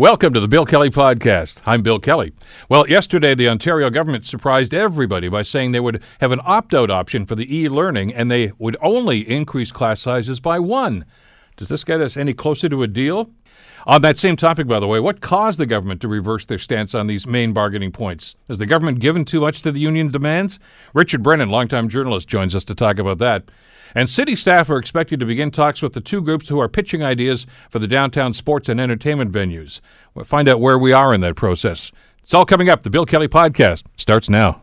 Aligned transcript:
Welcome 0.00 0.32
to 0.32 0.40
the 0.40 0.48
Bill 0.48 0.64
Kelly 0.64 0.88
Podcast. 0.88 1.60
I'm 1.66 1.82
Bill 1.82 1.98
Kelly. 1.98 2.32
Well, 2.70 2.88
yesterday 2.88 3.34
the 3.34 3.50
Ontario 3.50 3.90
government 3.90 4.24
surprised 4.24 4.72
everybody 4.72 5.28
by 5.28 5.42
saying 5.42 5.72
they 5.72 5.80
would 5.80 6.02
have 6.22 6.32
an 6.32 6.40
opt 6.42 6.72
out 6.72 6.90
option 6.90 7.26
for 7.26 7.34
the 7.34 7.54
e 7.54 7.68
learning 7.68 8.14
and 8.14 8.30
they 8.30 8.52
would 8.58 8.78
only 8.80 9.28
increase 9.28 9.70
class 9.70 10.00
sizes 10.00 10.40
by 10.40 10.58
one. 10.58 11.04
Does 11.58 11.68
this 11.68 11.84
get 11.84 12.00
us 12.00 12.16
any 12.16 12.32
closer 12.32 12.70
to 12.70 12.82
a 12.82 12.86
deal? 12.86 13.30
On 13.86 14.00
that 14.00 14.16
same 14.16 14.36
topic, 14.36 14.66
by 14.66 14.80
the 14.80 14.86
way, 14.86 15.00
what 15.00 15.20
caused 15.20 15.58
the 15.60 15.66
government 15.66 16.00
to 16.00 16.08
reverse 16.08 16.46
their 16.46 16.58
stance 16.58 16.94
on 16.94 17.06
these 17.06 17.26
main 17.26 17.52
bargaining 17.52 17.92
points? 17.92 18.36
Has 18.48 18.56
the 18.56 18.64
government 18.64 19.00
given 19.00 19.26
too 19.26 19.42
much 19.42 19.60
to 19.60 19.70
the 19.70 19.80
union 19.80 20.10
demands? 20.10 20.58
Richard 20.94 21.22
Brennan, 21.22 21.50
longtime 21.50 21.90
journalist, 21.90 22.26
joins 22.26 22.54
us 22.54 22.64
to 22.64 22.74
talk 22.74 22.98
about 22.98 23.18
that. 23.18 23.50
And 23.94 24.08
city 24.08 24.36
staff 24.36 24.70
are 24.70 24.78
expected 24.78 25.20
to 25.20 25.26
begin 25.26 25.50
talks 25.50 25.82
with 25.82 25.92
the 25.92 26.00
two 26.00 26.22
groups 26.22 26.48
who 26.48 26.60
are 26.60 26.68
pitching 26.68 27.02
ideas 27.02 27.46
for 27.68 27.78
the 27.78 27.88
downtown 27.88 28.32
sports 28.32 28.68
and 28.68 28.80
entertainment 28.80 29.32
venues. 29.32 29.80
We'll 30.14 30.24
find 30.24 30.48
out 30.48 30.60
where 30.60 30.78
we 30.78 30.92
are 30.92 31.14
in 31.14 31.20
that 31.22 31.36
process. 31.36 31.90
It's 32.22 32.34
all 32.34 32.44
coming 32.44 32.68
up. 32.68 32.82
The 32.82 32.90
Bill 32.90 33.06
Kelly 33.06 33.28
Podcast 33.28 33.84
starts 33.96 34.28
now. 34.28 34.62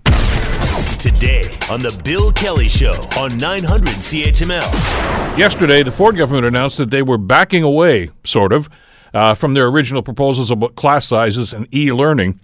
Today 0.97 1.41
on 1.69 1.79
The 1.79 1.99
Bill 2.03 2.31
Kelly 2.31 2.67
Show 2.69 3.07
on 3.17 3.37
900 3.37 3.87
CHML. 3.87 5.37
Yesterday, 5.37 5.83
the 5.83 5.91
Ford 5.91 6.17
government 6.17 6.45
announced 6.45 6.77
that 6.77 6.89
they 6.89 7.01
were 7.01 7.17
backing 7.17 7.63
away, 7.63 8.09
sort 8.23 8.53
of, 8.53 8.69
uh, 9.13 9.33
from 9.33 9.53
their 9.53 9.67
original 9.67 10.01
proposals 10.01 10.49
about 10.49 10.75
class 10.75 11.05
sizes 11.05 11.53
and 11.53 11.67
e 11.73 11.91
learning, 11.91 12.39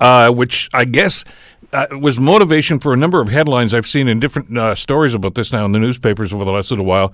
uh, 0.00 0.30
which 0.30 0.68
I 0.72 0.84
guess 0.84 1.22
uh, 1.72 1.86
was 1.92 2.18
motivation 2.18 2.78
for 2.78 2.92
a 2.92 2.96
number 2.96 3.20
of 3.20 3.28
headlines 3.28 3.74
I've 3.74 3.86
seen 3.86 4.08
in 4.08 4.20
different 4.20 4.56
uh, 4.56 4.74
stories 4.74 5.14
about 5.14 5.34
this 5.34 5.52
now 5.52 5.64
in 5.64 5.72
the 5.72 5.78
newspapers 5.78 6.32
over 6.32 6.44
the 6.44 6.50
last 6.50 6.70
little 6.70 6.84
while. 6.84 7.12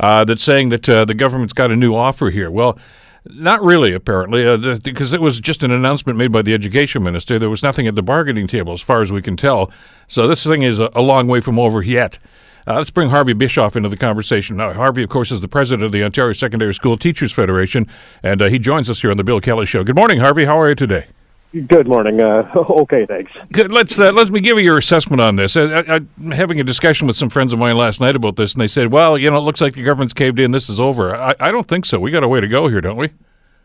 Uh, 0.00 0.24
that's 0.24 0.42
saying 0.42 0.70
that 0.70 0.88
uh, 0.88 1.04
the 1.04 1.14
government's 1.14 1.52
got 1.52 1.70
a 1.70 1.76
new 1.76 1.94
offer 1.94 2.30
here. 2.30 2.50
Well, 2.50 2.78
not 3.26 3.62
really, 3.62 3.92
apparently, 3.92 4.44
uh, 4.46 4.56
the, 4.56 4.80
because 4.82 5.12
it 5.12 5.20
was 5.20 5.38
just 5.38 5.62
an 5.62 5.70
announcement 5.70 6.18
made 6.18 6.32
by 6.32 6.42
the 6.42 6.54
education 6.54 7.02
minister. 7.02 7.38
There 7.38 7.50
was 7.50 7.62
nothing 7.62 7.86
at 7.86 7.94
the 7.94 8.02
bargaining 8.02 8.48
table, 8.48 8.72
as 8.72 8.80
far 8.80 9.02
as 9.02 9.12
we 9.12 9.22
can 9.22 9.36
tell. 9.36 9.70
So 10.08 10.26
this 10.26 10.44
thing 10.44 10.62
is 10.62 10.80
a, 10.80 10.90
a 10.94 11.02
long 11.02 11.28
way 11.28 11.40
from 11.40 11.58
over 11.58 11.82
yet. 11.82 12.18
Uh, 12.66 12.74
let's 12.74 12.90
bring 12.90 13.10
Harvey 13.10 13.32
Bischoff 13.32 13.76
into 13.76 13.88
the 13.88 13.96
conversation. 13.96 14.56
Now, 14.56 14.72
Harvey, 14.72 15.02
of 15.02 15.10
course, 15.10 15.30
is 15.30 15.40
the 15.40 15.48
president 15.48 15.84
of 15.84 15.92
the 15.92 16.02
Ontario 16.02 16.32
Secondary 16.32 16.74
School 16.74 16.96
Teachers 16.96 17.32
Federation, 17.32 17.86
and 18.22 18.40
he 18.40 18.58
joins 18.58 18.88
us 18.88 19.00
here 19.00 19.10
on 19.10 19.16
the 19.16 19.24
Bill 19.24 19.40
Kelly 19.40 19.66
Show. 19.66 19.84
Good 19.84 19.96
morning, 19.96 20.20
Harvey. 20.20 20.44
How 20.44 20.58
are 20.58 20.68
you 20.68 20.74
today? 20.74 21.06
Good 21.52 21.86
morning. 21.86 22.22
Uh, 22.22 22.50
okay, 22.56 23.04
thanks. 23.04 23.30
Good. 23.52 23.70
Let's 23.70 23.98
uh, 23.98 24.10
let 24.12 24.30
me 24.30 24.40
give 24.40 24.58
you 24.58 24.64
your 24.64 24.78
assessment 24.78 25.20
on 25.20 25.36
this. 25.36 25.54
I, 25.54 25.96
am 25.96 26.30
having 26.30 26.58
a 26.60 26.64
discussion 26.64 27.06
with 27.06 27.16
some 27.16 27.28
friends 27.28 27.52
of 27.52 27.58
mine 27.58 27.76
last 27.76 28.00
night 28.00 28.16
about 28.16 28.36
this, 28.36 28.54
and 28.54 28.62
they 28.62 28.68
said, 28.68 28.90
"Well, 28.90 29.18
you 29.18 29.30
know, 29.30 29.36
it 29.36 29.42
looks 29.42 29.60
like 29.60 29.74
the 29.74 29.82
government's 29.82 30.14
caved 30.14 30.40
in. 30.40 30.52
This 30.52 30.70
is 30.70 30.80
over." 30.80 31.14
I, 31.14 31.34
I 31.38 31.50
don't 31.50 31.68
think 31.68 31.84
so. 31.84 32.00
We 32.00 32.10
got 32.10 32.24
a 32.24 32.28
way 32.28 32.40
to 32.40 32.48
go 32.48 32.68
here, 32.68 32.80
don't 32.80 32.96
we? 32.96 33.10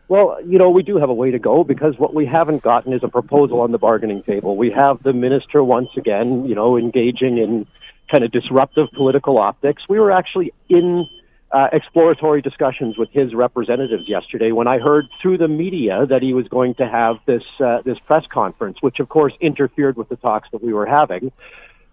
Well, 0.08 0.38
you 0.44 0.58
know, 0.58 0.68
we 0.68 0.82
do 0.82 0.98
have 0.98 1.08
a 1.08 1.14
way 1.14 1.30
to 1.30 1.38
go 1.38 1.64
because 1.64 1.94
what 1.98 2.14
we 2.14 2.26
haven't 2.26 2.62
gotten 2.62 2.92
is 2.92 3.02
a 3.02 3.08
proposal 3.08 3.60
on 3.60 3.72
the 3.72 3.78
bargaining 3.78 4.22
table. 4.22 4.56
We 4.56 4.70
have 4.70 5.02
the 5.02 5.14
minister 5.14 5.64
once 5.64 5.88
again, 5.96 6.44
you 6.44 6.54
know, 6.54 6.76
engaging 6.76 7.38
in 7.38 7.66
kind 8.10 8.22
of 8.22 8.30
disruptive 8.32 8.88
political 8.94 9.38
optics. 9.38 9.82
We 9.88 9.98
were 9.98 10.12
actually 10.12 10.52
in 10.68 11.06
uh, 11.50 11.68
exploratory 11.72 12.42
discussions 12.42 12.98
with 12.98 13.08
his 13.10 13.34
representatives 13.34 14.06
yesterday 14.06 14.52
when 14.52 14.66
I 14.66 14.78
heard 14.78 15.06
through 15.22 15.38
the 15.38 15.48
media 15.48 16.04
that 16.06 16.20
he 16.22 16.34
was 16.34 16.46
going 16.48 16.74
to 16.74 16.86
have 16.86 17.16
this 17.26 17.42
uh, 17.64 17.80
this 17.84 17.98
press 18.00 18.24
conference, 18.30 18.78
which 18.80 19.00
of 19.00 19.08
course 19.08 19.32
interfered 19.40 19.96
with 19.96 20.08
the 20.08 20.16
talks 20.16 20.48
that 20.52 20.62
we 20.62 20.72
were 20.72 20.86
having. 20.86 21.32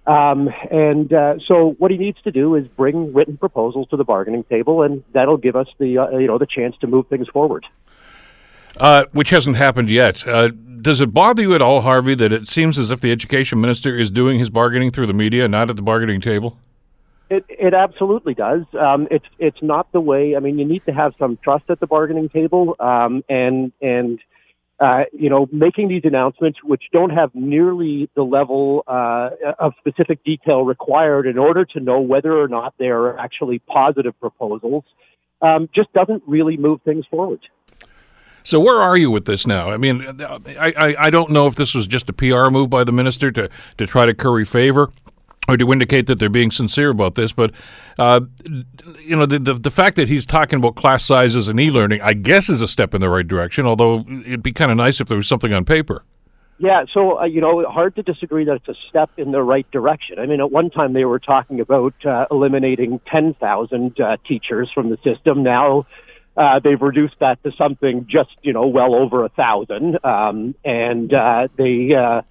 Um, 0.07 0.49
and 0.69 1.11
uh, 1.11 1.35
so, 1.47 1.75
what 1.79 1.89
he 1.89 1.97
needs 1.97 2.21
to 2.23 2.31
do 2.31 2.55
is 2.55 2.67
bring 2.67 3.13
written 3.13 3.37
proposals 3.37 3.87
to 3.89 3.97
the 3.97 4.03
bargaining 4.03 4.43
table, 4.43 4.83
and 4.83 5.03
that'll 5.13 5.37
give 5.37 5.55
us 5.55 5.67
the 5.79 5.97
uh, 5.97 6.17
you 6.17 6.27
know 6.27 6.37
the 6.37 6.45
chance 6.45 6.75
to 6.81 6.87
move 6.87 7.07
things 7.07 7.27
forward. 7.29 7.65
Uh, 8.77 9.05
which 9.13 9.29
hasn't 9.29 9.55
happened 9.55 9.89
yet. 9.89 10.27
Uh, 10.27 10.49
does 10.81 10.99
it 10.99 11.13
bother 11.13 11.41
you 11.41 11.55
at 11.55 11.61
all, 11.61 11.81
Harvey, 11.81 12.13
that 12.15 12.33
it 12.33 12.49
seems 12.49 12.77
as 12.77 12.91
if 12.91 12.99
the 12.99 13.11
education 13.11 13.61
minister 13.61 13.97
is 13.97 14.11
doing 14.11 14.37
his 14.37 14.49
bargaining 14.49 14.91
through 14.91 15.07
the 15.07 15.13
media, 15.13 15.47
not 15.47 15.69
at 15.69 15.77
the 15.77 15.81
bargaining 15.81 16.19
table? 16.19 16.59
It 17.29 17.45
it 17.49 17.73
absolutely 17.73 18.35
does. 18.35 18.63
Um, 18.79 19.07
it's 19.09 19.25
it's 19.39 19.61
not 19.61 19.91
the 19.91 20.01
way. 20.01 20.35
I 20.35 20.39
mean, 20.39 20.59
you 20.59 20.65
need 20.65 20.85
to 20.85 20.93
have 20.93 21.13
some 21.17 21.37
trust 21.43 21.65
at 21.69 21.79
the 21.79 21.87
bargaining 21.87 22.29
table, 22.29 22.75
um, 22.79 23.23
and 23.27 23.71
and 23.81 24.19
uh, 24.79 25.03
you 25.13 25.29
know, 25.29 25.47
making 25.51 25.87
these 25.87 26.01
announcements 26.03 26.59
which 26.63 26.83
don't 26.91 27.09
have 27.09 27.33
nearly 27.33 28.09
the 28.15 28.23
level 28.23 28.83
uh, 28.87 29.29
of 29.57 29.73
specific 29.79 30.23
detail 30.23 30.63
required 30.63 31.27
in 31.27 31.37
order 31.37 31.63
to 31.63 31.79
know 31.79 32.01
whether 32.01 32.37
or 32.37 32.47
not 32.47 32.73
they 32.77 32.87
are 32.87 33.17
actually 33.17 33.59
positive 33.59 34.19
proposals, 34.19 34.83
um, 35.41 35.69
just 35.73 35.91
doesn't 35.93 36.21
really 36.27 36.57
move 36.57 36.81
things 36.83 37.05
forward. 37.09 37.39
So 38.43 38.59
where 38.59 38.79
are 38.79 38.97
you 38.97 39.09
with 39.09 39.25
this 39.25 39.47
now? 39.47 39.71
I 39.71 39.77
mean, 39.77 40.21
I, 40.21 40.73
I, 40.77 40.95
I 40.99 41.09
don't 41.09 41.31
know 41.31 41.47
if 41.47 41.55
this 41.55 41.73
was 41.73 41.87
just 41.87 42.09
a 42.09 42.13
PR 42.13 42.49
move 42.49 42.69
by 42.69 42.83
the 42.83 42.91
minister 42.91 43.31
to, 43.31 43.49
to 43.77 43.87
try 43.87 44.05
to 44.05 44.13
curry 44.13 44.45
favor 44.45 44.91
or 45.47 45.57
to 45.57 45.71
indicate 45.71 46.07
that 46.07 46.19
they're 46.19 46.29
being 46.29 46.51
sincere 46.51 46.89
about 46.89 47.15
this. 47.15 47.31
But 47.31 47.51
uh, 47.99 48.21
you 48.99 49.15
know, 49.15 49.25
the, 49.25 49.39
the, 49.39 49.53
the 49.53 49.71
fact 49.71 49.95
that 49.95 50.07
he's 50.07 50.25
talking 50.25 50.59
about 50.59 50.75
class 50.75 51.05
sizes 51.05 51.47
and 51.47 51.59
e-learning, 51.59 52.01
I 52.01 52.13
guess, 52.13 52.49
is 52.49 52.61
a 52.61 52.67
step 52.67 52.93
in 52.93 53.01
the 53.01 53.09
right 53.09 53.27
direction. 53.27 53.65
Although 53.65 54.05
it'd 54.25 54.43
be 54.43 54.51
kind 54.51 54.71
of 54.71 54.77
nice 54.77 54.99
if 54.99 55.07
there 55.07 55.17
was 55.17 55.27
something 55.27 55.53
on 55.53 55.65
paper. 55.65 56.03
Yeah, 56.57 56.85
so 56.93 57.19
uh, 57.19 57.25
you 57.25 57.41
know, 57.41 57.63
hard 57.69 57.95
to 57.97 58.03
disagree 58.03 58.45
that 58.45 58.55
it's 58.55 58.69
a 58.69 58.75
step 58.89 59.09
in 59.17 59.31
the 59.31 59.43
right 59.43 59.69
direction. 59.71 60.19
I 60.19 60.25
mean, 60.25 60.39
at 60.39 60.51
one 60.51 60.69
time 60.69 60.93
they 60.93 61.05
were 61.05 61.19
talking 61.19 61.59
about 61.59 61.93
uh, 62.05 62.25
eliminating 62.31 63.01
ten 63.11 63.33
thousand 63.33 63.99
uh, 63.99 64.17
teachers 64.27 64.69
from 64.73 64.89
the 64.89 64.97
system. 65.03 65.43
Now. 65.43 65.85
Uh, 66.37 66.59
they've 66.59 66.81
reduced 66.81 67.15
that 67.21 67.41
to 67.43 67.51
something 67.57 68.07
just, 68.09 68.35
you 68.41 68.51
know, 68.51 68.67
well 68.67 68.93
over 68.93 69.23
a 69.23 69.29
thousand, 69.29 69.97
um, 70.03 70.53
and 70.65 71.13
uh, 71.13 71.47
they 71.57 71.93
uh, 71.95 72.23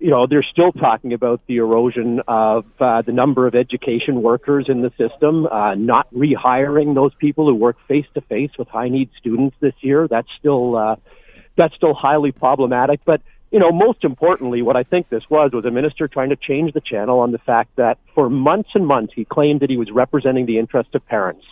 you 0.00 0.10
know, 0.10 0.26
they're 0.26 0.46
still 0.50 0.72
talking 0.72 1.12
about 1.12 1.42
the 1.46 1.58
erosion 1.58 2.22
of 2.26 2.64
uh, 2.80 3.02
the 3.02 3.12
number 3.12 3.46
of 3.46 3.54
education 3.54 4.22
workers 4.22 4.66
in 4.68 4.80
the 4.80 4.90
system, 4.96 5.46
uh, 5.46 5.74
not 5.74 6.12
rehiring 6.12 6.94
those 6.94 7.12
people 7.18 7.46
who 7.46 7.54
work 7.54 7.76
face 7.86 8.06
to 8.14 8.22
face 8.22 8.50
with 8.58 8.66
high 8.68 8.88
need 8.88 9.10
students 9.18 9.54
this 9.60 9.74
year. 9.82 10.08
That's 10.08 10.28
still 10.38 10.76
uh, 10.76 10.96
that's 11.56 11.74
still 11.74 11.92
highly 11.92 12.32
problematic. 12.32 13.00
But 13.04 13.20
you 13.50 13.58
know, 13.58 13.72
most 13.72 14.02
importantly, 14.02 14.62
what 14.62 14.74
I 14.74 14.84
think 14.84 15.10
this 15.10 15.24
was 15.28 15.50
was 15.52 15.66
a 15.66 15.70
minister 15.70 16.08
trying 16.08 16.30
to 16.30 16.36
change 16.36 16.72
the 16.72 16.80
channel 16.80 17.18
on 17.18 17.32
the 17.32 17.38
fact 17.38 17.76
that 17.76 17.98
for 18.14 18.30
months 18.30 18.70
and 18.74 18.86
months 18.86 19.12
he 19.14 19.26
claimed 19.26 19.60
that 19.60 19.68
he 19.68 19.76
was 19.76 19.90
representing 19.90 20.46
the 20.46 20.58
interest 20.58 20.94
of 20.94 21.04
parents. 21.06 21.44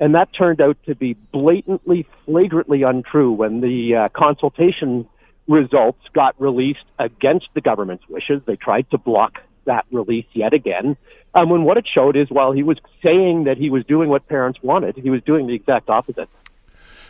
And 0.00 0.16
that 0.16 0.30
turned 0.36 0.60
out 0.60 0.76
to 0.86 0.96
be 0.96 1.14
blatantly, 1.30 2.08
flagrantly 2.24 2.82
untrue 2.82 3.30
when 3.30 3.60
the 3.60 3.94
uh, 3.94 4.08
consultation 4.08 5.06
results 5.48 6.00
got 6.14 6.40
released 6.40 6.84
against 6.98 7.48
the 7.54 7.60
government's 7.60 8.04
wishes. 8.08 8.42
They 8.46 8.56
tried 8.56 8.90
to 8.90 8.98
block 8.98 9.38
that 9.64 9.84
release 9.90 10.26
yet 10.32 10.52
again. 10.52 10.96
Um, 11.34 11.50
when 11.50 11.62
what 11.64 11.78
it 11.78 11.86
showed 11.92 12.16
is 12.16 12.28
while 12.30 12.52
he 12.52 12.62
was 12.62 12.78
saying 13.02 13.44
that 13.44 13.56
he 13.56 13.70
was 13.70 13.84
doing 13.84 14.08
what 14.08 14.28
parents 14.28 14.58
wanted, 14.62 14.96
he 14.96 15.10
was 15.10 15.22
doing 15.22 15.46
the 15.46 15.54
exact 15.54 15.88
opposite. 15.88 16.28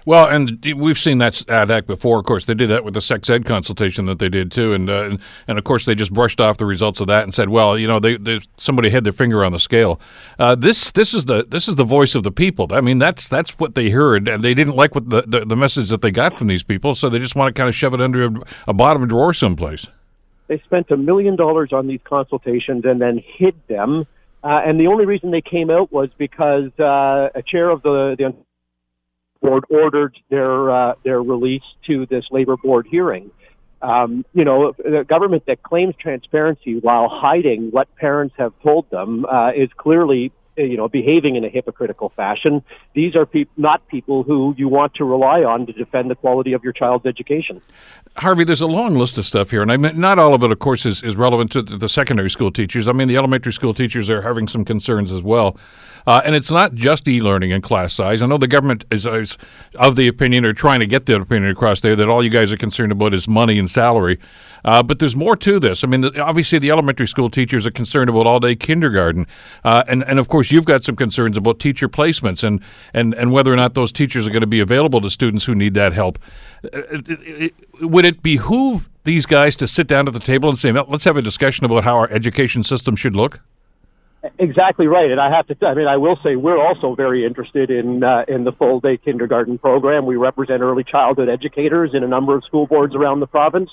Well, 0.04 0.26
and 0.26 0.64
we've 0.76 0.98
seen 0.98 1.18
that 1.18 1.48
act 1.48 1.86
before. 1.86 2.18
Of 2.18 2.24
course, 2.24 2.44
they 2.44 2.54
did 2.54 2.70
that 2.70 2.84
with 2.84 2.94
the 2.94 3.00
sex 3.00 3.30
ed 3.30 3.44
consultation 3.44 4.06
that 4.06 4.18
they 4.18 4.28
did 4.28 4.50
too, 4.50 4.72
and 4.72 4.90
uh, 4.90 5.04
and, 5.04 5.18
and, 5.46 5.58
of 5.58 5.64
course 5.64 5.84
they 5.84 5.94
just 5.94 6.12
brushed 6.12 6.40
off 6.40 6.58
the 6.58 6.66
results 6.66 7.00
of 7.00 7.06
that 7.06 7.22
and 7.22 7.34
said, 7.34 7.48
well, 7.48 7.78
you 7.78 7.86
know, 7.86 8.00
they, 8.00 8.16
they 8.16 8.40
somebody 8.58 8.90
had 8.90 9.04
their 9.04 9.12
finger 9.12 9.44
on 9.44 9.52
the 9.52 9.60
scale. 9.60 10.00
Uh, 10.38 10.54
this 10.54 10.90
this 10.92 11.14
is 11.14 11.26
the 11.26 11.44
this 11.48 11.68
is 11.68 11.76
the 11.76 11.84
voice 11.84 12.14
of 12.14 12.24
the 12.24 12.32
people. 12.32 12.66
I 12.70 12.80
mean, 12.80 12.98
that's 12.98 13.28
that's 13.28 13.52
what 13.58 13.74
they 13.74 13.90
heard, 13.90 14.28
and 14.28 14.42
they 14.42 14.54
didn't 14.54 14.74
like 14.74 14.94
what 14.94 15.08
the, 15.08 15.22
the, 15.22 15.44
the 15.44 15.56
message 15.56 15.88
that 15.90 16.02
they 16.02 16.10
got 16.10 16.36
from 16.36 16.48
these 16.48 16.62
people, 16.62 16.94
so 16.94 17.08
they 17.08 17.18
just 17.18 17.36
want 17.36 17.54
to 17.54 17.58
kind 17.58 17.68
of 17.68 17.74
shove 17.74 17.94
it 17.94 18.00
under 18.00 18.24
a, 18.24 18.32
a 18.68 18.72
bottom 18.72 19.06
drawer 19.06 19.32
someplace. 19.32 19.86
They 20.48 20.58
spent 20.66 20.90
a 20.90 20.96
million 20.96 21.36
dollars 21.36 21.72
on 21.72 21.86
these 21.86 22.00
consultations 22.04 22.84
and 22.84 23.00
then 23.00 23.22
hid 23.24 23.54
them. 23.68 24.06
Uh, 24.44 24.60
and 24.66 24.78
the 24.78 24.88
only 24.88 25.06
reason 25.06 25.30
they 25.30 25.40
came 25.40 25.70
out 25.70 25.92
was 25.92 26.10
because 26.18 26.70
uh, 26.80 27.28
a 27.34 27.42
chair 27.46 27.70
of 27.70 27.82
the, 27.82 28.16
the 28.18 28.24
board 29.42 29.64
ordered 29.68 30.16
their 30.30 30.70
uh, 30.70 30.94
their 31.04 31.22
release 31.22 31.62
to 31.86 32.06
this 32.06 32.24
labor 32.30 32.56
board 32.56 32.86
hearing. 32.90 33.30
Um, 33.82 34.24
you 34.32 34.44
know, 34.44 34.72
the 34.78 35.04
government 35.06 35.44
that 35.46 35.62
claims 35.62 35.94
transparency 36.00 36.78
while 36.78 37.08
hiding 37.08 37.70
what 37.72 37.94
parents 37.96 38.34
have 38.38 38.52
told 38.62 38.88
them 38.90 39.24
uh, 39.24 39.50
is 39.50 39.68
clearly 39.76 40.30
you 40.56 40.76
know, 40.76 40.88
behaving 40.88 41.36
in 41.36 41.44
a 41.44 41.48
hypocritical 41.48 42.10
fashion. 42.10 42.62
These 42.94 43.16
are 43.16 43.28
not 43.56 43.86
people 43.88 44.22
who 44.22 44.54
you 44.56 44.68
want 44.68 44.94
to 44.94 45.04
rely 45.04 45.42
on 45.44 45.66
to 45.66 45.72
defend 45.72 46.10
the 46.10 46.14
quality 46.14 46.52
of 46.52 46.62
your 46.62 46.72
child's 46.72 47.06
education. 47.06 47.60
Harvey, 48.16 48.44
there's 48.44 48.60
a 48.60 48.66
long 48.66 48.94
list 48.94 49.16
of 49.16 49.24
stuff 49.24 49.50
here, 49.50 49.62
and 49.62 49.72
I 49.72 49.76
mean, 49.76 49.98
not 49.98 50.18
all 50.18 50.34
of 50.34 50.42
it, 50.42 50.52
of 50.52 50.58
course, 50.58 50.84
is, 50.84 51.02
is 51.02 51.16
relevant 51.16 51.50
to 51.52 51.62
the 51.62 51.88
secondary 51.88 52.30
school 52.30 52.52
teachers. 52.52 52.86
I 52.86 52.92
mean, 52.92 53.08
the 53.08 53.16
elementary 53.16 53.52
school 53.52 53.72
teachers 53.72 54.10
are 54.10 54.22
having 54.22 54.48
some 54.48 54.64
concerns 54.64 55.10
as 55.10 55.22
well. 55.22 55.56
Uh, 56.06 56.20
and 56.24 56.34
it's 56.34 56.50
not 56.50 56.74
just 56.74 57.06
e-learning 57.06 57.52
and 57.52 57.62
class 57.62 57.94
size. 57.94 58.22
I 58.22 58.26
know 58.26 58.38
the 58.38 58.48
government 58.48 58.84
is, 58.90 59.06
is, 59.06 59.38
of 59.76 59.96
the 59.96 60.08
opinion 60.08 60.44
or 60.44 60.52
trying 60.52 60.80
to 60.80 60.86
get 60.86 61.06
the 61.06 61.14
opinion 61.14 61.50
across 61.50 61.80
there 61.80 61.94
that 61.96 62.08
all 62.08 62.24
you 62.24 62.30
guys 62.30 62.50
are 62.50 62.56
concerned 62.56 62.92
about 62.92 63.14
is 63.14 63.28
money 63.28 63.58
and 63.58 63.70
salary. 63.70 64.18
Uh, 64.64 64.82
but 64.82 65.00
there's 65.00 65.16
more 65.16 65.36
to 65.36 65.58
this. 65.58 65.82
I 65.82 65.88
mean, 65.88 66.02
the, 66.02 66.20
obviously, 66.20 66.58
the 66.58 66.70
elementary 66.70 67.08
school 67.08 67.28
teachers 67.28 67.66
are 67.66 67.70
concerned 67.72 68.08
about 68.08 68.26
all-day 68.26 68.54
kindergarten, 68.54 69.26
uh, 69.64 69.82
and 69.88 70.04
and 70.04 70.20
of 70.20 70.28
course, 70.28 70.51
you've 70.52 70.64
got 70.64 70.84
some 70.84 70.96
concerns 70.96 71.36
about 71.36 71.58
teacher 71.58 71.88
placements 71.88 72.44
and, 72.44 72.60
and, 72.92 73.14
and 73.14 73.32
whether 73.32 73.52
or 73.52 73.56
not 73.56 73.74
those 73.74 73.90
teachers 73.90 74.26
are 74.26 74.30
going 74.30 74.42
to 74.42 74.46
be 74.46 74.60
available 74.60 75.00
to 75.00 75.10
students 75.10 75.44
who 75.44 75.54
need 75.54 75.74
that 75.74 75.92
help. 75.92 76.18
Would 77.80 78.04
it 78.04 78.22
behoove 78.22 78.88
these 79.04 79.26
guys 79.26 79.56
to 79.56 79.66
sit 79.66 79.86
down 79.86 80.06
at 80.06 80.14
the 80.14 80.20
table 80.20 80.48
and 80.48 80.58
say, 80.58 80.70
let's 80.72 81.04
have 81.04 81.16
a 81.16 81.22
discussion 81.22 81.64
about 81.64 81.84
how 81.84 81.96
our 81.96 82.10
education 82.10 82.62
system 82.62 82.96
should 82.96 83.16
look? 83.16 83.40
Exactly 84.38 84.86
right, 84.86 85.10
and 85.10 85.20
I 85.20 85.34
have 85.34 85.48
to. 85.48 85.66
I 85.66 85.74
mean, 85.74 85.88
I 85.88 85.96
will 85.96 86.16
say 86.22 86.36
we're 86.36 86.64
also 86.64 86.94
very 86.94 87.26
interested 87.26 87.72
in 87.72 88.04
uh, 88.04 88.24
in 88.28 88.44
the 88.44 88.52
full 88.52 88.78
day 88.78 88.96
kindergarten 88.96 89.58
program. 89.58 90.06
We 90.06 90.14
represent 90.14 90.62
early 90.62 90.84
childhood 90.84 91.28
educators 91.28 91.90
in 91.92 92.04
a 92.04 92.06
number 92.06 92.36
of 92.36 92.44
school 92.44 92.68
boards 92.68 92.94
around 92.94 93.18
the 93.18 93.26
province, 93.26 93.68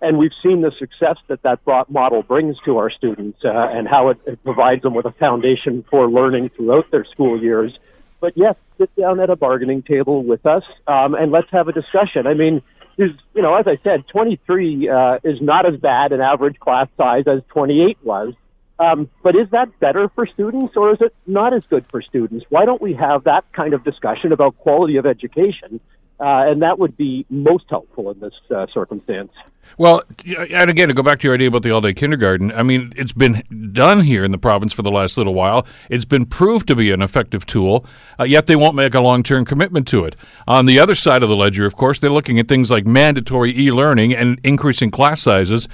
and 0.00 0.18
we've 0.18 0.32
seen 0.42 0.60
the 0.60 0.72
success 0.78 1.16
that 1.28 1.42
that 1.42 1.60
model 1.88 2.22
brings 2.22 2.56
to 2.64 2.78
our 2.78 2.90
students 2.90 3.38
uh, 3.44 3.50
and 3.50 3.88
how 3.88 4.10
it, 4.10 4.18
it 4.26 4.42
provides 4.44 4.82
them 4.82 4.94
with 4.94 5.06
a 5.06 5.12
foundation 5.12 5.84
for 5.90 6.08
learning 6.08 6.50
throughout 6.56 6.90
their 6.90 7.04
school 7.04 7.40
years. 7.40 7.76
But 8.20 8.36
yes, 8.36 8.56
sit 8.78 8.94
down 8.96 9.20
at 9.20 9.30
a 9.30 9.36
bargaining 9.36 9.82
table 9.82 10.22
with 10.22 10.46
us 10.46 10.62
um, 10.86 11.14
and 11.14 11.32
let's 11.32 11.50
have 11.50 11.68
a 11.68 11.72
discussion. 11.72 12.26
I 12.26 12.34
mean, 12.34 12.62
is 12.98 13.10
you 13.34 13.42
know, 13.42 13.54
as 13.54 13.66
I 13.66 13.78
said, 13.82 14.06
23 14.08 14.88
uh, 14.88 15.18
is 15.24 15.40
not 15.40 15.66
as 15.66 15.78
bad 15.80 16.12
an 16.12 16.20
average 16.20 16.58
class 16.58 16.88
size 16.96 17.24
as 17.26 17.42
28 17.48 17.98
was. 18.02 18.34
Um, 18.78 19.08
but 19.22 19.36
is 19.36 19.48
that 19.50 19.78
better 19.78 20.08
for 20.08 20.26
students 20.26 20.76
or 20.76 20.92
is 20.92 21.00
it 21.00 21.14
not 21.26 21.54
as 21.54 21.64
good 21.66 21.86
for 21.90 22.02
students? 22.02 22.44
Why 22.48 22.64
don't 22.64 22.82
we 22.82 22.94
have 22.94 23.24
that 23.24 23.44
kind 23.52 23.72
of 23.72 23.84
discussion 23.84 24.32
about 24.32 24.58
quality 24.58 24.96
of 24.96 25.06
education? 25.06 25.80
Uh, 26.20 26.50
and 26.50 26.62
that 26.62 26.78
would 26.78 26.96
be 26.96 27.26
most 27.28 27.64
helpful 27.68 28.10
in 28.10 28.20
this 28.20 28.34
uh, 28.54 28.66
circumstance. 28.72 29.32
Well, 29.76 30.02
and 30.24 30.70
again, 30.70 30.88
to 30.88 30.94
go 30.94 31.02
back 31.02 31.18
to 31.20 31.26
your 31.26 31.34
idea 31.34 31.48
about 31.48 31.62
the 31.62 31.70
all 31.72 31.80
day 31.80 31.92
kindergarten, 31.92 32.52
I 32.52 32.62
mean, 32.62 32.92
it's 32.96 33.12
been 33.12 33.42
done 33.72 34.02
here 34.02 34.24
in 34.24 34.30
the 34.30 34.38
province 34.38 34.72
for 34.72 34.82
the 34.82 34.90
last 34.90 35.16
little 35.18 35.34
while. 35.34 35.66
It's 35.90 36.04
been 36.04 36.26
proved 36.26 36.68
to 36.68 36.76
be 36.76 36.92
an 36.92 37.02
effective 37.02 37.44
tool, 37.44 37.84
uh, 38.20 38.24
yet 38.24 38.46
they 38.46 38.54
won't 38.54 38.76
make 38.76 38.94
a 38.94 39.00
long 39.00 39.22
term 39.22 39.44
commitment 39.44 39.88
to 39.88 40.04
it. 40.04 40.14
On 40.46 40.66
the 40.66 40.78
other 40.78 40.94
side 40.94 41.22
of 41.24 41.28
the 41.28 41.36
ledger, 41.36 41.66
of 41.66 41.74
course, 41.74 41.98
they're 41.98 42.10
looking 42.10 42.38
at 42.38 42.46
things 42.46 42.70
like 42.70 42.86
mandatory 42.86 43.56
e 43.58 43.72
learning 43.72 44.14
and 44.14 44.38
increasing 44.44 44.90
class 44.90 45.22
sizes. 45.22 45.66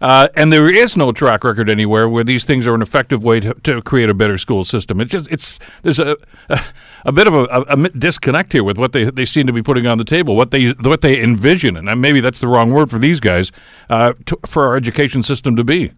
Uh, 0.00 0.28
and 0.34 0.52
there 0.52 0.70
is 0.70 0.96
no 0.96 1.12
track 1.12 1.44
record 1.44 1.70
anywhere 1.70 2.08
where 2.08 2.24
these 2.24 2.44
things 2.44 2.66
are 2.66 2.74
an 2.74 2.82
effective 2.82 3.24
way 3.24 3.40
to, 3.40 3.54
to 3.54 3.80
create 3.82 4.10
a 4.10 4.14
better 4.14 4.38
school 4.38 4.64
system. 4.64 5.00
It 5.00 5.06
just 5.06 5.28
it's 5.30 5.58
there's 5.82 5.98
a 5.98 6.16
a, 6.48 6.60
a 7.04 7.12
bit 7.12 7.26
of 7.26 7.34
a, 7.34 7.44
a, 7.68 7.88
disconnect 7.90 8.52
here 8.52 8.64
with 8.64 8.78
what 8.78 8.92
they 8.92 9.10
they 9.10 9.24
seem 9.24 9.46
to 9.46 9.52
be 9.52 9.62
putting 9.62 9.86
on 9.86 9.98
the 9.98 10.04
table, 10.04 10.36
what 10.36 10.50
they 10.50 10.70
what 10.72 11.00
they 11.00 11.22
envision, 11.22 11.76
and 11.76 12.00
maybe 12.00 12.20
that's 12.20 12.38
the 12.38 12.48
wrong 12.48 12.70
word 12.70 12.90
for 12.90 12.98
these 12.98 13.20
guys 13.20 13.52
uh, 13.90 14.12
to, 14.26 14.38
for 14.46 14.66
our 14.66 14.76
education 14.76 15.22
system 15.22 15.56
to 15.56 15.64
be. 15.64 15.92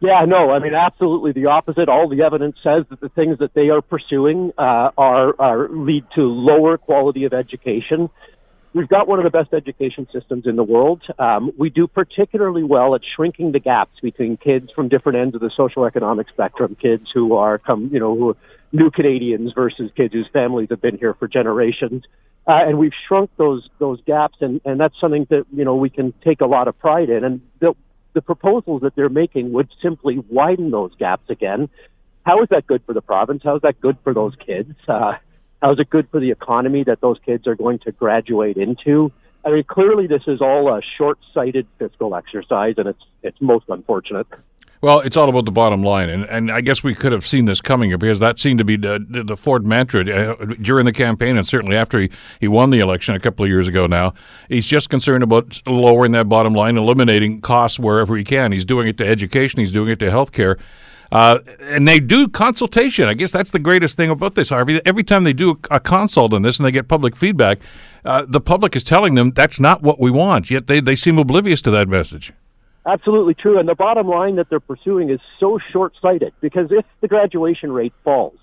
Yeah, 0.00 0.24
no, 0.26 0.50
I 0.50 0.58
mean 0.58 0.74
absolutely 0.74 1.32
the 1.32 1.46
opposite. 1.46 1.88
All 1.88 2.08
the 2.08 2.22
evidence 2.22 2.56
says 2.62 2.84
that 2.90 3.00
the 3.00 3.08
things 3.08 3.38
that 3.38 3.54
they 3.54 3.70
are 3.70 3.80
pursuing 3.80 4.52
uh, 4.58 4.90
are, 4.98 5.34
are 5.38 5.68
lead 5.70 6.04
to 6.16 6.22
lower 6.22 6.76
quality 6.76 7.24
of 7.24 7.32
education 7.32 8.10
We've 8.74 8.88
got 8.88 9.06
one 9.06 9.20
of 9.20 9.24
the 9.24 9.30
best 9.30 9.54
education 9.54 10.08
systems 10.12 10.46
in 10.46 10.56
the 10.56 10.64
world. 10.64 11.00
Um, 11.20 11.52
we 11.56 11.70
do 11.70 11.86
particularly 11.86 12.64
well 12.64 12.96
at 12.96 13.02
shrinking 13.14 13.52
the 13.52 13.60
gaps 13.60 14.00
between 14.02 14.36
kids 14.36 14.68
from 14.74 14.88
different 14.88 15.16
ends 15.16 15.36
of 15.36 15.40
the 15.40 15.50
social 15.56 15.84
economic 15.84 16.28
spectrum. 16.28 16.76
Kids 16.82 17.08
who 17.14 17.36
are 17.36 17.56
come, 17.56 17.88
you 17.92 18.00
know, 18.00 18.16
who 18.16 18.30
are 18.30 18.36
new 18.72 18.90
Canadians 18.90 19.52
versus 19.54 19.92
kids 19.96 20.12
whose 20.12 20.28
families 20.32 20.70
have 20.70 20.82
been 20.82 20.98
here 20.98 21.14
for 21.14 21.28
generations. 21.28 22.02
Uh, 22.48 22.66
and 22.66 22.76
we've 22.78 22.92
shrunk 23.06 23.30
those 23.36 23.70
those 23.78 24.00
gaps, 24.06 24.38
and, 24.40 24.60
and 24.64 24.80
that's 24.80 24.98
something 25.00 25.24
that 25.30 25.46
you 25.52 25.64
know 25.64 25.76
we 25.76 25.88
can 25.88 26.12
take 26.24 26.40
a 26.40 26.46
lot 26.46 26.66
of 26.66 26.76
pride 26.76 27.10
in. 27.10 27.22
And 27.22 27.40
the 27.60 27.74
the 28.12 28.22
proposals 28.22 28.82
that 28.82 28.96
they're 28.96 29.08
making 29.08 29.52
would 29.52 29.68
simply 29.80 30.18
widen 30.28 30.72
those 30.72 30.92
gaps 30.96 31.30
again. 31.30 31.68
How 32.26 32.42
is 32.42 32.48
that 32.50 32.66
good 32.66 32.82
for 32.84 32.92
the 32.92 33.02
province? 33.02 33.42
How 33.44 33.54
is 33.54 33.62
that 33.62 33.80
good 33.80 33.98
for 34.02 34.12
those 34.12 34.34
kids? 34.44 34.74
Uh, 34.88 35.12
how 35.64 35.72
is 35.72 35.78
it 35.80 35.88
good 35.88 36.06
for 36.10 36.20
the 36.20 36.30
economy 36.30 36.84
that 36.84 37.00
those 37.00 37.16
kids 37.24 37.46
are 37.46 37.54
going 37.54 37.78
to 37.78 37.90
graduate 37.90 38.58
into? 38.58 39.10
I 39.46 39.50
mean, 39.50 39.64
clearly 39.64 40.06
this 40.06 40.22
is 40.26 40.42
all 40.42 40.68
a 40.68 40.82
short-sighted 40.98 41.66
fiscal 41.78 42.14
exercise, 42.14 42.74
and 42.76 42.86
it's 42.86 43.02
it's 43.22 43.40
most 43.40 43.64
unfortunate. 43.68 44.26
Well, 44.82 45.00
it's 45.00 45.16
all 45.16 45.30
about 45.30 45.46
the 45.46 45.50
bottom 45.50 45.82
line, 45.82 46.10
and, 46.10 46.26
and 46.26 46.52
I 46.52 46.60
guess 46.60 46.84
we 46.84 46.94
could 46.94 47.12
have 47.12 47.26
seen 47.26 47.46
this 47.46 47.62
coming 47.62 47.96
because 47.96 48.18
that 48.18 48.38
seemed 48.38 48.58
to 48.58 48.66
be 48.66 48.76
the, 48.76 49.02
the 49.08 49.36
Ford 49.38 49.64
mantra 49.64 50.02
uh, 50.02 50.44
during 50.60 50.84
the 50.84 50.92
campaign, 50.92 51.38
and 51.38 51.48
certainly 51.48 51.74
after 51.74 51.98
he, 51.98 52.10
he 52.40 52.48
won 52.48 52.68
the 52.68 52.80
election 52.80 53.14
a 53.14 53.20
couple 53.20 53.46
of 53.46 53.48
years 53.48 53.66
ago. 53.66 53.86
Now 53.86 54.12
he's 54.50 54.66
just 54.66 54.90
concerned 54.90 55.22
about 55.22 55.62
lowering 55.66 56.12
that 56.12 56.28
bottom 56.28 56.52
line, 56.52 56.76
eliminating 56.76 57.40
costs 57.40 57.78
wherever 57.78 58.14
he 58.14 58.24
can. 58.24 58.52
He's 58.52 58.66
doing 58.66 58.86
it 58.86 58.98
to 58.98 59.06
education, 59.06 59.60
he's 59.60 59.72
doing 59.72 59.88
it 59.88 59.98
to 60.00 60.10
healthcare. 60.10 60.58
Uh, 61.12 61.38
and 61.60 61.86
they 61.86 62.00
do 62.00 62.28
consultation. 62.28 63.08
I 63.08 63.14
guess 63.14 63.32
that's 63.32 63.50
the 63.50 63.58
greatest 63.58 63.96
thing 63.96 64.10
about 64.10 64.34
this, 64.34 64.48
Harvey. 64.48 64.80
Every 64.84 65.04
time 65.04 65.24
they 65.24 65.32
do 65.32 65.58
a 65.70 65.80
consult 65.80 66.32
on 66.32 66.42
this 66.42 66.58
and 66.58 66.66
they 66.66 66.72
get 66.72 66.88
public 66.88 67.16
feedback, 67.16 67.58
uh, 68.04 68.24
the 68.28 68.40
public 68.40 68.74
is 68.76 68.84
telling 68.84 69.14
them 69.14 69.30
that's 69.30 69.60
not 69.60 69.82
what 69.82 70.00
we 70.00 70.10
want, 70.10 70.50
yet 70.50 70.66
they, 70.66 70.80
they 70.80 70.96
seem 70.96 71.18
oblivious 71.18 71.62
to 71.62 71.70
that 71.70 71.88
message. 71.88 72.32
Absolutely 72.86 73.34
true. 73.34 73.58
And 73.58 73.68
the 73.68 73.74
bottom 73.74 74.08
line 74.08 74.36
that 74.36 74.50
they're 74.50 74.60
pursuing 74.60 75.08
is 75.08 75.20
so 75.40 75.58
short 75.72 75.94
sighted 76.02 76.34
because 76.40 76.68
if 76.70 76.84
the 77.00 77.08
graduation 77.08 77.72
rate 77.72 77.94
falls, 78.04 78.38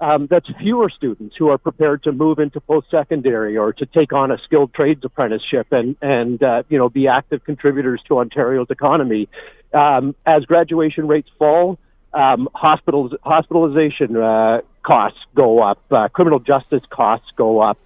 um, 0.00 0.26
that's 0.28 0.46
fewer 0.60 0.90
students 0.90 1.36
who 1.38 1.48
are 1.48 1.58
prepared 1.58 2.02
to 2.02 2.12
move 2.12 2.38
into 2.38 2.60
post 2.60 2.88
secondary 2.90 3.56
or 3.56 3.72
to 3.72 3.86
take 3.86 4.12
on 4.12 4.30
a 4.30 4.38
skilled 4.44 4.74
trades 4.74 5.02
apprenticeship 5.04 5.68
and 5.70 5.96
and 6.02 6.42
uh, 6.42 6.64
you 6.68 6.76
know 6.76 6.90
be 6.90 7.08
active 7.08 7.44
contributors 7.44 8.02
to 8.08 8.18
Ontario's 8.18 8.70
economy. 8.70 9.28
Um, 9.72 10.14
as 10.26 10.44
graduation 10.44 11.08
rates 11.08 11.28
fall, 11.38 11.78
um, 12.16 12.48
hospitals, 12.54 13.12
hospitalization 13.22 14.16
uh, 14.16 14.62
costs 14.82 15.18
go 15.34 15.62
up, 15.62 15.78
uh, 15.90 16.08
criminal 16.08 16.38
justice 16.38 16.82
costs 16.90 17.28
go 17.36 17.60
up, 17.60 17.78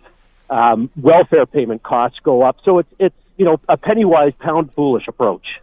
um, 0.48 0.88
welfare 0.96 1.46
payment 1.46 1.82
costs 1.82 2.18
go 2.22 2.42
up. 2.42 2.56
So 2.64 2.78
it's 2.78 2.92
it's 2.98 3.14
you 3.36 3.44
know 3.44 3.60
a 3.68 3.76
penny 3.76 4.04
wise 4.04 4.32
pound 4.38 4.72
foolish 4.74 5.08
approach. 5.08 5.60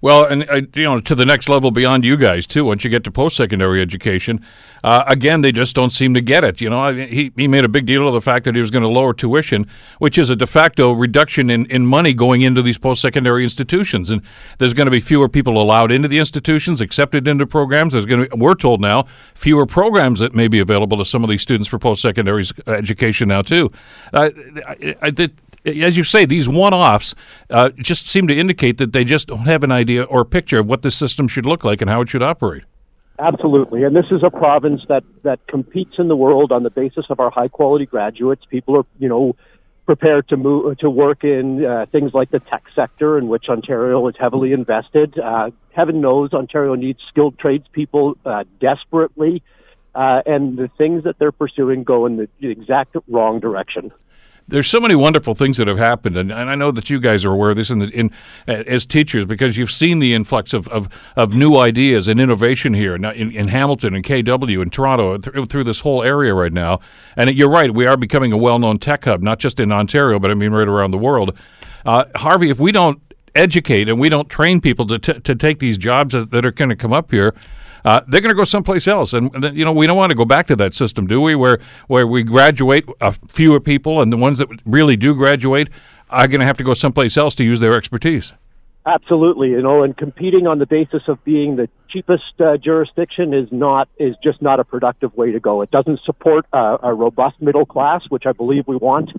Well, 0.00 0.24
and 0.24 0.48
uh, 0.48 0.62
you 0.74 0.84
know, 0.84 1.00
to 1.00 1.14
the 1.14 1.26
next 1.26 1.48
level 1.48 1.70
beyond 1.70 2.04
you 2.04 2.16
guys 2.16 2.46
too. 2.46 2.64
Once 2.64 2.84
you 2.84 2.90
get 2.90 3.04
to 3.04 3.10
post-secondary 3.10 3.80
education, 3.80 4.44
uh, 4.84 5.04
again, 5.06 5.40
they 5.40 5.52
just 5.52 5.74
don't 5.74 5.90
seem 5.90 6.14
to 6.14 6.20
get 6.20 6.44
it. 6.44 6.60
You 6.60 6.70
know, 6.70 6.94
he 6.94 7.32
he 7.36 7.48
made 7.48 7.64
a 7.64 7.68
big 7.68 7.86
deal 7.86 8.06
of 8.06 8.14
the 8.14 8.20
fact 8.20 8.44
that 8.44 8.54
he 8.54 8.60
was 8.60 8.70
going 8.70 8.82
to 8.82 8.88
lower 8.88 9.12
tuition, 9.12 9.66
which 9.98 10.18
is 10.18 10.30
a 10.30 10.36
de 10.36 10.46
facto 10.46 10.92
reduction 10.92 11.50
in, 11.50 11.66
in 11.66 11.86
money 11.86 12.14
going 12.14 12.42
into 12.42 12.62
these 12.62 12.78
post-secondary 12.78 13.42
institutions, 13.42 14.10
and 14.10 14.22
there's 14.58 14.74
going 14.74 14.86
to 14.86 14.92
be 14.92 15.00
fewer 15.00 15.28
people 15.28 15.60
allowed 15.60 15.90
into 15.90 16.08
the 16.08 16.18
institutions, 16.18 16.80
accepted 16.80 17.26
into 17.26 17.46
programs. 17.46 17.92
There's 17.92 18.06
going 18.06 18.28
to, 18.28 18.36
we're 18.36 18.54
told 18.54 18.80
now, 18.80 19.06
fewer 19.34 19.66
programs 19.66 20.20
that 20.20 20.34
may 20.34 20.48
be 20.48 20.60
available 20.60 20.96
to 20.98 21.04
some 21.04 21.24
of 21.24 21.30
these 21.30 21.42
students 21.42 21.68
for 21.68 21.78
post-secondary 21.78 22.46
education 22.66 23.28
now 23.28 23.42
too. 23.42 23.70
Uh, 24.12 24.30
I, 24.66 24.94
I, 25.02 25.28
as 25.68 25.96
you 25.96 26.04
say, 26.04 26.24
these 26.24 26.48
one 26.48 26.74
offs 26.74 27.14
uh, 27.50 27.70
just 27.70 28.06
seem 28.06 28.26
to 28.28 28.36
indicate 28.36 28.78
that 28.78 28.92
they 28.92 29.04
just 29.04 29.28
don't 29.28 29.46
have 29.46 29.62
an 29.62 29.72
idea 29.72 30.02
or 30.04 30.24
picture 30.24 30.58
of 30.58 30.66
what 30.66 30.82
the 30.82 30.90
system 30.90 31.28
should 31.28 31.46
look 31.46 31.64
like 31.64 31.80
and 31.80 31.90
how 31.90 32.00
it 32.00 32.08
should 32.08 32.22
operate. 32.22 32.64
Absolutely. 33.20 33.82
And 33.82 33.96
this 33.96 34.06
is 34.12 34.22
a 34.22 34.30
province 34.30 34.82
that, 34.88 35.02
that 35.24 35.44
competes 35.48 35.94
in 35.98 36.08
the 36.08 36.14
world 36.14 36.52
on 36.52 36.62
the 36.62 36.70
basis 36.70 37.06
of 37.10 37.18
our 37.18 37.30
high 37.30 37.48
quality 37.48 37.84
graduates. 37.84 38.44
People 38.48 38.76
are, 38.76 38.86
you 38.98 39.08
know, 39.08 39.34
prepared 39.86 40.28
to 40.28 40.36
move 40.36 40.78
to 40.78 40.90
work 40.90 41.24
in 41.24 41.64
uh, 41.64 41.86
things 41.90 42.12
like 42.14 42.30
the 42.30 42.38
tech 42.38 42.62
sector, 42.76 43.18
in 43.18 43.26
which 43.26 43.46
Ontario 43.48 44.06
is 44.06 44.14
heavily 44.20 44.52
invested. 44.52 45.18
Uh, 45.18 45.50
heaven 45.74 46.00
knows 46.00 46.32
Ontario 46.32 46.74
needs 46.74 47.00
skilled 47.08 47.38
tradespeople 47.38 48.16
uh, 48.24 48.44
desperately, 48.60 49.42
uh, 49.94 50.20
and 50.26 50.58
the 50.58 50.68
things 50.78 51.04
that 51.04 51.18
they're 51.18 51.32
pursuing 51.32 51.84
go 51.84 52.06
in 52.06 52.16
the 52.16 52.28
exact 52.48 52.96
wrong 53.08 53.40
direction 53.40 53.90
there's 54.48 54.68
so 54.68 54.80
many 54.80 54.94
wonderful 54.94 55.34
things 55.34 55.58
that 55.58 55.68
have 55.68 55.78
happened, 55.78 56.16
and, 56.16 56.32
and 56.32 56.50
I 56.50 56.54
know 56.54 56.70
that 56.70 56.88
you 56.88 56.98
guys 56.98 57.24
are 57.24 57.32
aware 57.32 57.50
of 57.50 57.56
this 57.56 57.70
in, 57.70 57.80
the, 57.80 57.88
in 57.88 58.10
as 58.46 58.86
teachers 58.86 59.26
because 59.26 59.56
you've 59.56 59.70
seen 59.70 59.98
the 59.98 60.14
influx 60.14 60.52
of, 60.52 60.66
of, 60.68 60.88
of 61.16 61.34
new 61.34 61.56
ideas 61.58 62.08
and 62.08 62.18
innovation 62.18 62.74
here 62.74 62.94
in, 62.94 63.04
in 63.04 63.48
Hamilton 63.48 63.94
and 63.94 64.04
KW 64.04 64.62
and 64.62 64.72
Toronto 64.72 65.18
th- 65.18 65.48
through 65.48 65.64
this 65.64 65.80
whole 65.80 66.02
area 66.02 66.34
right 66.34 66.52
now. 66.52 66.80
And 67.16 67.30
you're 67.30 67.50
right, 67.50 67.72
we 67.72 67.86
are 67.86 67.96
becoming 67.96 68.32
a 68.32 68.38
well-known 68.38 68.78
tech 68.78 69.04
hub, 69.04 69.22
not 69.22 69.38
just 69.38 69.60
in 69.60 69.70
Ontario, 69.70 70.18
but 70.18 70.30
I 70.30 70.34
mean 70.34 70.52
right 70.52 70.68
around 70.68 70.90
the 70.90 70.98
world. 70.98 71.36
Uh, 71.84 72.04
Harvey, 72.16 72.50
if 72.50 72.58
we 72.58 72.72
don't 72.72 73.00
educate 73.34 73.88
and 73.88 73.98
we 73.98 74.08
don't 74.08 74.28
train 74.28 74.60
people 74.60 74.86
to, 74.86 74.98
t- 74.98 75.20
to 75.20 75.34
take 75.34 75.58
these 75.58 75.76
jobs 75.76 76.12
that 76.12 76.44
are 76.44 76.52
going 76.52 76.68
to 76.70 76.76
come 76.76 76.92
up 76.92 77.10
here, 77.10 77.34
uh, 77.84 78.00
they're 78.08 78.20
going 78.20 78.34
to 78.34 78.38
go 78.38 78.44
someplace 78.44 78.86
else. 78.86 79.12
And 79.12 79.32
you 79.56 79.64
know, 79.64 79.72
we 79.72 79.86
don't 79.86 79.96
want 79.96 80.10
to 80.10 80.16
go 80.16 80.24
back 80.24 80.46
to 80.48 80.56
that 80.56 80.74
system, 80.74 81.06
do 81.06 81.20
we? 81.20 81.34
Where 81.34 81.58
where 81.86 82.06
we 82.06 82.22
graduate 82.22 82.88
uh, 83.00 83.12
fewer 83.28 83.60
people, 83.60 84.00
and 84.00 84.12
the 84.12 84.16
ones 84.16 84.38
that 84.38 84.48
really 84.64 84.96
do 84.96 85.14
graduate 85.14 85.68
are 86.10 86.28
going 86.28 86.40
to 86.40 86.46
have 86.46 86.56
to 86.58 86.64
go 86.64 86.74
someplace 86.74 87.16
else 87.16 87.34
to 87.36 87.44
use 87.44 87.60
their 87.60 87.76
expertise. 87.76 88.32
Absolutely, 88.86 89.50
you 89.50 89.60
know, 89.60 89.82
and 89.82 89.96
competing 89.96 90.46
on 90.46 90.58
the 90.58 90.66
basis 90.66 91.02
of 91.08 91.22
being 91.22 91.56
the 91.56 91.68
cheapest 91.90 92.40
uh, 92.40 92.56
jurisdiction 92.56 93.34
is 93.34 93.48
not 93.52 93.88
is 93.98 94.16
just 94.22 94.40
not 94.40 94.60
a 94.60 94.64
productive 94.64 95.14
way 95.16 95.32
to 95.32 95.40
go. 95.40 95.60
It 95.60 95.70
doesn't 95.70 96.00
support 96.04 96.46
a 96.52 96.94
robust 96.94 97.40
middle 97.40 97.66
class, 97.66 98.02
which 98.08 98.24
I 98.24 98.32
believe 98.32 98.66
we 98.66 98.76
want. 98.76 99.10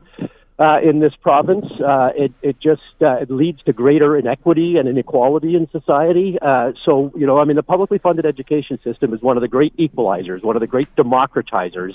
Uh, 0.60 0.80
in 0.82 1.00
this 1.00 1.13
province. 1.22 1.66
Uh, 1.80 2.10
it, 2.16 2.34
it 2.42 2.60
just 2.60 2.82
uh, 3.01 3.16
it 3.16 3.32
leads 3.32 3.63
to 3.63 3.74
greater 3.74 4.18
inequity 4.18 4.78
and 4.78 4.88
inequality 4.89 5.56
in 5.56 5.70
society. 5.72 6.38
Uh, 6.42 6.74
so, 6.86 7.12
you 7.16 7.25
know, 7.25 7.39
I 7.39 7.46
mean, 7.46 7.56
the 7.56 7.63
publicly 7.63 7.98
funded 7.98 8.25
education 8.25 8.78
system 8.84 9.13
is 9.13 9.22
one 9.22 9.38
of 9.38 9.42
the 9.42 9.48
great 9.48 9.75
equalizers, 9.78 10.44
one 10.44 10.56
of 10.56 10.60
the 10.60 10.68
great 10.68 10.94
democratizers 10.96 11.94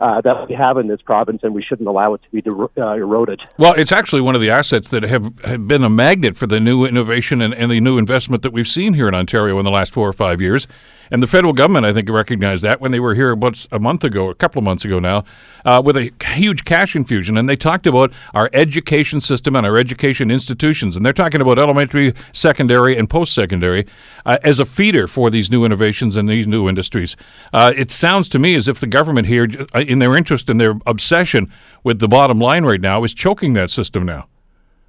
uh, 0.00 0.20
that 0.22 0.48
we 0.48 0.54
have 0.54 0.78
in 0.78 0.88
this 0.88 1.02
province, 1.02 1.40
and 1.42 1.54
we 1.54 1.62
shouldn't 1.62 1.88
allow 1.88 2.14
it 2.14 2.22
to 2.22 2.30
be 2.30 2.42
uh, 2.80 2.94
eroded. 2.94 3.42
Well, 3.58 3.74
it's 3.74 3.92
actually 3.92 4.22
one 4.22 4.34
of 4.34 4.40
the 4.40 4.50
assets 4.50 4.88
that 4.88 5.02
have, 5.02 5.38
have 5.44 5.68
been 5.68 5.84
a 5.84 5.90
magnet 5.90 6.36
for 6.36 6.46
the 6.46 6.60
new 6.60 6.84
innovation 6.84 7.42
and, 7.42 7.52
and 7.52 7.70
the 7.70 7.80
new 7.80 7.98
investment 7.98 8.42
that 8.42 8.52
we've 8.52 8.68
seen 8.68 8.94
here 8.94 9.08
in 9.08 9.14
Ontario 9.14 9.58
in 9.58 9.64
the 9.64 9.70
last 9.70 9.92
four 9.92 10.08
or 10.08 10.12
five 10.12 10.40
years. 10.40 10.66
And 11.10 11.22
the 11.22 11.26
federal 11.26 11.52
government, 11.52 11.86
I 11.86 11.92
think, 11.92 12.08
recognized 12.08 12.62
that 12.64 12.80
when 12.80 12.92
they 12.92 13.00
were 13.00 13.14
here 13.14 13.30
about 13.30 13.66
a 13.70 13.78
month 13.78 14.04
ago, 14.04 14.30
a 14.30 14.34
couple 14.34 14.58
of 14.58 14.64
months 14.64 14.84
ago 14.84 14.98
now, 14.98 15.24
uh, 15.64 15.82
with 15.84 15.96
a 15.96 16.12
huge 16.24 16.64
cash 16.64 16.94
infusion. 16.94 17.36
And 17.36 17.48
they 17.48 17.56
talked 17.56 17.86
about 17.86 18.12
our 18.34 18.50
education 18.52 19.20
system 19.20 19.56
and 19.56 19.66
our 19.66 19.76
education 19.76 20.30
institutions. 20.30 20.96
And 20.96 21.04
they're 21.04 21.12
talking 21.12 21.40
about 21.40 21.58
elementary, 21.58 22.14
secondary, 22.32 22.96
and 22.96 23.08
post 23.08 23.34
secondary 23.34 23.86
uh, 24.24 24.38
as 24.42 24.58
a 24.58 24.66
feeder 24.66 25.06
for 25.06 25.30
these 25.30 25.50
new 25.50 25.64
innovations 25.64 26.16
and 26.16 26.28
these 26.28 26.46
new 26.46 26.68
industries. 26.68 27.16
Uh, 27.52 27.72
it 27.76 27.90
sounds 27.90 28.28
to 28.30 28.38
me 28.38 28.54
as 28.54 28.68
if 28.68 28.80
the 28.80 28.86
government 28.86 29.26
here, 29.26 29.48
uh, 29.74 29.80
in 29.80 29.98
their 29.98 30.16
interest 30.16 30.48
and 30.48 30.60
their 30.60 30.78
obsession 30.86 31.52
with 31.84 31.98
the 31.98 32.08
bottom 32.08 32.38
line 32.38 32.64
right 32.64 32.80
now, 32.80 33.04
is 33.04 33.14
choking 33.14 33.54
that 33.54 33.70
system 33.70 34.04
now. 34.04 34.26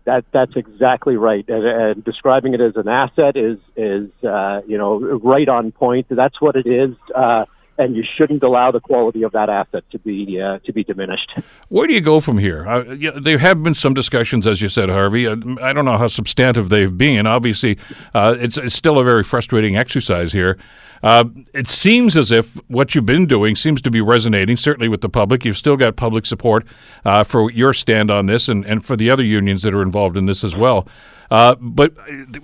That 0.06 0.26
that's 0.32 0.56
exactly 0.56 1.18
right, 1.18 1.48
and, 1.48 1.66
and 1.66 2.04
describing 2.04 2.54
it 2.54 2.62
as 2.62 2.76
an 2.76 2.88
asset 2.88 3.36
is 3.36 3.58
is 3.76 4.10
uh, 4.24 4.62
you 4.66 4.78
know 4.78 5.00
right 5.00 5.48
on 5.48 5.72
point. 5.72 6.08
That's 6.10 6.40
what 6.42 6.56
it 6.56 6.66
is. 6.66 6.96
Uh, 7.14 7.46
and 7.80 7.96
you 7.96 8.04
shouldn't 8.18 8.44
allow 8.44 8.72
the 8.72 8.82
quality 8.82 9.24
of 9.24 9.32
that 9.32 9.50
asset 9.50 9.84
to 9.90 9.98
be 10.00 10.40
uh, 10.40 10.60
to 10.66 10.74
be 10.74 10.84
diminished. 10.84 11.32
Where 11.70 11.88
do 11.88 11.94
you 11.94 12.02
go 12.02 12.20
from 12.20 12.38
here? 12.38 12.68
Uh, 12.68 12.84
yeah, 12.94 13.12
there 13.16 13.38
have 13.40 13.64
been 13.64 13.74
some 13.74 13.94
discussions, 13.94 14.46
as 14.46 14.62
you 14.62 14.68
said, 14.68 14.90
Harvey. 14.90 15.26
Uh, 15.26 15.38
I 15.62 15.72
don't 15.72 15.86
know 15.86 15.98
how 15.98 16.08
substantive 16.08 16.70
they've 16.70 16.96
been. 16.96 17.26
Obviously, 17.26 17.78
uh, 18.14 18.36
it's, 18.38 18.58
it's 18.58 18.76
still 18.76 19.00
a 19.00 19.04
very 19.04 19.24
frustrating 19.24 19.78
exercise 19.78 20.34
here. 20.34 20.60
Uh, 21.02 21.24
it 21.54 21.70
seems 21.70 22.18
as 22.18 22.30
if 22.30 22.56
what 22.68 22.94
you've 22.94 23.06
been 23.06 23.26
doing 23.26 23.56
seems 23.56 23.82
to 23.82 23.90
be 23.90 24.02
resonating, 24.02 24.58
certainly 24.58 24.90
with 24.90 25.00
the 25.00 25.08
public. 25.08 25.46
You've 25.46 25.58
still 25.58 25.78
got 25.78 25.96
public 25.96 26.26
support 26.26 26.68
uh, 27.06 27.24
for 27.24 27.50
your 27.50 27.74
stand 27.74 28.12
on 28.12 28.26
this 28.26 28.50
and, 28.50 28.66
and 28.66 28.84
for 28.84 28.98
the 28.98 29.10
other 29.10 29.24
unions 29.24 29.62
that 29.62 29.74
are 29.74 29.82
involved 29.82 30.18
in 30.18 30.26
this 30.26 30.44
as 30.44 30.58
well. 30.58 30.86
but 31.30 31.96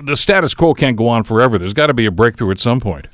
the 0.01 0.15
status 0.15 0.53
quo 0.53 0.73
can't 0.73 0.95
go 0.95 1.09
on 1.09 1.25
forever. 1.25 1.57
There's 1.57 1.73
got 1.73 1.87
to 1.87 1.93
be 1.93 2.05
a 2.05 2.11
breakthrough 2.11 2.51
at 2.51 2.61
some 2.61 2.79
point. 2.79 3.07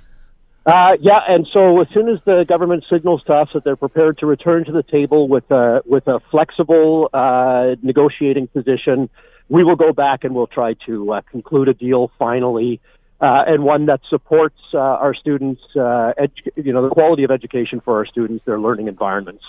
Uh, 0.64 0.92
yeah, 1.00 1.20
and 1.28 1.48
so 1.52 1.82
as 1.82 1.88
soon 1.92 2.08
as 2.08 2.20
the 2.26 2.46
government 2.48 2.86
signals 2.92 3.24
to 3.24 3.34
us 3.34 3.50
that 3.54 3.64
they're 3.64 3.76
prepared 3.76 4.20
to 4.20 4.28
return 4.28 4.64
to 4.64 4.72
the 4.72 4.84
table 4.84 5.28
with 5.28 5.50
a 5.50 5.82
with 5.86 6.08
a 6.08 6.20
flexible 6.30 7.10
uh, 7.14 7.76
negotiating 7.82 8.48
position, 8.48 9.10
we 9.50 9.64
will 9.64 9.76
go 9.76 9.92
back 9.92 10.24
and 10.24 10.36
we'll 10.36 10.46
try 10.46 10.76
to 10.86 11.14
uh, 11.14 11.22
conclude 11.32 11.68
a 11.68 11.74
deal 11.74 12.12
finally, 12.20 12.80
uh, 13.22 13.44
and 13.48 13.64
one 13.64 13.88
that 13.88 14.02
supports 14.08 14.60
uh, 14.76 14.78
our 14.78 15.16
students, 15.16 15.62
uh, 15.76 16.14
edu- 16.20 16.52
you 16.56 16.72
know, 16.72 16.84
the 16.84 16.94
quality 16.94 17.24
of 17.24 17.32
education 17.32 17.82
for 17.82 17.98
our 17.98 18.06
students, 18.06 18.46
their 18.46 18.60
learning 18.60 18.88
environments. 18.88 19.44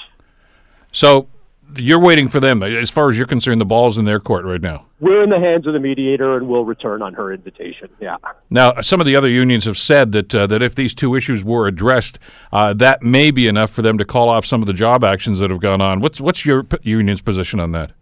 So 0.92 1.28
you're 1.76 2.00
waiting 2.00 2.28
for 2.28 2.40
them. 2.40 2.62
As 2.62 2.90
far 2.90 3.10
as 3.10 3.16
you're 3.16 3.26
concerned, 3.26 3.60
the 3.60 3.66
ball's 3.66 3.98
in 3.98 4.04
their 4.04 4.20
court 4.20 4.44
right 4.44 4.60
now. 4.60 4.86
We're 5.00 5.22
in 5.22 5.30
the 5.30 5.38
hands 5.38 5.66
of 5.66 5.72
the 5.72 5.80
mediator, 5.80 6.36
and 6.36 6.48
we'll 6.48 6.64
return 6.64 7.02
on 7.02 7.14
her 7.14 7.32
invitation. 7.32 7.88
Yeah. 8.00 8.16
Now, 8.50 8.80
some 8.80 9.00
of 9.00 9.06
the 9.06 9.16
other 9.16 9.28
unions 9.28 9.64
have 9.64 9.78
said 9.78 10.12
that 10.12 10.34
uh, 10.34 10.46
that 10.46 10.62
if 10.62 10.74
these 10.74 10.94
two 10.94 11.14
issues 11.14 11.44
were 11.44 11.66
addressed, 11.66 12.18
uh, 12.52 12.72
that 12.74 13.02
may 13.02 13.30
be 13.30 13.48
enough 13.48 13.70
for 13.70 13.82
them 13.82 13.98
to 13.98 14.04
call 14.04 14.28
off 14.28 14.46
some 14.46 14.62
of 14.62 14.66
the 14.66 14.72
job 14.72 15.04
actions 15.04 15.38
that 15.40 15.50
have 15.50 15.60
gone 15.60 15.80
on. 15.80 16.00
What's 16.00 16.20
what's 16.20 16.44
your 16.46 16.62
p- 16.62 16.78
union's 16.82 17.20
position 17.20 17.60
on 17.60 17.72
that? 17.72 17.92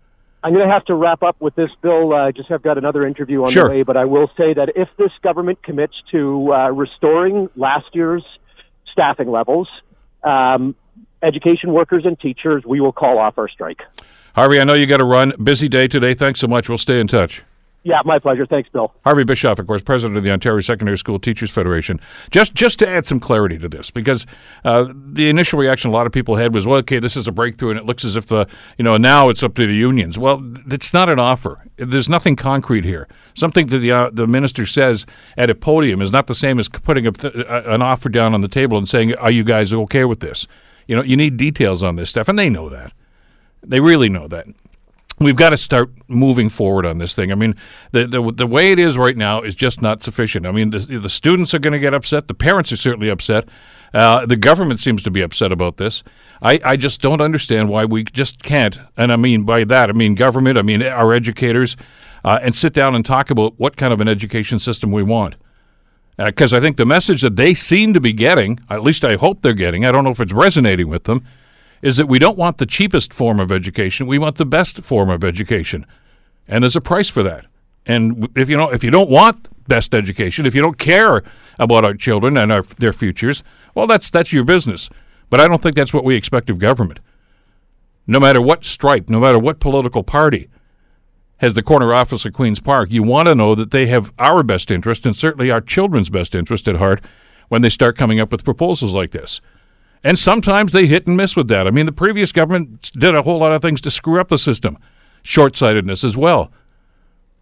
I'm 0.43 0.55
going 0.55 0.67
to 0.67 0.73
have 0.73 0.85
to 0.87 0.95
wrap 0.95 1.23
up 1.23 1.37
with 1.41 1.55
this, 1.55 1.71
Bill. 1.83 2.15
I 2.15 2.29
uh, 2.29 2.33
just 2.33 2.49
have 2.49 2.63
got 2.63 2.79
another 2.79 3.07
interview 3.07 3.45
on 3.45 3.51
sure. 3.51 3.65
the 3.65 3.71
way, 3.71 3.83
but 3.83 3.97
I 3.97 4.07
will 4.07 4.31
say 4.39 4.55
that 4.55 4.73
if 4.75 4.89
this 4.97 5.13
government 5.23 5.63
commits 5.63 5.95
to 6.13 6.53
uh, 6.53 6.71
restoring 6.71 7.51
last 7.57 7.87
year's 7.93 8.25
staffing 8.91 9.31
levels, 9.31 9.69
um, 10.23 10.75
education 11.23 11.73
workers 11.73 12.05
and 12.05 12.19
teachers, 12.19 12.65
we 12.65 12.81
will 12.81 12.93
call 12.93 13.19
off 13.19 13.39
our 13.39 13.49
strike. 13.49 13.83
Harvey, 14.35 14.61
I 14.61 14.65
know 14.65 14.75
you 14.75 14.87
got 14.87 14.99
to 14.99 15.05
run. 15.05 15.33
Busy 15.43 15.69
day 15.69 15.89
today. 15.89 16.15
Thanks 16.15 16.41
so 16.41 16.47
much. 16.47 16.69
We'll 16.69 16.79
stay 16.79 17.01
in 17.01 17.09
touch. 17.09 17.43
Yeah, 17.83 18.01
my 18.05 18.19
pleasure. 18.19 18.45
Thanks, 18.45 18.69
Bill. 18.69 18.93
Harvey 19.05 19.25
Bischoff, 19.25 19.59
of 19.59 19.67
course, 19.67 19.81
president 19.81 20.19
of 20.19 20.23
the 20.23 20.31
Ontario 20.31 20.61
Secondary 20.61 20.99
School 20.99 21.19
Teachers 21.19 21.51
Federation. 21.51 21.99
Just 22.31 22.55
just 22.55 22.79
to 22.81 22.89
add 22.89 23.07
some 23.07 23.19
clarity 23.19 23.57
to 23.57 23.71
this, 23.71 23.91
because 23.91 24.27
uh, 24.67 24.93
the 24.95 25.31
initial 25.31 25.59
reaction 25.59 25.89
a 25.89 25.93
lot 25.93 26.07
of 26.07 26.13
people 26.13 26.37
had 26.37 26.53
was, 26.53 26.67
well, 26.67 26.79
okay, 26.81 26.99
this 26.99 27.17
is 27.17 27.27
a 27.27 27.33
breakthrough, 27.33 27.71
and 27.71 27.79
it 27.79 27.87
looks 27.87 28.05
as 28.05 28.17
if 28.17 28.27
the 28.27 28.47
you 28.77 28.85
know 28.85 28.99
now 28.99 29.31
it's 29.31 29.43
up 29.43 29.55
to 29.55 29.67
the 29.67 29.73
unions. 29.73 30.19
Well, 30.19 30.43
it's 30.71 30.93
not 30.93 31.09
an 31.09 31.19
offer. 31.19 31.65
There's 31.79 32.09
nothing 32.09 32.37
concrete 32.37 32.85
here. 32.85 33.09
Something 33.33 33.69
that 33.69 33.79
the 33.79 33.93
uh, 33.93 34.11
the 34.13 34.27
minister 34.27 34.67
says 34.67 35.07
at 35.39 35.49
a 35.49 35.55
podium 35.55 36.03
is 36.03 36.13
not 36.13 36.27
the 36.27 36.35
same 36.35 36.59
as 36.59 36.69
putting 36.69 37.07
a, 37.07 37.13
an 37.49 37.81
offer 37.81 38.11
down 38.11 38.35
on 38.35 38.43
the 38.43 38.49
table 38.49 38.77
and 38.77 38.87
saying, 38.87 39.15
"Are 39.15 39.31
you 39.31 39.43
guys 39.43 39.73
okay 39.73 40.05
with 40.05 40.21
this?" 40.21 40.47
You 40.91 40.97
know, 40.97 41.03
you 41.03 41.17
need 41.17 41.37
details 41.37 41.85
on 41.85 41.95
this 41.95 42.11
stuff, 42.11 42.27
and 42.27 42.37
they 42.37 42.51
know 42.51 42.69
that. 42.69 42.93
They 43.63 43.79
really 43.79 44.09
know 44.09 44.27
that 44.27 44.49
we've 45.21 45.37
got 45.37 45.51
to 45.51 45.57
start 45.57 45.89
moving 46.09 46.49
forward 46.49 46.85
on 46.85 46.99
this 46.99 47.15
thing. 47.15 47.31
I 47.31 47.37
mean, 47.37 47.55
the 47.93 48.09
the, 48.09 48.33
the 48.33 48.47
way 48.49 48.73
it 48.73 48.81
is 48.81 48.99
right 48.99 49.17
now 49.17 49.41
is 49.41 49.55
just 49.55 49.81
not 49.81 50.03
sufficient. 50.03 50.47
I 50.47 50.51
mean, 50.51 50.71
the, 50.71 50.81
the 50.81 51.09
students 51.09 51.55
are 51.55 51.61
going 51.61 51.75
to 51.75 51.79
get 51.79 51.95
upset. 51.95 52.27
The 52.27 52.35
parents 52.35 52.73
are 52.73 52.77
certainly 52.77 53.09
upset. 53.09 53.49
Uh, 53.95 54.27
the 54.27 54.35
government 54.35 54.81
seems 54.81 55.05
to 55.05 55.13
be 55.13 55.21
upset 55.21 55.53
about 55.53 55.77
this. 55.77 56.03
I, 56.43 56.59
I 56.65 56.77
just 56.77 57.01
don't 57.01 57.21
understand 57.21 57.69
why 57.69 57.85
we 57.85 58.03
just 58.03 58.43
can't, 58.43 58.81
and 58.97 59.13
I 59.13 59.17
mean 59.17 59.45
by 59.45 59.63
that, 59.63 59.91
I 59.91 59.93
mean 59.93 60.17
government, 60.17 60.59
I 60.59 60.63
mean 60.63 60.83
our 60.83 61.15
educators, 61.15 61.77
uh, 62.25 62.41
and 62.43 62.53
sit 62.53 62.73
down 62.73 62.97
and 62.97 63.07
talk 63.07 63.31
about 63.31 63.61
what 63.61 63.77
kind 63.77 63.93
of 63.93 64.01
an 64.01 64.09
education 64.09 64.59
system 64.59 64.91
we 64.91 65.05
want. 65.05 65.37
Because 66.17 66.53
uh, 66.53 66.59
I 66.59 66.61
think 66.61 66.77
the 66.77 66.87
message 66.87 67.23
that 67.23 67.37
they 67.37 67.55
seem 67.55 67.95
to 67.95 68.01
be 68.01 68.13
getting, 68.13 68.61
at 68.69 68.83
least 68.83 69.05
I 69.05 69.17
hope 69.17 69.43
they're 69.43 69.55
getting, 69.55 69.87
I 69.87 69.93
don't 69.93 70.05
know 70.05 70.11
if 70.11 70.21
it's 70.21 70.33
resonating 70.33 70.89
with 70.89 71.05
them, 71.05 71.25
is 71.83 71.97
that 71.97 72.07
we 72.07 72.19
don't 72.19 72.37
want 72.37 72.59
the 72.59 72.67
cheapest 72.67 73.13
form 73.13 73.41
of 73.41 73.51
education. 73.51 74.07
We 74.07 74.19
want 74.19 74.37
the 74.37 74.45
best 74.45 74.83
form 74.83 75.09
of 75.09 75.25
education. 75.25 75.87
And 76.47 76.63
there's 76.63 76.77
a 76.77 76.81
price 76.81 77.09
for 77.09 77.23
that. 77.23 77.47
And 77.87 78.29
if 78.37 78.49
you 78.51 78.57
know 78.57 78.71
if 78.71 78.85
you 78.85 78.91
don't 78.91 79.11
want 79.11 79.49
best 79.67 79.95
education, 79.95 80.47
if 80.47 80.55
you 80.55 80.61
don't 80.61 80.79
care 80.79 81.23
about 81.59 81.85
our 81.85 81.95
children 81.95 82.37
and 82.37 82.53
our, 82.53 82.63
their 82.63 82.93
futures, 82.93 83.43
well 83.75 83.87
that's 83.87 84.11
that's 84.11 84.33
your 84.33 84.45
business. 84.45 84.91
But 85.31 85.41
I 85.41 85.49
don't 85.49 85.63
think 85.63 85.77
that's 85.77 85.95
what 85.95 86.05
we 86.05 86.17
expect 86.17 86.51
of 86.51 86.59
government. 86.59 87.01
No 88.07 88.21
matter 88.21 88.43
what 88.43 88.65
stripe, 88.65 89.09
no 89.09 89.21
matter 89.21 89.39
what 89.39 89.61
political 89.61 90.03
party 90.03 90.49
has 91.41 91.55
the 91.55 91.63
corner 91.63 91.93
office 91.95 92.25
of 92.25 92.35
Queen's 92.35 92.61
Park, 92.61 92.91
you 92.91 93.03
want 93.03 93.27
to 93.27 93.35
know 93.35 93.55
that 93.55 93.71
they 93.71 93.87
have 93.87 94.13
our 94.19 94.43
best 94.43 94.71
interest 94.71 95.07
and 95.07 95.17
certainly 95.17 95.51
our 95.51 95.61
children's 95.61 96.11
best 96.11 96.35
interest 96.35 96.69
at 96.69 96.77
heart 96.77 97.03
when 97.49 97.63
they 97.63 97.71
start 97.71 97.97
coming 97.97 98.21
up 98.21 98.31
with 98.31 98.45
proposals 98.45 98.93
like 98.93 99.13
this. 99.13 99.41
And 100.05 100.19
sometimes 100.19 100.73
they 100.73 100.87
hit 100.87 101.07
and 101.07 101.17
miss 101.17 101.37
with 101.37 101.49
that. 101.49 101.67
I 101.67 101.71
mean, 101.71 101.87
the 101.87 101.93
previous 101.93 102.31
government 102.31 102.93
did 102.93 103.15
a 103.15 103.23
whole 103.23 103.39
lot 103.39 103.53
of 103.53 103.63
things 103.63 103.81
to 103.83 103.91
screw 103.91 104.21
up 104.21 104.29
the 104.29 104.39
system, 104.39 104.79
short 105.23 105.57
sightedness 105.57 106.05
as 106.05 106.17
well. 106.17 106.53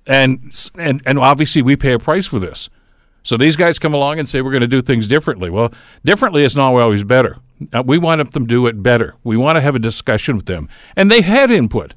And, 0.07 0.55
and, 0.77 1.03
and 1.05 1.19
obviously, 1.19 1.61
we 1.61 1.77
pay 1.77 1.93
a 1.93 1.99
price 1.99 2.27
for 2.27 2.39
this. 2.39 2.71
So 3.25 3.37
these 3.37 3.57
guys 3.57 3.79
come 3.79 3.95
along 3.95 4.21
and 4.21 4.29
say 4.29 4.41
we're 4.41 4.53
going 4.53 4.63
to 4.63 4.69
do 4.69 4.81
things 4.81 5.07
differently. 5.07 5.51
Well, 5.51 5.73
differently 6.05 6.45
is 6.45 6.57
not 6.57 6.73
always 6.73 7.03
better. 7.03 7.39
Uh, 7.73 7.83
we 7.85 7.99
want 7.99 8.33
them 8.33 8.47
to 8.47 8.49
do 8.49 8.67
it 8.69 8.83
better. 8.83 9.17
We 9.25 9.37
want 9.37 9.57
to 9.57 9.61
have 9.61 9.75
a 9.75 9.81
discussion 9.81 10.37
with 10.37 10.47
them. 10.47 10.69
And 10.97 11.11
they 11.11 11.21
had 11.21 11.51
input. 11.51 11.95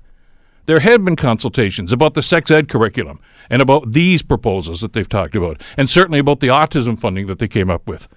There 0.66 0.80
had 0.80 1.04
been 1.04 1.16
consultations 1.16 1.92
about 1.92 2.14
the 2.14 2.22
sex 2.22 2.52
ed 2.52 2.70
curriculum 2.70 3.20
and 3.50 3.62
about 3.62 3.92
these 3.92 4.22
proposals 4.22 4.82
that 4.82 4.94
they've 4.94 5.08
talked 5.10 5.36
about, 5.36 5.62
and 5.78 5.90
certainly 5.90 6.20
about 6.20 6.40
the 6.40 6.48
autism 6.48 7.00
funding 7.00 7.28
that 7.28 7.40
they 7.40 7.48
came 7.48 7.70
up 7.70 7.88
with. 7.88 8.08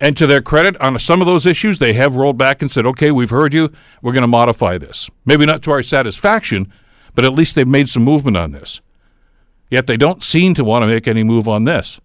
And 0.00 0.16
to 0.16 0.26
their 0.26 0.42
credit, 0.42 0.76
on 0.80 0.98
some 0.98 1.20
of 1.20 1.28
those 1.28 1.46
issues, 1.46 1.78
they 1.78 1.92
have 1.92 2.16
rolled 2.16 2.36
back 2.36 2.60
and 2.60 2.68
said, 2.68 2.84
okay, 2.86 3.12
we've 3.12 3.30
heard 3.30 3.54
you. 3.54 3.70
We're 4.02 4.12
going 4.12 4.22
to 4.22 4.28
modify 4.28 4.76
this. 4.76 5.08
Maybe 5.24 5.46
not 5.46 5.62
to 5.62 5.70
our 5.70 5.82
satisfaction, 5.82 6.72
but 7.14 7.24
at 7.24 7.34
least 7.34 7.54
they've 7.54 7.68
made 7.68 7.88
some 7.88 8.02
movement 8.02 8.36
on 8.36 8.50
this. 8.50 8.80
Yet 9.70 9.86
they 9.86 9.96
don't 9.96 10.24
seem 10.24 10.54
to 10.54 10.64
want 10.64 10.82
to 10.82 10.88
make 10.88 11.06
any 11.06 11.22
move 11.22 11.46
on 11.48 11.64
this, 11.64 12.00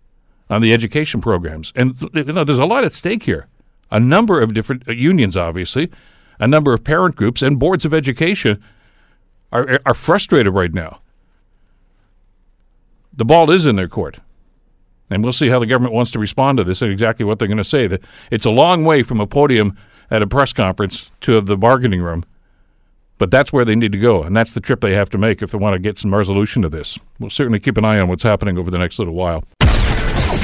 on 0.48 0.62
the 0.62 0.74
education 0.74 1.22
programs. 1.22 1.74
And 1.76 2.00
you 2.14 2.24
know, 2.26 2.44
there's 2.44 2.60
a 2.60 2.66
lot 2.66 2.86
at 2.86 2.94
stake 2.94 3.24
here. 3.24 3.48
A 3.90 4.00
number 4.00 4.42
of 4.42 4.54
different 4.54 4.88
uh, 4.88 4.92
unions, 4.92 5.36
obviously, 5.36 5.90
a 6.40 6.48
number 6.48 6.74
of 6.74 6.84
parent 6.84 7.16
groups 7.16 7.42
and 7.42 7.58
boards 7.58 7.84
of 7.84 7.96
education 7.96 8.64
are, 9.52 9.80
are 9.86 9.94
frustrated 9.94 10.54
right 10.54 10.74
now. 10.74 11.02
The 13.14 13.26
ball 13.26 13.50
is 13.50 13.66
in 13.66 13.76
their 13.76 13.88
court. 13.88 14.20
And 15.10 15.24
we'll 15.24 15.34
see 15.34 15.50
how 15.50 15.60
the 15.60 15.66
government 15.66 15.94
wants 15.94 16.12
to 16.12 16.20
respond 16.20 16.58
to 16.58 16.64
this 16.64 16.82
and 16.82 16.92
exactly 16.92 17.26
what 17.26 17.40
they're 17.40 17.48
going 17.48 17.58
to 17.58 17.64
say. 17.64 17.88
That 17.88 18.02
It's 18.30 18.46
a 18.46 18.52
long 18.52 18.84
way 18.84 19.04
from 19.04 19.22
a 19.22 19.28
podium 19.28 19.78
at 20.12 20.22
a 20.22 20.28
press 20.28 20.54
conference 20.54 21.12
to 21.22 21.40
the 21.42 21.58
bargaining 21.58 22.02
room, 22.02 22.26
but 23.18 23.32
that's 23.32 23.52
where 23.52 23.66
they 23.66 23.76
need 23.76 23.92
to 23.94 24.00
go, 24.00 24.24
and 24.24 24.36
that's 24.36 24.52
the 24.52 24.60
trip 24.60 24.82
they 24.82 24.94
have 24.94 25.10
to 25.10 25.18
make 25.18 25.42
if 25.42 25.52
they 25.52 25.58
want 25.58 25.74
to 25.74 25.80
get 25.80 25.98
some 25.98 26.14
resolution 26.14 26.62
to 26.62 26.70
this. 26.70 26.98
We'll 27.20 27.30
certainly 27.30 27.60
keep 27.60 27.78
an 27.78 27.86
eye 27.86 28.00
on 28.00 28.08
what's 28.08 28.24
happening 28.24 28.58
over 28.58 28.70
the 28.70 28.78
next 28.78 29.00
little 29.00 29.14
while. 29.16 29.44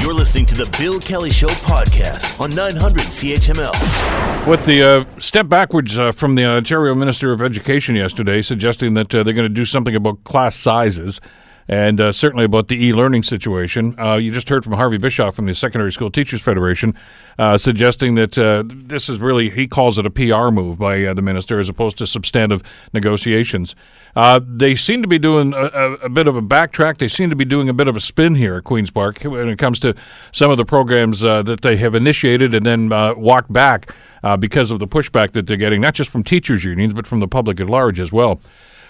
You're 0.00 0.14
listening 0.14 0.46
to 0.46 0.54
the 0.54 0.66
Bill 0.78 0.98
Kelly 1.00 1.30
Show 1.30 1.46
podcast 1.46 2.40
on 2.40 2.50
900 2.54 3.02
CHML. 3.02 4.46
With 4.46 4.64
the 4.66 4.82
uh, 4.82 5.20
step 5.20 5.48
backwards 5.48 5.98
uh, 5.98 6.12
from 6.12 6.34
the 6.34 6.44
Ontario 6.44 6.94
Minister 6.94 7.32
of 7.32 7.40
Education 7.40 7.94
yesterday, 7.96 8.42
suggesting 8.42 8.94
that 8.94 9.14
uh, 9.14 9.22
they're 9.22 9.34
going 9.34 9.48
to 9.48 9.54
do 9.54 9.64
something 9.64 9.94
about 9.94 10.22
class 10.24 10.56
sizes 10.56 11.20
and 11.68 12.00
uh, 12.00 12.12
certainly 12.12 12.44
about 12.44 12.68
the 12.68 12.86
e-learning 12.86 13.22
situation. 13.22 13.98
Uh, 13.98 14.16
you 14.16 14.32
just 14.32 14.48
heard 14.48 14.64
from 14.64 14.74
Harvey 14.74 14.98
Bischoff 14.98 15.34
from 15.34 15.46
the 15.46 15.54
Secondary 15.54 15.92
School 15.92 16.10
Teachers 16.10 16.42
Federation, 16.42 16.94
uh, 17.38 17.56
suggesting 17.56 18.14
that 18.16 18.36
uh, 18.36 18.62
this 18.66 19.08
is 19.08 19.18
really 19.18 19.50
he 19.50 19.66
calls 19.66 19.98
it 19.98 20.06
a 20.06 20.10
PR 20.10 20.50
move 20.50 20.78
by 20.78 21.04
uh, 21.04 21.14
the 21.14 21.22
minister 21.22 21.58
as 21.58 21.68
opposed 21.68 21.96
to 21.98 22.06
substantive 22.06 22.62
negotiations. 22.92 23.74
Uh, 24.14 24.40
they 24.46 24.76
seem 24.76 25.02
to 25.02 25.08
be 25.08 25.18
doing 25.18 25.52
a, 25.54 25.56
a, 25.56 25.92
a, 25.94 26.08
bit 26.08 26.28
of 26.28 26.36
a 26.36 26.42
backtrack. 26.42 26.98
They 26.98 27.08
seem 27.08 27.30
to 27.30 27.36
be 27.36 27.44
doing 27.44 27.68
a 27.68 27.74
bit 27.74 27.88
of 27.88 27.96
a 27.96 28.00
spin 28.00 28.36
here 28.36 28.56
at 28.56 28.64
Queens 28.64 28.90
Park 28.90 29.22
when 29.22 29.48
it 29.48 29.58
comes 29.58 29.80
to 29.80 29.94
some 30.30 30.52
of 30.52 30.56
the 30.56 30.64
programs 30.64 31.20
that 31.20 31.62
they 31.62 31.76
have 31.78 31.96
initiated 31.96 32.54
and 32.54 32.64
then 32.64 32.90
walked 33.18 33.52
back 33.52 33.92
because 34.38 34.70
of 34.70 34.78
the 34.78 34.86
pushback 34.86 35.32
that 35.32 35.48
they're 35.48 35.56
getting, 35.56 35.80
not 35.80 35.94
just 35.94 36.10
from 36.10 36.22
teachers 36.22 36.62
unions 36.62 36.92
but 36.92 37.08
from 37.08 37.18
the 37.18 37.26
public 37.26 37.58
at 37.60 37.68
large 37.68 37.98
as 37.98 38.12
well. 38.12 38.40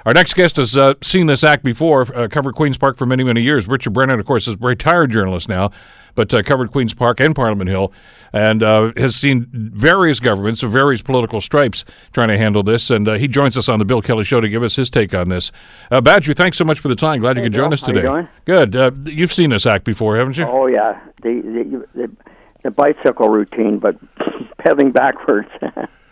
Our 0.07 0.13
next 0.13 0.35
guest 0.35 0.57
has 0.57 0.77
uh, 0.77 0.95
seen 1.03 1.27
this 1.27 1.43
act 1.43 1.65
before, 1.65 2.03
uh, 2.15 2.29
covered 2.29 2.55
Queen's 2.55 2.77
Park 2.77 2.99
for 2.99 3.07
many, 3.07 3.25
many 3.25 3.41
years. 3.41 3.67
Richard 3.67 3.95
Brennan, 3.95 4.21
of 4.21 4.27
course, 4.27 4.47
is 4.47 4.55
a 4.55 4.59
retired 4.59 5.11
journalist 5.11 5.49
now, 5.49 5.71
but 6.15 6.33
uh, 6.35 6.43
covered 6.43 6.73
Queen's 6.73 6.93
Park 6.93 7.21
and 7.21 7.35
Parliament 7.35 7.71
Hill 7.71 7.91
and 8.35 8.63
uh, 8.63 8.93
has 8.99 9.17
seen 9.17 9.49
various 9.51 10.21
governments 10.21 10.63
of 10.63 10.73
various 10.73 11.01
political 11.01 11.41
stripes 11.41 11.87
trying 12.13 12.29
to 12.29 12.37
handle 12.37 12.63
this. 12.63 12.91
And 12.91 13.09
uh, 13.09 13.15
he 13.15 13.29
joins 13.29 13.57
us 13.57 13.69
on 13.69 13.79
the 13.79 13.87
Bill 13.87 14.03
Kelly 14.03 14.25
Show 14.25 14.43
to 14.43 14.49
give 14.49 14.63
us 14.63 14.77
his 14.77 14.91
take 14.91 15.15
on 15.15 15.31
this. 15.31 15.51
Uh, 15.91 16.03
Badger, 16.03 16.35
thanks 16.35 16.59
so 16.59 16.65
much 16.65 16.81
for 16.81 16.89
the 16.89 16.97
time. 16.97 17.21
Glad 17.21 17.39
hey, 17.39 17.43
you 17.43 17.47
could 17.47 17.53
Bill, 17.55 17.65
join 17.65 17.73
us 17.73 17.81
today. 17.81 18.03
You 18.03 18.29
Good. 18.45 19.07
you've 19.07 19.33
seen 19.33 19.51
this 19.51 19.65
act 19.65 19.85
before, 19.85 20.19
haven't 20.19 20.37
you? 20.37 20.45
Oh, 20.45 20.67
yeah. 20.67 21.01
The, 21.23 21.87
the, 21.95 22.01
the, 22.01 22.11
the 22.63 22.71
bicycle 22.71 23.31
routine, 23.31 23.79
but 23.79 23.97
pedaling 24.59 24.93
backwards. 24.93 25.49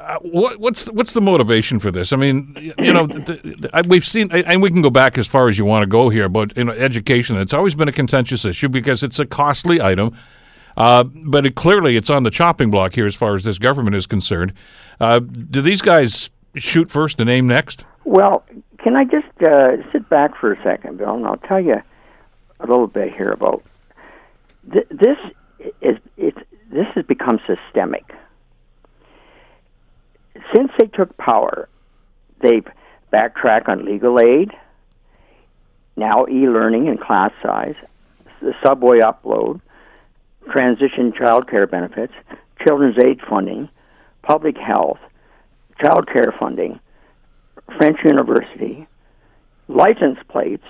Uh, 0.00 0.16
what, 0.22 0.58
what's 0.58 0.84
the, 0.84 0.92
what's 0.92 1.12
the 1.12 1.20
motivation 1.20 1.78
for 1.78 1.90
this? 1.90 2.10
I 2.10 2.16
mean, 2.16 2.56
you 2.78 2.92
know, 2.92 3.06
the, 3.06 3.20
the, 3.42 3.84
we've 3.86 4.04
seen, 4.04 4.32
and 4.32 4.62
we 4.62 4.70
can 4.70 4.80
go 4.80 4.88
back 4.88 5.18
as 5.18 5.26
far 5.26 5.50
as 5.50 5.58
you 5.58 5.66
want 5.66 5.82
to 5.82 5.86
go 5.86 6.08
here, 6.08 6.26
but 6.28 6.56
you 6.56 6.64
know, 6.64 6.72
education. 6.72 7.36
It's 7.36 7.52
always 7.52 7.74
been 7.74 7.88
a 7.88 7.92
contentious 7.92 8.46
issue 8.46 8.70
because 8.70 9.02
it's 9.02 9.18
a 9.18 9.26
costly 9.26 9.82
item. 9.82 10.16
Uh, 10.74 11.04
but 11.04 11.46
it, 11.46 11.54
clearly, 11.54 11.98
it's 11.98 12.08
on 12.08 12.22
the 12.22 12.30
chopping 12.30 12.70
block 12.70 12.94
here 12.94 13.06
as 13.06 13.14
far 13.14 13.34
as 13.34 13.44
this 13.44 13.58
government 13.58 13.94
is 13.94 14.06
concerned. 14.06 14.54
Uh, 15.00 15.18
do 15.18 15.60
these 15.60 15.82
guys 15.82 16.30
shoot 16.56 16.90
first 16.90 17.20
and 17.20 17.28
aim 17.28 17.46
next? 17.46 17.84
Well, 18.06 18.42
can 18.78 18.98
I 18.98 19.04
just 19.04 19.26
uh, 19.46 19.76
sit 19.92 20.08
back 20.08 20.34
for 20.40 20.52
a 20.52 20.62
second, 20.62 20.96
Bill, 20.96 21.14
and 21.14 21.26
I'll 21.26 21.36
tell 21.36 21.60
you 21.60 21.76
a 22.60 22.66
little 22.66 22.86
bit 22.86 23.12
here 23.12 23.32
about 23.32 23.62
th- 24.72 24.88
this. 24.88 25.18
Is 25.82 25.98
it's 26.16 26.38
this 26.72 26.86
has 26.94 27.04
become 27.04 27.38
systemic 27.46 28.14
since 30.54 30.70
they 30.78 30.86
took 30.86 31.16
power, 31.16 31.68
they've 32.40 32.66
backtracked 33.10 33.68
on 33.68 33.84
legal 33.84 34.18
aid, 34.20 34.50
now 35.96 36.26
e 36.26 36.48
learning 36.48 36.88
and 36.88 37.00
class 37.00 37.32
size, 37.42 37.74
the 38.40 38.54
subway 38.64 39.00
upload, 39.00 39.60
transition 40.50 41.12
child 41.12 41.48
care 41.48 41.66
benefits, 41.66 42.12
children's 42.66 42.96
aid 43.04 43.20
funding, 43.28 43.68
public 44.22 44.56
health, 44.56 44.98
child 45.82 46.08
care 46.12 46.34
funding, 46.38 46.80
French 47.76 47.98
University, 48.04 48.86
license 49.68 50.18
plates, 50.28 50.64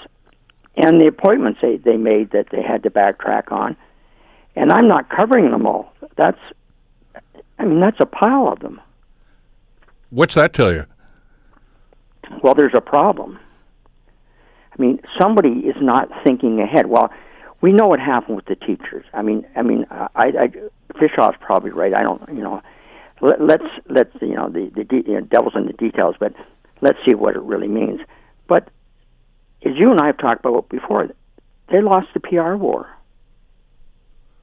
and 0.77 1.01
the 1.01 1.07
appointments 1.07 1.61
they, 1.63 1.77
they 1.77 1.97
made 1.97 2.31
that 2.31 2.47
they 2.51 2.63
had 2.63 2.83
to 2.83 2.91
backtrack 2.91 3.53
on. 3.53 3.77
And 4.57 4.73
I'm 4.73 4.89
not 4.89 5.09
covering 5.09 5.51
them 5.51 5.67
all. 5.67 5.93
That's, 6.17 6.39
I 7.59 7.65
mean, 7.65 7.81
that's 7.81 8.01
a 8.01 8.07
pile 8.07 8.49
of 8.49 8.61
them. 8.61 8.81
What's 10.11 10.35
that 10.35 10.53
tell 10.53 10.73
you? 10.73 10.87
Well, 12.43 12.55
there's 12.55 12.75
a 12.75 12.81
problem. 12.81 13.39
I 14.73 14.83
mean, 14.83 15.01
somebody 15.21 15.61
is 15.61 15.77
not 15.81 16.09
thinking 16.25 16.61
ahead. 16.61 16.87
Well, 16.87 17.11
we 17.61 17.73
know 17.73 17.87
what 17.87 18.01
happened 18.01 18.37
with 18.37 18.47
the 18.47 18.57
teachers. 18.57 19.05
I 19.13 19.23
mean, 19.23 19.47
I 19.57 19.63
mean, 19.63 19.87
I, 19.91 20.09
I 20.17 20.53
Bischoff's 20.99 21.37
probably 21.41 21.71
right. 21.71 21.95
I 21.95 22.03
don't, 22.03 22.23
you 22.29 22.43
know, 22.43 22.63
let, 23.21 23.41
let's 23.41 23.65
let's 23.89 24.11
you 24.21 24.35
know 24.35 24.49
the 24.49 24.71
the 24.75 24.85
de- 24.85 25.07
you 25.07 25.15
know, 25.15 25.21
devil's 25.21 25.55
in 25.55 25.67
the 25.67 25.73
details, 25.75 26.17
but 26.19 26.35
let's 26.81 26.99
see 27.07 27.15
what 27.15 27.37
it 27.37 27.43
really 27.43 27.69
means. 27.69 28.01
But 28.49 28.69
as 29.65 29.73
you 29.77 29.91
and 29.91 30.01
I 30.01 30.07
have 30.07 30.19
talked 30.19 30.45
about 30.45 30.69
before, 30.69 31.09
they 31.71 31.83
lost 31.83 32.09
the 32.15 32.21
PR 32.21 32.55
war. 32.55 32.89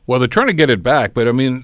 Well, 0.08 0.20
they're 0.20 0.30
trying 0.30 0.48
to 0.48 0.54
get 0.54 0.70
it 0.70 0.82
back, 0.82 1.14
but 1.14 1.28
I 1.28 1.34
mean, 1.34 1.62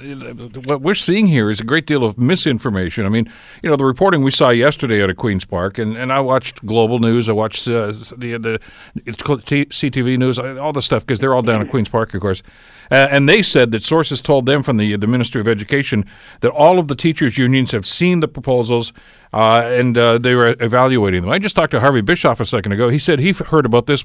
what 0.68 0.82
we're 0.82 0.96
seeing 0.96 1.28
here 1.28 1.50
is 1.50 1.62
a 1.62 1.64
great 1.64 1.86
deal 1.86 2.04
of 2.04 2.18
misinformation. 2.18 3.06
I 3.06 3.10
mean, 3.10 3.32
you 3.64 3.70
know, 3.70 3.78
the 3.78 3.86
reporting 3.86 4.22
we 4.22 4.32
saw 4.32 4.50
yesterday 4.50 5.02
out 5.02 5.10
of 5.10 5.16
Queens 5.16 5.46
Park, 5.46 5.78
and, 5.78 5.96
and 5.96 6.12
I 6.12 6.20
watched 6.20 6.66
Global 6.66 7.00
News, 7.00 7.30
I 7.30 7.32
watched 7.32 7.70
uh, 7.70 7.94
the 8.18 8.38
the 8.38 8.60
CTV 9.06 10.18
News, 10.18 10.38
all 10.38 10.74
the 10.74 10.82
stuff 10.82 11.06
because 11.06 11.22
they're 11.22 11.34
all 11.34 11.42
down 11.42 11.62
at 11.62 11.70
Queens 11.70 11.88
Park, 11.88 12.14
of 12.14 12.20
course, 12.20 12.44
uh, 12.92 13.08
and 13.10 13.30
they 13.30 13.42
said 13.42 13.72
that 13.72 13.82
sources 13.82 14.20
told 14.20 14.46
them 14.46 14.62
from 14.62 14.76
the 14.76 14.98
the 14.98 15.08
Ministry 15.08 15.40
of 15.40 15.48
Education 15.48 16.04
that 16.42 16.52
all 16.52 16.80
of 16.80 16.90
the 16.90 16.96
teachers 16.96 17.38
unions 17.38 17.72
have 17.72 17.86
seen 17.86 18.20
the 18.20 18.28
proposals 18.28 18.92
uh, 19.32 19.64
and 19.66 19.98
uh, 19.98 20.18
they 20.18 20.36
were 20.36 20.56
evaluating 20.60 21.22
them. 21.22 21.32
I 21.32 21.40
just 21.40 21.56
talked 21.56 21.72
to 21.72 21.80
Harvey 21.80 22.02
Bischoff 22.02 22.42
a 22.42 22.46
second 22.46 22.74
ago. 22.74 22.90
He 22.90 23.00
said 23.00 23.20
he 23.20 23.32
heard 23.32 23.66
about 23.66 23.86
this 23.86 24.04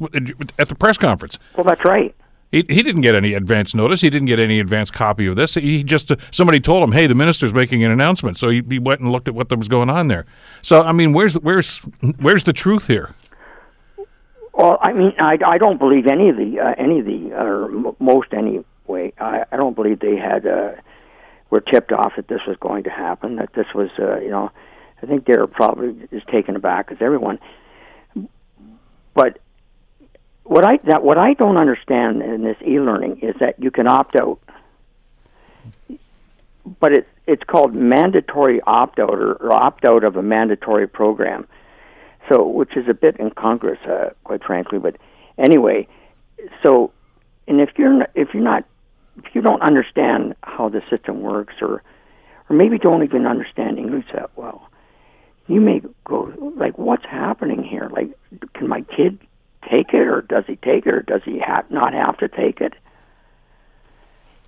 at 0.58 0.68
the 0.68 0.76
press 0.76 0.96
conference. 0.96 1.38
Well, 1.56 1.64
that's 1.64 1.84
right. 1.84 2.14
He, 2.50 2.64
he 2.68 2.82
didn't 2.82 3.02
get 3.02 3.14
any 3.14 3.34
advance 3.34 3.74
notice. 3.74 4.00
He 4.00 4.08
didn't 4.08 4.26
get 4.26 4.40
any 4.40 4.58
advance 4.58 4.90
copy 4.90 5.26
of 5.26 5.36
this. 5.36 5.54
He 5.54 5.84
just 5.84 6.10
uh, 6.10 6.16
somebody 6.30 6.60
told 6.60 6.82
him, 6.82 6.92
"Hey, 6.92 7.06
the 7.06 7.14
minister's 7.14 7.52
making 7.52 7.84
an 7.84 7.90
announcement." 7.90 8.38
So 8.38 8.48
he, 8.48 8.62
he 8.68 8.78
went 8.78 9.00
and 9.00 9.12
looked 9.12 9.28
at 9.28 9.34
what 9.34 9.54
was 9.56 9.68
going 9.68 9.90
on 9.90 10.08
there. 10.08 10.24
So 10.62 10.82
I 10.82 10.92
mean, 10.92 11.12
where's 11.12 11.34
where's 11.34 11.78
where's 12.18 12.44
the 12.44 12.54
truth 12.54 12.86
here? 12.86 13.14
Well, 14.54 14.78
I 14.80 14.92
mean, 14.92 15.12
I, 15.20 15.38
I 15.46 15.58
don't 15.58 15.78
believe 15.78 16.06
any 16.06 16.30
of 16.30 16.36
the 16.36 16.58
uh, 16.58 16.74
any 16.78 17.00
of 17.00 17.04
the 17.04 17.32
or 17.32 17.66
m- 17.66 17.96
most 18.00 18.32
anyway. 18.32 19.12
I, 19.20 19.44
I 19.52 19.56
don't 19.56 19.76
believe 19.76 20.00
they 20.00 20.16
had 20.16 20.46
uh, 20.46 20.72
were 21.50 21.60
tipped 21.60 21.92
off 21.92 22.14
that 22.16 22.28
this 22.28 22.40
was 22.46 22.56
going 22.58 22.84
to 22.84 22.90
happen. 22.90 23.36
That 23.36 23.52
this 23.54 23.66
was, 23.74 23.90
uh, 23.98 24.18
you 24.20 24.30
know, 24.30 24.50
I 25.02 25.06
think 25.06 25.26
they 25.26 25.38
were 25.38 25.46
probably 25.46 26.08
as 26.12 26.22
taken 26.32 26.56
aback 26.56 26.90
as 26.90 26.98
everyone. 27.00 27.38
But 29.14 29.38
what 30.48 30.64
I 30.64 30.78
that 30.84 31.02
what 31.04 31.18
I 31.18 31.34
don't 31.34 31.58
understand 31.58 32.22
in 32.22 32.42
this 32.42 32.56
e-learning 32.66 33.20
is 33.20 33.34
that 33.40 33.62
you 33.62 33.70
can 33.70 33.86
opt 33.86 34.16
out, 34.16 34.40
but 36.80 36.92
it's 36.92 37.08
it's 37.26 37.42
called 37.44 37.74
mandatory 37.74 38.60
opt 38.62 38.98
out 38.98 39.10
or, 39.10 39.34
or 39.34 39.52
opt 39.54 39.84
out 39.84 40.04
of 40.04 40.16
a 40.16 40.22
mandatory 40.22 40.88
program. 40.88 41.46
So, 42.32 42.46
which 42.46 42.76
is 42.76 42.88
a 42.88 42.94
bit 42.94 43.16
incongruous, 43.20 43.78
uh, 43.86 44.10
quite 44.24 44.42
frankly. 44.42 44.78
But 44.78 44.96
anyway, 45.36 45.86
so 46.62 46.92
and 47.46 47.60
if 47.60 47.70
you're 47.76 47.92
not, 47.92 48.10
if 48.14 48.28
you're 48.32 48.42
not 48.42 48.64
if 49.24 49.34
you 49.34 49.42
don't 49.42 49.60
understand 49.60 50.34
how 50.42 50.70
the 50.70 50.80
system 50.88 51.20
works, 51.20 51.54
or 51.60 51.82
or 52.48 52.56
maybe 52.56 52.78
don't 52.78 53.02
even 53.02 53.26
understand 53.26 53.78
English 53.78 54.06
that 54.14 54.30
well, 54.34 54.66
you 55.46 55.60
may 55.60 55.82
go 56.04 56.32
like, 56.56 56.78
"What's 56.78 57.04
happening 57.04 57.62
here? 57.62 57.90
Like, 57.92 58.08
can 58.54 58.66
my 58.66 58.80
kid 58.80 59.18
take 59.70 59.92
it, 59.92 60.06
or 60.06 60.22
does 60.22 60.44
he 60.46 60.56
take 60.56 60.86
it, 60.86 60.94
or 60.94 61.02
does 61.02 61.22
he 61.24 61.38
have, 61.38 61.70
not 61.70 61.92
have 61.92 62.18
to 62.18 62.28
take 62.28 62.60
it? 62.60 62.74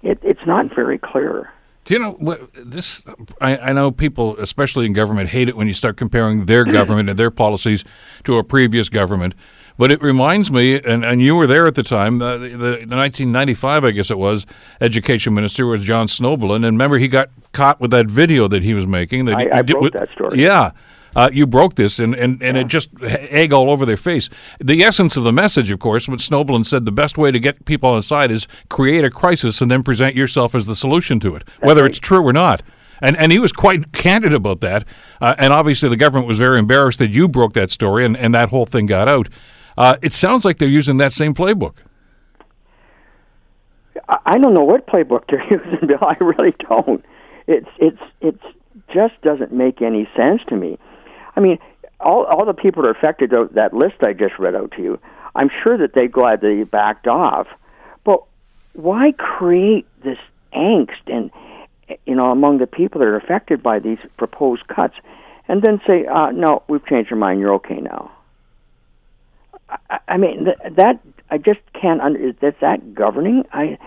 it 0.03 0.18
it's 0.23 0.44
not 0.46 0.75
very 0.75 0.99
clear. 0.99 1.53
Do 1.85 1.94
you 1.94 2.01
know 2.01 2.12
what 2.12 2.51
this? 2.55 3.03
I, 3.40 3.57
I, 3.57 3.73
know 3.73 3.90
people, 3.90 4.37
especially 4.38 4.87
in 4.87 4.92
government, 4.92 5.31
hate 5.31 5.49
it 5.49 5.57
when 5.57 5.66
you 5.66 5.75
start 5.75 5.96
comparing 5.96 6.46
their 6.46 6.64
government 6.73 7.09
and 7.09 7.18
their 7.18 7.31
policies 7.31 7.85
to 8.25 8.37
a 8.38 8.44
previous 8.44 8.88
government. 8.88 9.35
But 9.79 9.90
it 9.90 10.03
reminds 10.03 10.51
me, 10.51 10.79
and, 10.79 11.07
and 11.07 11.23
you 11.23 11.35
were 11.35 11.46
there 11.46 11.66
at 11.66 11.75
the 11.75 11.83
time, 11.83 12.20
uh, 12.20 12.37
the, 12.37 12.49
the, 12.49 12.57
the 12.57 12.96
1995, 12.96 13.85
I 13.85 13.90
guess 13.92 14.11
it 14.11 14.18
was, 14.18 14.44
education 14.83 15.33
minister 15.33 15.64
was 15.64 15.83
John 15.83 16.07
Snobelen. 16.07 16.57
And 16.57 16.64
remember, 16.64 16.99
he 16.99 17.09
got 17.09 17.31
caught 17.53 17.81
with 17.81 17.90
that 17.92 18.07
video 18.07 18.46
that 18.49 18.62
he 18.62 18.75
was 18.75 18.87
making. 18.87 19.25
That 19.25 19.37
I, 19.37 19.61
I 19.61 19.62
broke 19.62 19.94
that 19.94 20.11
story. 20.12 20.42
Yeah 20.42 20.73
uh, 21.16 21.31
you 21.33 21.46
broke 21.46 21.75
this, 21.75 21.99
and, 21.99 22.14
and, 22.14 22.42
and 22.42 22.57
yeah. 22.57 22.62
it 22.62 22.68
just 22.68 22.90
egg 23.03 23.53
all 23.53 23.70
over 23.70 23.85
their 23.85 23.96
face. 23.96 24.29
The 24.61 24.83
essence 24.83 25.16
of 25.16 25.25
the 25.25 25.33
message, 25.33 25.70
of 25.70 25.79
course, 25.79 26.09
what 26.09 26.20
Snobelen 26.20 26.66
said, 26.66 26.85
the 26.85 26.92
best 26.92 27.18
way 27.18 27.31
to 27.31 27.38
get 27.38 27.64
people 27.64 27.90
on 27.90 28.03
side 28.03 28.31
is 28.31 28.46
create 28.68 29.05
a 29.05 29.11
crisis 29.11 29.61
and 29.61 29.70
then 29.70 29.83
present 29.83 30.14
yourself 30.14 30.55
as 30.55 30.66
the 30.66 30.77
solution 30.77 31.20
to 31.20 31.37
it, 31.37 31.44
That's 31.46 31.68
whether 31.68 31.83
right. 31.83 31.90
it's 31.90 31.99
true 31.99 32.27
or 32.27 32.33
not. 32.33 32.62
And, 33.03 33.16
and 33.16 33.33
he 33.33 33.38
was 33.38 33.53
quite 33.53 33.92
candid 33.92 34.35
about 34.35 34.61
that. 34.61 34.85
Uh, 35.20 35.35
and 35.38 35.53
obviously, 35.53 35.88
the 35.88 35.96
government 35.96 36.29
was 36.29 36.38
very 36.38 36.59
embarrassed 36.59 36.99
that 36.99 37.11
you 37.11 37.29
broke 37.29 37.55
that 37.55 37.70
story 37.70 38.05
and, 38.05 38.16
and 38.16 38.35
that 38.35 38.51
whole 38.51 38.66
thing 38.66 38.87
got 38.87 39.09
out. 39.09 39.29
Uh, 39.79 39.96
it 40.03 40.12
sounds 40.12 40.44
like 40.44 40.59
they're 40.59 40.68
using 40.68 40.99
that 40.99 41.12
same 41.12 41.35
playbook. 41.35 41.77
I 44.27 44.38
don't 44.38 44.55
know 44.55 44.64
what 44.64 44.87
playbook 44.87 45.25
they're 45.29 45.42
using, 45.51 45.87
Bill. 45.87 45.99
I 46.03 46.16
really 46.20 46.55
don't. 46.68 47.05
It's 47.46 47.68
it's 47.79 48.01
it's 48.20 48.44
just 48.92 49.20
doesn't 49.23 49.53
make 49.53 49.83
any 49.83 50.09
sense 50.16 50.40
to 50.49 50.57
me. 50.57 50.79
I 51.40 51.42
mean, 51.42 51.59
all 52.00 52.24
all 52.24 52.44
the 52.44 52.53
people 52.53 52.83
that 52.83 52.88
are 52.88 52.92
affected 52.92 53.31
that 53.31 53.72
list 53.72 53.96
I 54.03 54.12
just 54.12 54.38
read 54.38 54.55
out 54.55 54.72
to 54.72 54.83
you. 54.83 54.98
I'm 55.35 55.48
sure 55.62 55.79
that 55.79 55.94
they 55.94 56.07
gladly 56.07 56.64
backed 56.64 57.07
off, 57.07 57.46
but 58.05 58.22
why 58.74 59.12
create 59.12 59.87
this 60.05 60.18
angst 60.55 61.07
and 61.07 61.31
you 62.05 62.14
know 62.14 62.31
among 62.31 62.59
the 62.59 62.66
people 62.66 62.98
that 62.98 63.07
are 63.07 63.16
affected 63.16 63.62
by 63.62 63.79
these 63.79 63.98
proposed 64.18 64.68
cuts, 64.68 64.94
and 65.48 65.62
then 65.62 65.81
say, 65.87 66.05
uh, 66.07 66.31
"No, 66.31 66.62
we've 66.68 66.85
changed 66.85 67.11
our 67.11 67.16
mind. 67.16 67.40
You're 67.40 67.55
okay 67.55 67.81
now." 67.81 68.11
I, 69.88 69.98
I 70.09 70.16
mean, 70.18 70.44
th- 70.44 70.74
that 70.76 71.00
I 71.31 71.38
just 71.38 71.61
can't. 71.72 72.03
Under, 72.03 72.18
is 72.18 72.35
that 72.42 72.61
that 72.61 72.94
governing? 72.94 73.44
I 73.50 73.79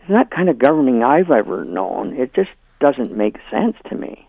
it's 0.00 0.10
not 0.10 0.30
kind 0.30 0.48
of 0.48 0.58
governing 0.58 1.02
I've 1.02 1.32
ever 1.32 1.64
known. 1.64 2.14
It 2.14 2.32
just 2.32 2.50
doesn't 2.80 3.16
make 3.16 3.38
sense 3.50 3.76
to 3.88 3.96
me. 3.96 4.28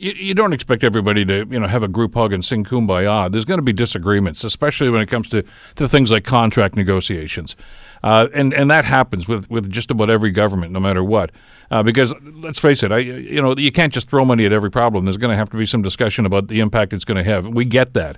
You, 0.00 0.12
you 0.12 0.34
don't 0.34 0.54
expect 0.54 0.82
everybody 0.82 1.26
to, 1.26 1.46
you 1.50 1.60
know, 1.60 1.66
have 1.66 1.82
a 1.82 1.88
group 1.88 2.14
hug 2.14 2.32
and 2.32 2.42
sing 2.42 2.64
kumbaya. 2.64 3.30
There's 3.30 3.44
going 3.44 3.58
to 3.58 3.62
be 3.62 3.72
disagreements, 3.72 4.44
especially 4.44 4.88
when 4.88 5.02
it 5.02 5.06
comes 5.06 5.28
to, 5.28 5.44
to 5.76 5.88
things 5.88 6.10
like 6.10 6.24
contract 6.24 6.74
negotiations, 6.74 7.54
uh, 8.02 8.28
and 8.32 8.54
and 8.54 8.70
that 8.70 8.86
happens 8.86 9.28
with, 9.28 9.50
with 9.50 9.70
just 9.70 9.90
about 9.90 10.08
every 10.08 10.30
government, 10.30 10.72
no 10.72 10.80
matter 10.80 11.04
what. 11.04 11.30
Uh, 11.70 11.82
because 11.82 12.14
let's 12.22 12.58
face 12.58 12.82
it, 12.82 12.92
I 12.92 12.98
you 12.98 13.42
know 13.42 13.54
you 13.56 13.70
can't 13.70 13.92
just 13.92 14.08
throw 14.08 14.24
money 14.24 14.46
at 14.46 14.52
every 14.52 14.70
problem. 14.70 15.04
There's 15.04 15.18
going 15.18 15.32
to 15.32 15.36
have 15.36 15.50
to 15.50 15.58
be 15.58 15.66
some 15.66 15.82
discussion 15.82 16.24
about 16.24 16.48
the 16.48 16.60
impact 16.60 16.94
it's 16.94 17.04
going 17.04 17.22
to 17.22 17.30
have. 17.30 17.46
We 17.46 17.66
get 17.66 17.92
that, 17.94 18.16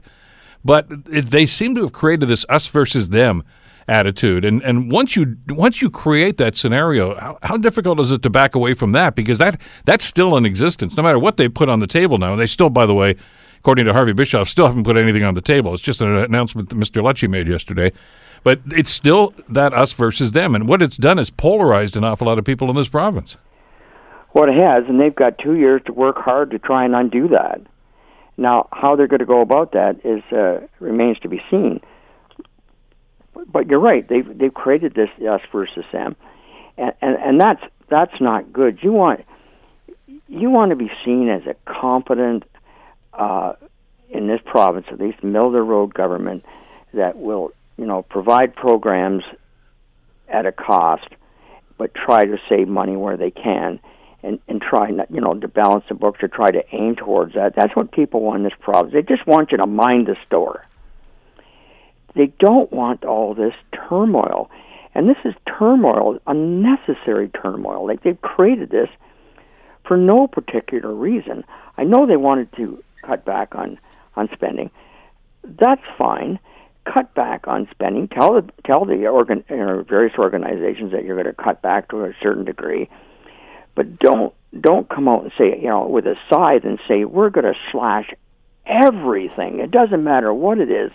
but 0.65 0.87
it, 1.11 1.31
they 1.31 1.47
seem 1.47 1.75
to 1.75 1.83
have 1.83 1.93
created 1.93 2.29
this 2.29 2.47
us 2.49 2.69
versus 2.69 3.09
them 3.09 3.43
attitude. 3.89 4.45
And 4.45 4.63
and 4.63 4.91
once 4.91 5.17
you 5.17 5.37
once 5.49 5.83
you 5.83 5.91
create 5.91 6.37
that 6.37 6.57
scenario, 6.57 7.19
how, 7.19 7.39
how, 7.43 7.57
difficult 7.57 8.01
is 8.01 8.11
it 8.11 8.23
to 8.23 8.31
back 8.31 8.55
away 8.55 8.75
from 8.75 8.93
that? 8.93 9.15
Because 9.15 9.39
that 9.39 9.61
that's 9.85 10.05
still 10.05 10.37
in 10.37 10.45
existence, 10.45 10.97
no 10.97 11.03
matter 11.03 11.19
what 11.19 11.37
they 11.37 11.49
put 11.49 11.69
on 11.69 11.81
the 11.81 11.87
table 11.87 12.19
now. 12.19 12.33
And 12.33 12.41
they 12.41 12.47
still, 12.47 12.71
by 12.71 12.87
the 12.87 12.95
way, 12.95 13.17
according 13.59 13.87
to 13.87 13.93
Harvey 13.93 14.13
Bischoff, 14.13 14.49
still 14.49 14.67
haven't 14.67 14.85
put 14.85 14.99
anything 14.99 15.25
on 15.25 15.35
the 15.35 15.41
table. 15.41 15.75
It's 15.75 15.83
just 15.83 16.01
an 16.01 16.15
announcement 16.15 16.69
that 16.69 16.77
Mr. 16.77 17.03
Lecce 17.03 17.29
made 17.29 17.49
yesterday. 17.49 17.93
But 18.45 18.61
it's 18.73 18.91
still 18.91 19.35
that 19.49 19.73
us 19.73 19.93
versus 19.93 20.33
them, 20.33 20.57
and 20.57 20.67
what 20.67 20.83
it's 20.83 20.97
done 20.97 21.21
is 21.21 21.31
polarized 21.31 21.97
an 21.97 22.03
awful 22.03 22.27
lot 22.27 22.39
of 22.39 22.45
people 22.45 22.69
in 22.71 22.75
this 22.75 22.89
province. 22.89 23.37
Well, 24.35 24.49
it 24.49 24.61
has, 24.61 24.85
and 24.89 25.01
they've 25.01 25.15
got 25.15 25.39
two 25.39 25.55
years 25.55 25.81
to 25.87 25.93
work 25.93 26.17
hard 26.17 26.51
to 26.51 26.59
try 26.59 26.85
and 26.85 26.95
undo 26.95 27.29
that. 27.29 27.61
Now, 28.37 28.69
how 28.73 28.97
they're 28.97 29.07
going 29.07 29.21
to 29.21 29.27
go 29.27 29.43
about 29.43 29.73
that 29.73 30.01
is 30.05 30.23
uh, 30.33 30.67
remains 30.81 31.19
to 31.21 31.29
be 31.29 31.41
seen 31.51 31.81
but 33.35 33.69
you're 33.69 33.81
right. 33.81 34.07
They've 34.07 34.27
they've 34.39 34.53
created 34.53 34.95
this 34.95 35.09
us 35.21 35.41
versus 35.51 35.85
them, 35.93 36.17
and, 36.77 36.93
and 37.01 37.17
and 37.17 37.41
that's 37.41 37.63
that's 37.89 38.21
not 38.21 38.53
good. 38.53 38.79
You 38.83 38.93
want 38.93 39.25
you 40.29 40.51
want 40.51 40.71
to 40.71 40.77
be 40.77 40.91
seen 41.05 41.29
as 41.29 41.43
a 41.47 41.55
competent 41.71 42.45
uh, 43.13 43.55
in 44.11 44.27
this 44.27 44.41
province, 44.45 44.87
at 44.91 45.01
least 45.01 45.23
middle 45.23 45.49
of 45.49 45.53
the 45.53 45.63
road 45.63 45.95
government 45.95 46.45
that 46.95 47.17
will 47.19 47.53
you 47.77 47.87
know 47.87 48.03
provide 48.03 48.55
programs 48.55 49.25
at 50.29 50.47
a 50.47 50.53
cost, 50.53 51.09
but 51.79 51.95
try 51.95 52.25
to 52.25 52.39
save 52.49 52.69
money 52.69 52.97
where 52.97 53.17
they 53.17 53.31
can. 53.31 53.81
And, 54.25 54.39
and 54.47 54.63
try 54.63 54.89
not, 54.91 55.11
you 55.11 55.21
know 55.21 55.35
to 55.35 55.49
balance 55.49 55.85
the 55.89 55.97
books 55.97 56.23
or 56.23 56.29
try 56.29 56.53
to 56.53 56.63
aim 56.71 56.95
towards 56.95 57.35
that. 57.35 57.57
That's 57.57 57.75
what 57.75 57.91
people 57.91 58.21
want 58.21 58.37
in 58.37 58.45
this 58.45 58.53
province. 58.61 58.93
They 58.93 59.03
just 59.03 59.27
want 59.27 59.51
you 59.51 59.59
to 59.59 59.67
mind 59.67 60.07
the 60.07 60.15
store. 60.25 60.65
They 62.15 62.33
don't 62.39 62.73
want 62.73 63.05
all 63.05 63.35
this 63.35 63.55
turmoil. 63.89 64.51
And 64.95 65.09
this 65.09 65.17
is 65.25 65.35
turmoil, 65.59 66.19
unnecessary 66.27 67.31
turmoil. 67.31 67.87
Like 67.87 68.03
they've 68.03 68.21
created 68.21 68.71
this 68.71 68.89
for 69.87 69.97
no 69.97 70.27
particular 70.27 70.95
reason. 70.95 71.45
I 71.77 71.85
know 71.85 72.07
they 72.07 72.17
wanted 72.17 72.53
to 72.57 72.83
cut 73.03 73.25
back 73.25 73.55
on, 73.55 73.79
on 74.17 74.29
spending. 74.35 74.71
That's 75.45 75.83
fine. 75.99 76.39
Cut 76.85 77.15
back 77.15 77.47
on 77.49 77.69
spending. 77.71 78.09
Tell 78.09 78.35
the 78.35 78.49
tell 78.65 78.85
the 78.85 79.07
organ, 79.07 79.45
know, 79.49 79.85
various 79.89 80.19
organizations 80.19 80.93
that 80.93 81.05
you're 81.05 81.21
going 81.21 81.33
to 81.35 81.43
cut 81.43 81.63
back 81.63 81.89
to 81.91 82.05
a 82.05 82.13
certain 82.21 82.45
degree, 82.45 82.91
but 83.77 84.01
don't 84.01 84.35
don't 84.61 84.89
come 84.89 85.09
out 85.09 85.23
and 85.23 85.33
say 85.41 85.61
you 85.61 85.69
know 85.69 85.87
with 85.87 86.07
a 86.07 86.17
scythe 86.29 86.65
and 86.65 86.81
say 86.89 87.05
we're 87.05 87.31
going 87.31 87.45
to 87.47 87.55
slash 87.71 88.11
everything. 88.67 89.61
It 89.61 89.71
doesn't 89.71 90.03
matter 90.03 90.35
what 90.35 90.59
it 90.59 90.73
is 90.73 90.91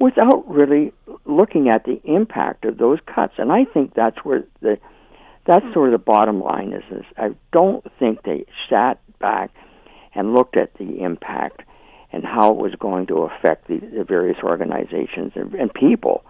without 0.00 0.50
really 0.50 0.92
looking 1.26 1.68
at 1.68 1.84
the 1.84 2.00
impact 2.04 2.64
of 2.64 2.78
those 2.78 2.98
cuts. 3.06 3.34
And 3.36 3.52
I 3.52 3.64
think 3.66 3.94
that's 3.94 4.18
where 4.24 4.44
the 4.60 4.78
that's 5.46 5.64
hmm. 5.64 5.72
sort 5.72 5.88
of 5.88 5.92
the 5.92 6.04
bottom 6.04 6.40
line 6.40 6.72
is, 6.72 6.82
is 6.90 7.04
I 7.16 7.34
don't 7.52 7.84
think 7.98 8.22
they 8.22 8.46
sat 8.68 8.98
back 9.18 9.50
and 10.14 10.34
looked 10.34 10.56
at 10.56 10.74
the 10.74 11.02
impact 11.02 11.62
and 12.12 12.24
how 12.24 12.50
it 12.50 12.56
was 12.56 12.74
going 12.74 13.06
to 13.06 13.18
affect 13.18 13.68
the, 13.68 13.78
the 13.78 14.04
various 14.04 14.38
organizations 14.42 15.32
and, 15.36 15.54
and 15.54 15.72
people. 15.72 16.24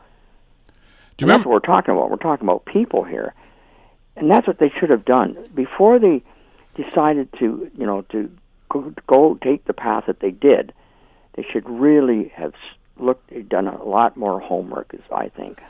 Do 1.16 1.24
and 1.24 1.30
that's 1.30 1.44
what 1.44 1.52
we're 1.52 1.60
talking 1.60 1.94
about. 1.94 2.10
We're 2.10 2.16
talking 2.16 2.46
about 2.46 2.66
people 2.66 3.04
here, 3.04 3.34
and 4.16 4.30
that's 4.30 4.46
what 4.46 4.58
they 4.58 4.70
should 4.78 4.90
have 4.90 5.04
done 5.04 5.36
before 5.54 5.98
they 5.98 6.22
decided 6.74 7.32
to, 7.38 7.70
you 7.76 7.86
know, 7.86 8.02
to 8.10 8.30
go, 8.68 8.92
go 9.06 9.38
take 9.42 9.64
the 9.64 9.72
path 9.72 10.04
that 10.06 10.20
they 10.20 10.30
did. 10.30 10.72
They 11.34 11.46
should 11.50 11.68
really 11.68 12.28
have 12.34 12.52
looked 13.02 13.48
done 13.48 13.66
a 13.66 13.84
lot 13.84 14.16
more 14.16 14.40
homework, 14.40 14.92
as 14.94 15.00
I 15.12 15.28
think. 15.28 15.60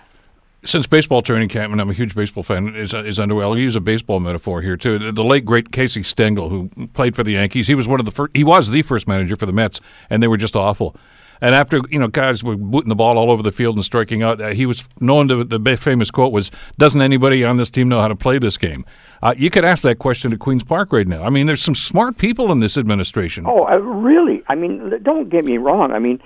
Since 0.63 0.87
baseball 0.87 1.23
training 1.23 1.49
camp, 1.49 1.73
and 1.73 1.81
I'm 1.81 1.89
a 1.89 1.95
huge 1.95 2.15
baseball 2.15 2.43
fan, 2.43 2.75
is 2.77 2.93
is 2.93 3.19
underway. 3.19 3.45
I'll 3.45 3.57
use 3.57 3.77
a 3.77 3.81
baseball 3.81 4.21
metaphor 4.21 4.61
here 4.61 4.77
too. 4.77 4.99
The, 4.99 5.13
the 5.13 5.25
late 5.25 5.45
great 5.45 5.73
Casey 5.73 6.03
Stengel, 6.03 6.51
who 6.51 6.69
played 6.93 7.17
for 7.17 7.25
the 7.25 7.33
Yankees, 7.33 7.67
he 7.67 7.75
was 7.75 7.89
one 7.89 7.99
of 7.99 8.07
the 8.07 8.13
first. 8.13 8.37
He 8.37 8.45
was 8.45 8.69
the 8.69 8.83
first 8.83 9.09
manager 9.09 9.37
for 9.37 9.47
the 9.47 9.53
Mets, 9.53 9.81
and 10.11 10.23
they 10.23 10.29
were 10.29 10.37
just 10.37 10.55
awful. 10.55 10.95
And 11.41 11.55
after 11.55 11.81
you 11.89 11.99
know, 11.99 12.09
guys 12.09 12.45
were 12.45 12.57
booting 12.57 12.91
the 12.91 12.95
ball 12.95 13.17
all 13.17 13.31
over 13.31 13.43
the 13.43 13.53
field 13.53 13.77
and 13.77 13.85
striking 13.85 14.23
out, 14.23 14.41
uh, 14.41 14.49
he 14.49 14.67
was 14.67 14.85
known 15.01 15.29
to 15.29 15.45
the 15.45 15.77
famous 15.77 16.11
quote 16.11 16.33
was, 16.33 16.51
"Doesn't 16.79 17.01
anybody 17.01 17.45
on 17.45 17.57
this 17.57 17.71
team 17.71 17.89
know 17.89 18.01
how 18.01 18.09
to 18.09 18.17
play 18.17 18.39
this 18.39 18.59
game?" 18.59 18.85
Uh, 19.23 19.35
you 19.37 19.51
could 19.51 19.65
ask 19.65 19.83
that 19.83 19.99
question 19.99 20.31
to 20.31 20.37
Queens 20.37 20.65
Park 20.65 20.93
right 20.93 21.09
now. 21.09 21.23
I 21.25 21.31
mean, 21.31 21.47
there's 21.47 21.63
some 21.63 21.75
smart 21.75 22.19
people 22.19 22.53
in 22.53 22.61
this 22.61 22.77
administration. 22.77 23.45
Oh, 23.47 23.67
uh, 23.67 23.79
really? 23.79 24.43
I 24.49 24.55
mean, 24.55 24.99
don't 25.03 25.29
get 25.29 25.45
me 25.45 25.59
wrong. 25.59 25.93
I 25.93 25.99
mean, 25.99 26.21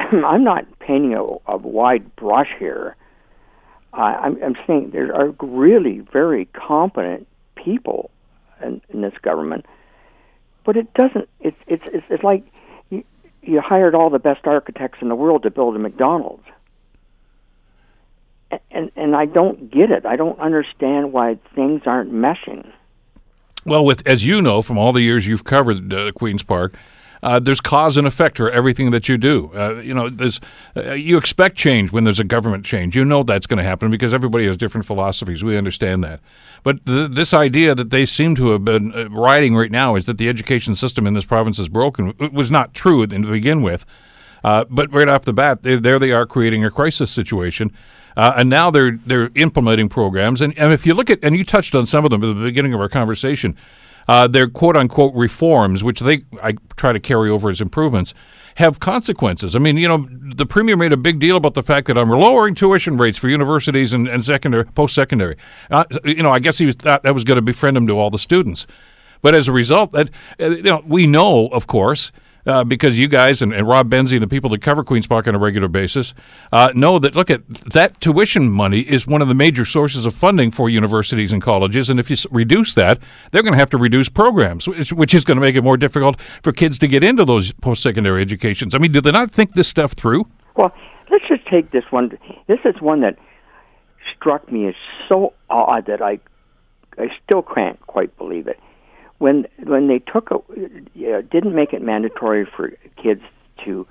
I'm 0.24 0.44
not 0.44 0.66
painting 0.78 1.14
a, 1.14 1.22
a 1.52 1.56
wide 1.56 2.14
brush 2.16 2.48
here. 2.58 2.96
I, 3.92 4.14
I'm, 4.14 4.42
I'm 4.42 4.56
saying 4.66 4.90
there 4.92 5.14
are 5.14 5.34
really 5.40 6.00
very 6.00 6.46
competent 6.46 7.26
people 7.56 8.10
in, 8.62 8.80
in 8.90 9.00
this 9.02 9.14
government, 9.22 9.66
but 10.64 10.76
it 10.76 10.92
doesn't. 10.94 11.28
It's 11.40 11.56
it's 11.66 11.82
it's, 11.86 12.06
it's 12.08 12.22
like 12.22 12.44
you, 12.90 13.04
you 13.42 13.60
hired 13.60 13.94
all 13.94 14.10
the 14.10 14.18
best 14.18 14.46
architects 14.46 14.98
in 15.02 15.08
the 15.08 15.16
world 15.16 15.42
to 15.42 15.50
build 15.50 15.74
a 15.74 15.78
McDonald's, 15.78 16.46
and, 18.50 18.60
and 18.70 18.90
and 18.96 19.16
I 19.16 19.26
don't 19.26 19.70
get 19.70 19.90
it. 19.90 20.06
I 20.06 20.16
don't 20.16 20.38
understand 20.38 21.12
why 21.12 21.38
things 21.54 21.82
aren't 21.86 22.12
meshing. 22.12 22.70
Well, 23.66 23.84
with 23.84 24.06
as 24.06 24.24
you 24.24 24.40
know 24.40 24.62
from 24.62 24.78
all 24.78 24.92
the 24.92 25.02
years 25.02 25.26
you've 25.26 25.44
covered 25.44 25.92
uh, 25.92 26.12
Queens 26.12 26.42
Park, 26.42 26.74
uh, 27.22 27.38
there's 27.38 27.60
cause 27.60 27.96
and 27.96 28.06
effect 28.06 28.36
for 28.38 28.50
everything 28.50 28.90
that 28.90 29.08
you 29.08 29.18
do. 29.18 29.50
Uh, 29.54 29.80
you 29.80 29.94
know, 29.94 30.08
there's 30.08 30.40
uh, 30.76 30.92
you 30.92 31.18
expect 31.18 31.56
change 31.56 31.92
when 31.92 32.04
there's 32.04 32.20
a 32.20 32.24
government 32.24 32.64
change. 32.64 32.96
You 32.96 33.04
know 33.04 33.22
that's 33.22 33.46
going 33.46 33.58
to 33.58 33.64
happen 33.64 33.90
because 33.90 34.14
everybody 34.14 34.46
has 34.46 34.56
different 34.56 34.86
philosophies. 34.86 35.44
We 35.44 35.56
understand 35.56 36.02
that. 36.04 36.20
But 36.62 36.84
th- 36.86 37.10
this 37.12 37.34
idea 37.34 37.74
that 37.74 37.90
they 37.90 38.06
seem 38.06 38.34
to 38.36 38.50
have 38.50 38.64
been 38.64 38.92
uh, 38.94 39.10
riding 39.10 39.56
right 39.56 39.70
now 39.70 39.96
is 39.96 40.06
that 40.06 40.18
the 40.18 40.28
education 40.28 40.76
system 40.76 41.06
in 41.06 41.14
this 41.14 41.24
province 41.24 41.58
is 41.58 41.68
broken. 41.68 42.14
It 42.18 42.32
was 42.32 42.50
not 42.50 42.74
true 42.74 43.06
to 43.06 43.18
begin 43.18 43.62
with. 43.62 43.84
Uh, 44.42 44.64
but 44.70 44.92
right 44.92 45.08
off 45.08 45.22
the 45.22 45.32
bat, 45.32 45.62
they, 45.62 45.76
there 45.76 45.98
they 45.98 46.12
are 46.12 46.26
creating 46.26 46.64
a 46.64 46.70
crisis 46.70 47.10
situation. 47.10 47.70
Uh, 48.16 48.34
and 48.38 48.50
now 48.50 48.70
they're 48.70 48.98
they're 49.06 49.30
implementing 49.34 49.88
programs. 49.88 50.40
And, 50.40 50.58
and 50.58 50.72
if 50.72 50.84
you 50.86 50.94
look 50.94 51.10
at 51.10 51.20
and 51.22 51.36
you 51.36 51.44
touched 51.44 51.74
on 51.74 51.86
some 51.86 52.04
of 52.04 52.10
them 52.10 52.22
at 52.24 52.34
the 52.34 52.42
beginning 52.42 52.74
of 52.74 52.80
our 52.80 52.88
conversation, 52.88 53.56
uh, 54.10 54.26
their 54.26 54.48
quote 54.48 54.76
unquote 54.76 55.14
reforms, 55.14 55.84
which 55.84 56.00
they 56.00 56.24
I 56.42 56.54
try 56.76 56.92
to 56.92 56.98
carry 56.98 57.30
over 57.30 57.48
as 57.48 57.60
improvements, 57.60 58.12
have 58.56 58.80
consequences. 58.80 59.54
I 59.54 59.60
mean, 59.60 59.76
you 59.76 59.86
know, 59.86 60.08
the 60.34 60.46
premier 60.46 60.76
made 60.76 60.92
a 60.92 60.96
big 60.96 61.20
deal 61.20 61.36
about 61.36 61.54
the 61.54 61.62
fact 61.62 61.86
that 61.86 61.96
I'm 61.96 62.10
lowering 62.10 62.56
tuition 62.56 62.96
rates 62.96 63.16
for 63.16 63.28
universities 63.28 63.92
and, 63.92 64.08
and 64.08 64.24
secondary, 64.24 64.64
post 64.64 64.96
secondary. 64.96 65.36
Uh, 65.70 65.84
you 66.04 66.24
know, 66.24 66.32
I 66.32 66.40
guess 66.40 66.58
he 66.58 66.66
was, 66.66 66.74
thought 66.74 67.04
that 67.04 67.14
was 67.14 67.22
going 67.22 67.36
to 67.36 67.42
befriend 67.42 67.76
him 67.76 67.86
to 67.86 67.92
all 68.00 68.10
the 68.10 68.18
students. 68.18 68.66
But 69.22 69.36
as 69.36 69.46
a 69.46 69.52
result, 69.52 69.92
that 69.92 70.10
uh, 70.40 70.48
you 70.48 70.62
know, 70.62 70.82
we 70.84 71.06
know, 71.06 71.46
of 71.48 71.68
course, 71.68 72.10
uh, 72.46 72.64
because 72.64 72.98
you 72.98 73.08
guys 73.08 73.42
and, 73.42 73.52
and, 73.52 73.66
Rob 73.66 73.90
Benzie 73.90 74.14
and 74.14 74.22
the 74.22 74.28
people 74.28 74.50
that 74.50 74.62
cover 74.62 74.82
Queens 74.82 75.06
Park 75.06 75.28
on 75.28 75.34
a 75.34 75.38
regular 75.38 75.68
basis 75.68 76.14
uh, 76.52 76.72
know 76.74 76.98
that 76.98 77.14
look 77.14 77.30
at 77.30 77.46
that 77.72 78.00
tuition 78.00 78.50
money 78.50 78.80
is 78.80 79.06
one 79.06 79.22
of 79.22 79.28
the 79.28 79.34
major 79.34 79.64
sources 79.64 80.06
of 80.06 80.14
funding 80.14 80.50
for 80.50 80.68
universities 80.68 81.32
and 81.32 81.42
colleges, 81.42 81.90
and 81.90 82.00
if 82.00 82.10
you 82.10 82.16
reduce 82.30 82.74
that, 82.74 82.98
they're 83.30 83.42
going 83.42 83.52
to 83.52 83.58
have 83.58 83.70
to 83.70 83.78
reduce 83.78 84.08
programs, 84.08 84.66
which, 84.66 84.92
which 84.92 85.14
is 85.14 85.24
going 85.24 85.36
to 85.36 85.40
make 85.40 85.54
it 85.54 85.62
more 85.62 85.76
difficult 85.76 86.20
for 86.42 86.52
kids 86.52 86.78
to 86.78 86.86
get 86.86 87.04
into 87.04 87.24
those 87.24 87.52
post-secondary 87.52 88.22
educations. 88.22 88.74
I 88.74 88.78
mean, 88.78 88.92
do 88.92 89.00
they 89.00 89.12
not 89.12 89.30
think 89.30 89.54
this 89.54 89.68
stuff 89.68 89.92
through? 89.92 90.26
Well, 90.56 90.72
let's 91.10 91.24
just 91.28 91.46
take 91.46 91.70
this 91.70 91.84
one. 91.90 92.18
This 92.46 92.60
is 92.64 92.80
one 92.80 93.00
that 93.02 93.16
struck 94.16 94.50
me 94.50 94.66
as 94.66 94.74
so 95.08 95.34
odd 95.48 95.86
that 95.86 96.02
I 96.02 96.18
I 96.98 97.08
still 97.24 97.42
can't 97.42 97.80
quite 97.86 98.16
believe 98.18 98.46
it 98.46 98.58
when 99.20 99.46
when 99.64 99.86
they 99.86 99.98
took 100.00 100.30
a, 100.30 100.36
uh, 100.36 101.20
didn't 101.30 101.54
make 101.54 101.72
it 101.72 101.82
mandatory 101.82 102.46
for 102.46 102.70
kids 103.00 103.22
to 103.64 103.86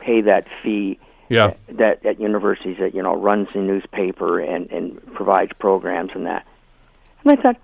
pay 0.00 0.20
that 0.20 0.44
fee 0.62 0.98
Yeah. 1.28 1.54
that 1.68 2.04
at 2.04 2.20
universities 2.20 2.76
that 2.80 2.94
you 2.94 3.02
know 3.02 3.16
runs 3.16 3.48
the 3.54 3.60
newspaper 3.60 4.40
and 4.40 4.70
and 4.70 5.00
provides 5.14 5.52
programs 5.58 6.10
and 6.14 6.26
that. 6.26 6.44
And 7.24 7.38
I 7.38 7.42
thought, 7.42 7.56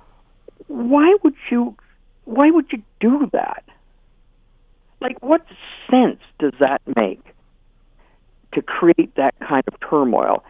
why 0.69 1.17
would 1.23 1.35
you, 1.51 1.77
why 2.25 2.51
would 2.51 2.67
you 2.73 2.83
do 3.01 3.29
that? 3.33 3.65
Like, 5.01 5.21
what 5.23 5.45
sense 5.91 6.21
does 6.39 6.53
that 6.61 6.81
make 6.97 7.23
to 8.55 8.63
create 8.63 9.15
that 9.17 9.35
kind 9.41 9.65
of 9.67 9.75
turmoil? 9.89 10.45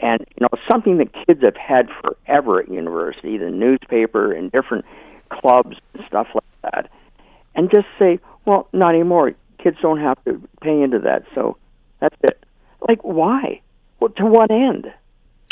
And 0.00 0.20
you 0.20 0.40
know, 0.40 0.48
something 0.68 0.98
that 0.98 1.12
kids 1.26 1.42
have 1.42 1.56
had 1.56 1.88
forever 2.02 2.60
at 2.60 2.68
university, 2.68 3.38
the 3.38 3.50
newspaper 3.50 4.32
and 4.32 4.50
different 4.50 4.84
clubs 5.40 5.76
and 5.94 6.04
stuff 6.06 6.28
like 6.34 6.72
that, 6.72 6.90
and 7.54 7.70
just 7.70 7.86
say, 7.98 8.18
well, 8.44 8.68
not 8.72 8.94
anymore. 8.94 9.32
Kids 9.58 9.76
don't 9.80 10.00
have 10.00 10.22
to 10.24 10.40
pay 10.60 10.80
into 10.82 10.98
that, 11.00 11.24
so 11.34 11.56
that's 12.00 12.16
it. 12.22 12.42
Like, 12.88 13.00
why? 13.02 13.60
Well, 14.00 14.10
to 14.10 14.26
what 14.26 14.50
end? 14.50 14.92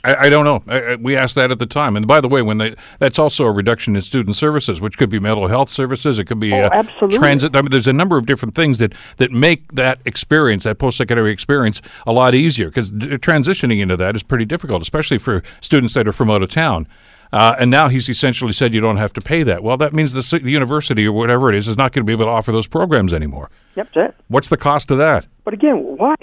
I, 0.02 0.14
I 0.26 0.30
don't 0.30 0.44
know. 0.44 0.62
I, 0.66 0.80
I, 0.80 0.96
we 0.96 1.14
asked 1.14 1.34
that 1.34 1.50
at 1.50 1.58
the 1.58 1.66
time, 1.66 1.94
and 1.96 2.06
by 2.08 2.20
the 2.22 2.28
way, 2.28 2.40
when 2.42 2.56
they 2.58 2.74
that's 2.98 3.18
also 3.18 3.44
a 3.44 3.52
reduction 3.52 3.94
in 3.96 4.02
student 4.02 4.34
services, 4.34 4.80
which 4.80 4.96
could 4.96 5.10
be 5.10 5.20
mental 5.20 5.46
health 5.46 5.68
services, 5.68 6.18
it 6.18 6.24
could 6.24 6.40
be 6.40 6.52
Oh, 6.54 6.62
uh, 6.62 6.70
absolutely. 6.72 7.18
transit. 7.18 7.54
I 7.54 7.60
mean, 7.60 7.70
there's 7.70 7.86
a 7.86 7.92
number 7.92 8.16
of 8.16 8.24
different 8.26 8.54
things 8.54 8.78
that 8.78 8.94
that 9.18 9.30
make 9.30 9.70
that 9.74 10.00
experience, 10.06 10.64
that 10.64 10.78
post 10.78 10.96
secondary 10.96 11.30
experience, 11.30 11.82
a 12.06 12.12
lot 12.12 12.34
easier 12.34 12.68
because 12.68 12.90
d- 12.90 13.08
transitioning 13.18 13.80
into 13.80 13.96
that 13.98 14.16
is 14.16 14.22
pretty 14.22 14.46
difficult, 14.46 14.80
especially 14.82 15.18
for 15.18 15.42
students 15.60 15.92
that 15.94 16.08
are 16.08 16.12
from 16.12 16.30
out 16.30 16.42
of 16.42 16.48
town. 16.48 16.88
Uh, 17.32 17.54
and 17.58 17.70
now 17.70 17.88
he's 17.88 18.08
essentially 18.08 18.52
said 18.52 18.74
you 18.74 18.80
don't 18.80 18.96
have 18.96 19.12
to 19.12 19.20
pay 19.20 19.42
that. 19.44 19.62
Well, 19.62 19.76
that 19.76 19.92
means 19.92 20.12
the, 20.12 20.40
the 20.42 20.50
university 20.50 21.06
or 21.06 21.12
whatever 21.12 21.48
it 21.48 21.54
is 21.54 21.68
is 21.68 21.76
not 21.76 21.92
going 21.92 22.04
to 22.04 22.06
be 22.06 22.12
able 22.12 22.24
to 22.24 22.30
offer 22.30 22.50
those 22.52 22.66
programs 22.66 23.12
anymore. 23.12 23.50
Yep, 23.76 23.88
that's 23.94 24.10
it. 24.10 24.24
What's 24.28 24.48
the 24.48 24.56
cost 24.56 24.90
of 24.90 24.98
that? 24.98 25.26
But 25.44 25.54
again, 25.54 25.76
why? 25.96 26.16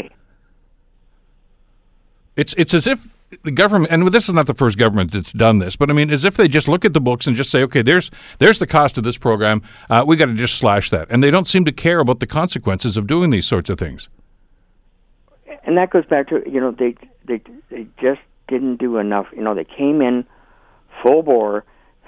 It's 2.36 2.54
it's 2.58 2.74
as 2.74 2.86
if 2.88 3.08
the 3.44 3.52
government, 3.52 3.92
and 3.92 4.08
this 4.10 4.28
is 4.28 4.34
not 4.34 4.48
the 4.48 4.54
first 4.54 4.78
government 4.78 5.12
that's 5.12 5.34
done 5.34 5.60
this, 5.60 5.76
but 5.76 5.90
I 5.90 5.94
mean, 5.94 6.10
as 6.12 6.24
if 6.24 6.38
they 6.38 6.48
just 6.48 6.68
look 6.68 6.86
at 6.86 6.94
the 6.94 7.02
books 7.02 7.28
and 7.28 7.36
just 7.36 7.50
say, 7.52 7.64
okay, 7.64 7.82
there's 7.82 8.12
there's 8.40 8.60
the 8.60 8.68
cost 8.68 8.98
of 8.98 9.04
this 9.04 9.18
program, 9.18 9.62
uh, 9.90 10.04
we 10.06 10.16
got 10.16 10.28
to 10.28 10.36
just 10.36 10.56
slash 10.56 10.90
that, 10.92 11.08
and 11.10 11.24
they 11.24 11.32
don't 11.32 11.48
seem 11.48 11.66
to 11.66 11.72
care 11.72 12.00
about 12.00 12.20
the 12.20 12.28
consequences 12.28 12.96
of 12.98 13.08
doing 13.08 13.30
these 13.30 13.46
sorts 13.46 13.70
of 13.70 13.80
things. 13.80 14.10
and 15.64 15.78
that 15.78 15.90
goes 15.90 16.06
back 16.06 16.28
to 16.30 16.42
you 16.50 16.60
know 16.60 16.72
they 16.72 16.96
they 17.26 17.42
they 17.70 17.88
just 18.00 18.22
didn't 18.48 18.78
do 18.78 18.98
enough. 18.98 19.28
You 19.36 19.42
know 19.42 19.56
they 19.56 19.66
came 19.66 20.02
in 20.02 20.26
full 21.04 21.24
bore, 21.24 21.64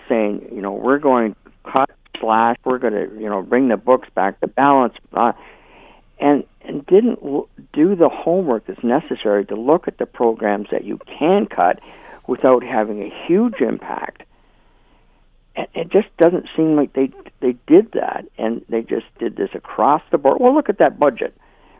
saying 0.08 0.49
you 0.54 0.62
know 0.62 0.73
we're 0.73 0.99
going 0.99 1.34
to 1.34 1.71
cut 1.71 1.89
slash, 2.19 2.58
we're 2.65 2.80
going 2.80 2.93
to 2.93 3.19
you 3.19 3.30
know 3.30 3.41
bring 3.41 3.67
the 3.69 3.78
books 3.78 4.08
back 4.15 4.39
to 4.41 4.47
balance, 4.47 4.93
uh, 5.13 5.34
and 6.19 6.43
and 6.62 6.86
didn't 6.86 7.19
do 7.73 7.95
the 7.95 8.10
homework 8.10 8.67
that's 8.67 8.84
necessary 8.84 9.45
to 9.45 9.56
look 9.56 9.88
at 9.88 9.97
the 9.97 10.06
programs 10.06 10.67
that 10.71 10.84
you 10.84 10.99
can 11.19 11.45
cut 11.45 11.80
without 12.28 12.63
having 12.63 13.02
a 13.02 13.28
huge 13.28 13.60
impact. 13.60 14.23
And 15.56 15.67
it 15.73 15.91
just 15.91 16.08
doesn't 16.17 16.47
seem 16.56 16.75
like 16.75 16.93
they 16.93 17.12
they 17.41 17.56
did 17.67 17.93
that, 17.93 18.25
and 18.38 18.63
they 18.69 18.82
just 18.82 19.06
did 19.19 19.36
this 19.36 19.49
across 19.54 20.02
the 20.12 20.17
board. 20.17 20.38
Well, 20.39 20.54
look 20.54 20.69
at 20.69 20.80
that 20.80 20.99
budget 20.99 21.36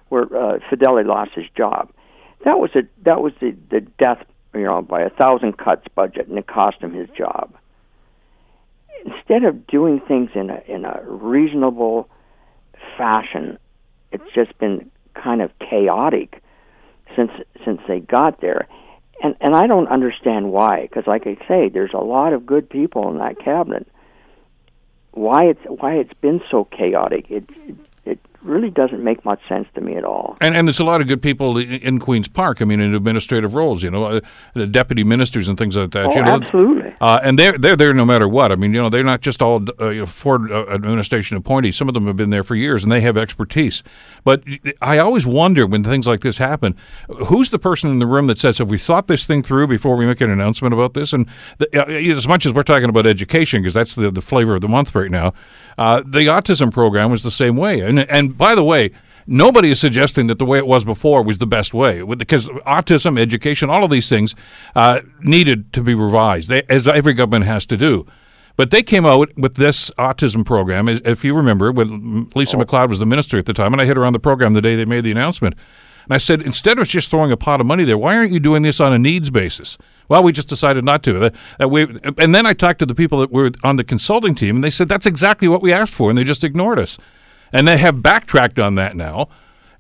where 0.10 0.24
uh, 0.24 0.60
Fedeli 0.70 1.06
lost 1.06 1.32
his 1.36 1.46
job. 1.56 1.92
That 2.46 2.60
was 2.60 2.72
a 2.76 2.82
that 3.04 3.22
was 3.22 3.34
the 3.40 3.56
the 3.70 3.82
death 3.82 4.24
you 4.54 4.64
know 4.64 4.82
by 4.82 5.02
a 5.02 5.10
thousand 5.10 5.58
cuts 5.58 5.88
budget, 5.96 6.28
and 6.28 6.38
it 6.38 6.48
cost 6.48 6.82
him 6.82 6.94
his 6.94 7.10
job. 7.10 7.56
Instead 9.06 9.44
of 9.44 9.66
doing 9.68 10.02
things 10.02 10.30
in 10.36 10.50
a 10.50 10.62
in 10.68 10.86
a 10.86 11.02
reasonable 11.06 12.10
fashion, 12.98 13.58
it's 14.12 14.32
just 14.34 14.58
been 14.60 14.92
kind 15.14 15.42
of 15.42 15.52
chaotic 15.60 16.42
since 17.16 17.32
since 17.66 17.82
they 17.88 18.00
got 18.00 18.42
there. 18.42 18.68
And 19.22 19.36
and 19.42 19.56
I 19.56 19.68
don't 19.68 19.88
understand 19.88 20.52
why, 20.52 20.84
because 20.84 21.06
like 21.08 21.28
I 21.28 21.36
say, 21.48 21.70
there's 21.70 21.94
a 21.94 21.98
lot 21.98 22.34
of 22.34 22.46
good 22.46 22.70
people 22.70 23.10
in 23.10 23.18
that 23.18 23.40
cabinet. 23.40 23.88
Why 25.12 25.46
it's 25.46 25.62
why 25.66 25.96
it's 25.96 26.14
been 26.22 26.42
so 26.50 26.66
chaotic? 26.66 27.26
It 27.30 27.50
it, 27.68 27.76
really 28.42 28.70
doesn't 28.70 29.04
make 29.04 29.24
much 29.26 29.40
sense 29.48 29.68
to 29.76 29.82
me 29.82 29.96
at 29.96 30.04
all. 30.04 30.38
And 30.42 30.56
and 30.56 30.68
there's 30.68 30.80
a 30.80 30.84
lot 30.84 31.02
of 31.02 31.08
good 31.08 31.22
people 31.22 31.58
in 31.58 32.00
Queens 32.00 32.28
Park. 32.28 32.62
I 32.62 32.66
mean, 32.66 32.80
in 32.80 32.96
administrative 32.96 33.56
roles, 33.56 33.84
you 33.84 33.92
know, 33.92 34.06
uh, 34.06 34.22
the 34.54 34.68
deputy 34.68 35.04
ministers 35.04 35.48
and 35.48 35.58
things 35.58 35.76
like 35.76 35.92
that. 35.92 36.06
Oh, 36.08 36.14
you 36.14 36.22
know, 36.22 36.32
absolutely. 36.32 36.96
Uh, 37.02 37.20
and 37.24 37.38
they're 37.38 37.58
they're 37.58 37.76
there 37.76 37.94
no 37.94 38.06
matter 38.06 38.28
what. 38.28 38.52
I 38.52 38.56
mean, 38.56 38.74
you 38.74 38.82
know, 38.82 38.90
they're 38.90 39.04
not 39.04 39.22
just 39.22 39.42
all 39.42 39.64
uh, 39.80 39.90
you 39.90 40.00
know, 40.02 40.06
Ford 40.06 40.52
uh, 40.52 40.68
administration 40.68 41.38
appointees. 41.38 41.76
Some 41.76 41.88
of 41.88 41.94
them 41.94 42.08
have 42.08 42.18
been 42.18 42.30
there 42.30 42.44
for 42.44 42.56
years, 42.56 42.84
and 42.84 42.92
they 42.92 43.02
have 43.02 43.18
expertise. 43.18 43.84
But 44.24 44.44
I 44.82 44.98
always 45.00 45.26
wonder 45.26 45.66
when 45.66 45.84
things 45.84 46.08
like 46.08 46.22
this 46.22 46.38
happen, 46.38 46.76
who's 47.28 47.50
the 47.50 47.60
person 47.60 47.90
in 47.90 48.00
the 48.00 48.08
room 48.08 48.28
that 48.28 48.40
says, 48.40 48.58
"Have 48.58 48.70
we 48.70 48.78
thought 48.78 49.08
this 49.08 49.26
thing 49.26 49.44
through 49.44 49.68
before 49.68 49.96
we 49.96 50.06
make 50.06 50.22
an 50.22 50.30
announcement 50.30 50.74
about 50.74 50.94
this?" 50.94 51.14
And 51.14 51.28
the, 51.58 51.68
uh, 51.78 52.16
as 52.18 52.28
much 52.28 52.46
as 52.46 52.54
we're 52.54 52.64
talking 52.64 52.90
about 52.90 53.06
education, 53.06 53.62
because 53.62 53.74
that's 53.74 53.96
the 53.96 54.12
the 54.12 54.22
flavor 54.22 54.56
of 54.56 54.62
the 54.62 54.68
month 54.68 54.96
right 54.96 55.12
now, 55.12 55.34
uh, 55.78 56.02
the 56.06 56.26
autism 56.26 56.72
program 56.72 57.12
was 57.12 57.24
the 57.24 57.32
same 57.32 57.56
way. 57.56 57.80
And 57.82 58.00
and 58.10 58.29
by 58.38 58.56
the 58.56 58.64
way. 58.64 58.92
Nobody 59.32 59.70
is 59.70 59.80
suggesting 59.80 60.26
that 60.26 60.40
the 60.40 60.46
way 60.46 60.58
it 60.58 60.66
was 60.66 60.84
before 60.84 61.24
was 61.24 61.38
the 61.38 61.46
best 61.46 61.72
way, 61.72 62.02
because 62.02 62.48
autism, 62.66 63.20
education, 63.20 63.70
all 63.70 63.84
of 63.84 63.92
these 63.92 64.10
things 64.10 64.34
uh, 64.76 65.02
needed 65.22 65.72
to 65.74 65.84
be 65.84 65.94
revised, 65.94 66.50
they, 66.50 66.64
as 66.68 66.88
every 66.88 67.14
government 67.14 67.46
has 67.46 67.68
to 67.68 67.78
do. 67.78 68.08
But 68.56 68.72
they 68.72 68.82
came 68.82 69.06
out 69.06 69.30
with 69.38 69.54
this 69.54 69.92
autism 70.00 70.44
program, 70.44 70.90
if 70.90 71.24
you 71.24 71.36
remember, 71.36 71.72
when 71.72 72.32
Lisa 72.34 72.58
MacLeod 72.58 72.90
was 72.90 72.98
the 72.98 73.06
minister 73.06 73.38
at 73.38 73.46
the 73.46 73.54
time, 73.54 73.72
and 73.72 73.80
I 73.80 73.86
hit 73.86 73.98
her 73.98 74.06
on 74.06 74.14
the 74.14 74.20
program 74.20 74.54
the 74.54 74.62
day 74.62 74.76
they 74.76 74.84
made 74.84 75.04
the 75.04 75.12
announcement. 75.12 75.56
And 76.06 76.16
I 76.16 76.18
said, 76.18 76.42
instead 76.42 76.80
of 76.80 76.88
just 76.88 77.12
throwing 77.12 77.32
a 77.32 77.38
pot 77.38 77.62
of 77.62 77.68
money 77.68 77.84
there, 77.84 78.00
why 78.00 78.16
aren't 78.18 78.32
you 78.32 78.40
doing 78.40 78.64
this 78.64 78.80
on 78.80 78.92
a 78.94 78.98
needs 78.98 79.30
basis? 79.30 79.78
Well, 80.08 80.24
we 80.24 80.32
just 80.32 80.48
decided 80.48 80.84
not 80.84 81.04
to. 81.04 81.14
That- 81.20 81.36
that 81.60 81.70
we, 81.70 81.84
and 82.18 82.34
then 82.34 82.48
I 82.48 82.54
talked 82.54 82.80
to 82.80 82.88
the 82.88 82.96
people 82.96 83.20
that 83.20 83.32
were 83.32 83.52
on 83.64 83.76
the 83.76 83.84
consulting 83.84 84.34
team, 84.34 84.56
and 84.56 84.64
they 84.64 84.72
said 84.72 84.88
that's 84.88 85.06
exactly 85.06 85.48
what 85.48 85.62
we 85.62 85.72
asked 85.72 85.94
for, 85.94 86.10
and 86.10 86.18
they 86.18 86.24
just 86.24 86.44
ignored 86.44 86.80
us. 86.80 86.98
And 87.52 87.68
they 87.68 87.78
have 87.78 88.02
backtracked 88.02 88.60
on 88.60 88.76
that 88.76 88.96
now. 88.96 89.30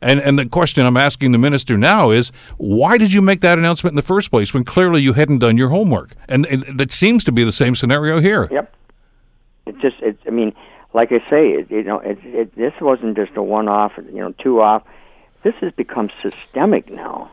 And 0.01 0.19
and 0.21 0.39
the 0.39 0.45
question 0.45 0.86
I'm 0.86 0.97
asking 0.97 1.34
the 1.34 1.38
minister 1.38 1.77
now 1.77 2.12
is, 2.12 2.32
why 2.58 2.97
did 2.97 3.12
you 3.12 3.21
make 3.21 3.41
that 3.41 3.58
announcement 3.58 3.91
in 3.91 3.95
the 3.95 4.01
first 4.01 4.32
place 4.32 4.53
when 4.53 4.63
clearly 4.63 5.01
you 5.01 5.13
hadn't 5.13 5.39
done 5.39 5.58
your 5.58 5.69
homework? 5.69 6.15
And, 6.27 6.45
that 6.45 6.93
seems 6.93 7.23
to 7.25 7.32
be 7.32 7.43
the 7.43 7.51
same 7.51 7.75
scenario 7.75 8.21
here. 8.21 8.47
Yep. 8.49 8.73
It 9.65 9.79
just 9.79 9.97
it's 10.01 10.21
I 10.25 10.29
mean, 10.29 10.53
like 10.93 11.12
I 11.12 11.19
say, 11.29 11.49
it, 11.49 11.69
you 11.69 11.84
know, 11.84 11.99
it, 11.99 12.17
it 12.23 12.55
this 12.55 12.73
wasn't 12.79 13.17
just 13.17 13.36
a 13.36 13.43
one 13.43 13.67
off, 13.67 13.91
you 13.97 14.19
know, 14.19 14.34
two 14.39 14.62
off. 14.62 14.84
This 15.43 15.55
has 15.55 15.73
become 15.73 16.10
systemic 16.21 16.89
now. 16.89 17.32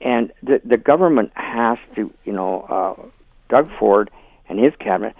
And 0.00 0.32
the 0.42 0.60
the 0.64 0.78
government 0.78 1.30
has 1.34 1.78
to, 1.94 2.12
you 2.24 2.32
know, 2.32 2.62
uh, 2.62 3.06
Doug 3.48 3.70
Ford 3.78 4.10
and 4.48 4.58
his 4.58 4.74
cabinet 4.76 5.14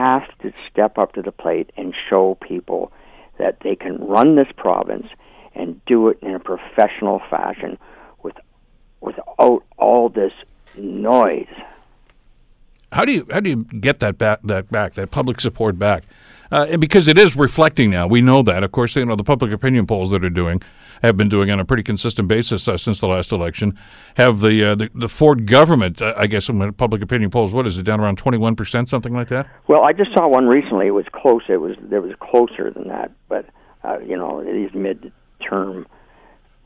have 0.00 0.26
to 0.38 0.52
step 0.70 0.96
up 0.96 1.12
to 1.12 1.22
the 1.22 1.32
plate 1.32 1.70
and 1.76 1.94
show 2.08 2.36
people 2.40 2.90
that 3.38 3.58
they 3.62 3.76
can 3.76 3.96
run 3.98 4.34
this 4.34 4.48
province 4.56 5.06
and 5.54 5.80
do 5.84 6.08
it 6.08 6.18
in 6.22 6.34
a 6.34 6.38
professional 6.38 7.20
fashion 7.30 7.78
with 8.22 8.36
without 9.00 9.62
all 9.78 10.08
this 10.08 10.32
noise. 10.76 11.54
How 12.92 13.04
do 13.04 13.12
you 13.12 13.26
how 13.30 13.40
do 13.40 13.50
you 13.50 13.64
get 13.64 14.00
that 14.00 14.16
back 14.16 14.40
that 14.44 14.70
back 14.70 14.94
that 14.94 15.10
public 15.10 15.40
support 15.40 15.78
back? 15.78 16.04
Uh, 16.50 16.76
because 16.78 17.06
it 17.06 17.18
is 17.18 17.36
reflecting 17.36 17.90
now, 17.90 18.06
we 18.06 18.20
know 18.20 18.42
that. 18.42 18.64
Of 18.64 18.72
course, 18.72 18.96
you 18.96 19.04
know 19.04 19.16
the 19.16 19.24
public 19.24 19.52
opinion 19.52 19.86
polls 19.86 20.10
that 20.10 20.24
are 20.24 20.30
doing 20.30 20.62
have 21.02 21.16
been 21.16 21.28
doing 21.28 21.50
on 21.50 21.60
a 21.60 21.64
pretty 21.64 21.82
consistent 21.82 22.28
basis 22.28 22.68
uh, 22.68 22.76
since 22.76 23.00
the 23.00 23.06
last 23.06 23.32
election. 23.32 23.78
Have 24.16 24.40
the 24.40 24.64
uh, 24.64 24.74
the, 24.74 24.90
the 24.94 25.08
Ford 25.08 25.46
government, 25.46 26.00
uh, 26.00 26.14
I 26.16 26.26
guess, 26.26 26.48
in 26.48 26.72
public 26.74 27.02
opinion 27.02 27.30
polls, 27.30 27.52
what 27.52 27.66
is 27.66 27.76
it 27.78 27.82
down 27.84 28.00
around 28.00 28.16
twenty 28.16 28.38
one 28.38 28.56
percent, 28.56 28.88
something 28.88 29.12
like 29.12 29.28
that? 29.28 29.48
Well, 29.68 29.82
I 29.84 29.92
just 29.92 30.12
saw 30.14 30.28
one 30.28 30.46
recently. 30.46 30.86
It 30.86 30.92
was 30.92 31.06
close. 31.12 31.42
It 31.48 31.58
was 31.58 31.76
there 31.80 32.02
was 32.02 32.14
closer 32.20 32.70
than 32.70 32.88
that, 32.88 33.12
but 33.28 33.46
uh, 33.84 33.98
you 34.00 34.16
know 34.16 34.44
these 34.44 34.72
mid-term 34.74 35.86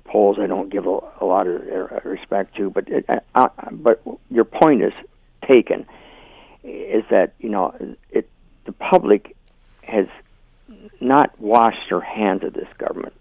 polls 0.04 0.36
I 0.40 0.46
don't 0.46 0.70
give 0.70 0.86
a, 0.86 0.98
a 1.20 1.24
lot 1.24 1.46
of 1.46 1.62
uh, 1.62 2.08
respect 2.08 2.56
to. 2.56 2.70
But 2.70 2.88
it, 2.88 3.06
but 3.72 4.02
your 4.30 4.44
point 4.44 4.82
is 4.82 4.92
taken. 5.46 5.86
Is 6.62 7.04
that 7.10 7.34
you 7.38 7.50
know 7.50 7.74
it 8.10 8.28
the 8.64 8.72
public 8.72 9.36
has 9.82 10.06
not 11.00 11.38
washed 11.38 11.90
their 11.90 12.00
hands 12.00 12.42
of 12.42 12.54
this 12.54 12.68
government, 12.78 13.12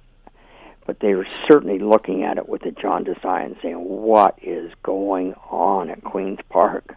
but 0.85 0.99
they 0.99 1.15
were 1.15 1.27
certainly 1.47 1.79
looking 1.79 2.23
at 2.23 2.37
it 2.37 2.47
with 2.47 2.65
a 2.65 2.71
jaundiced 2.71 3.25
eye 3.25 3.43
and 3.43 3.55
saying, 3.61 3.77
"What 3.77 4.37
is 4.41 4.71
going 4.83 5.33
on 5.49 5.89
at 5.89 6.03
Queens 6.03 6.39
Park?" 6.49 6.95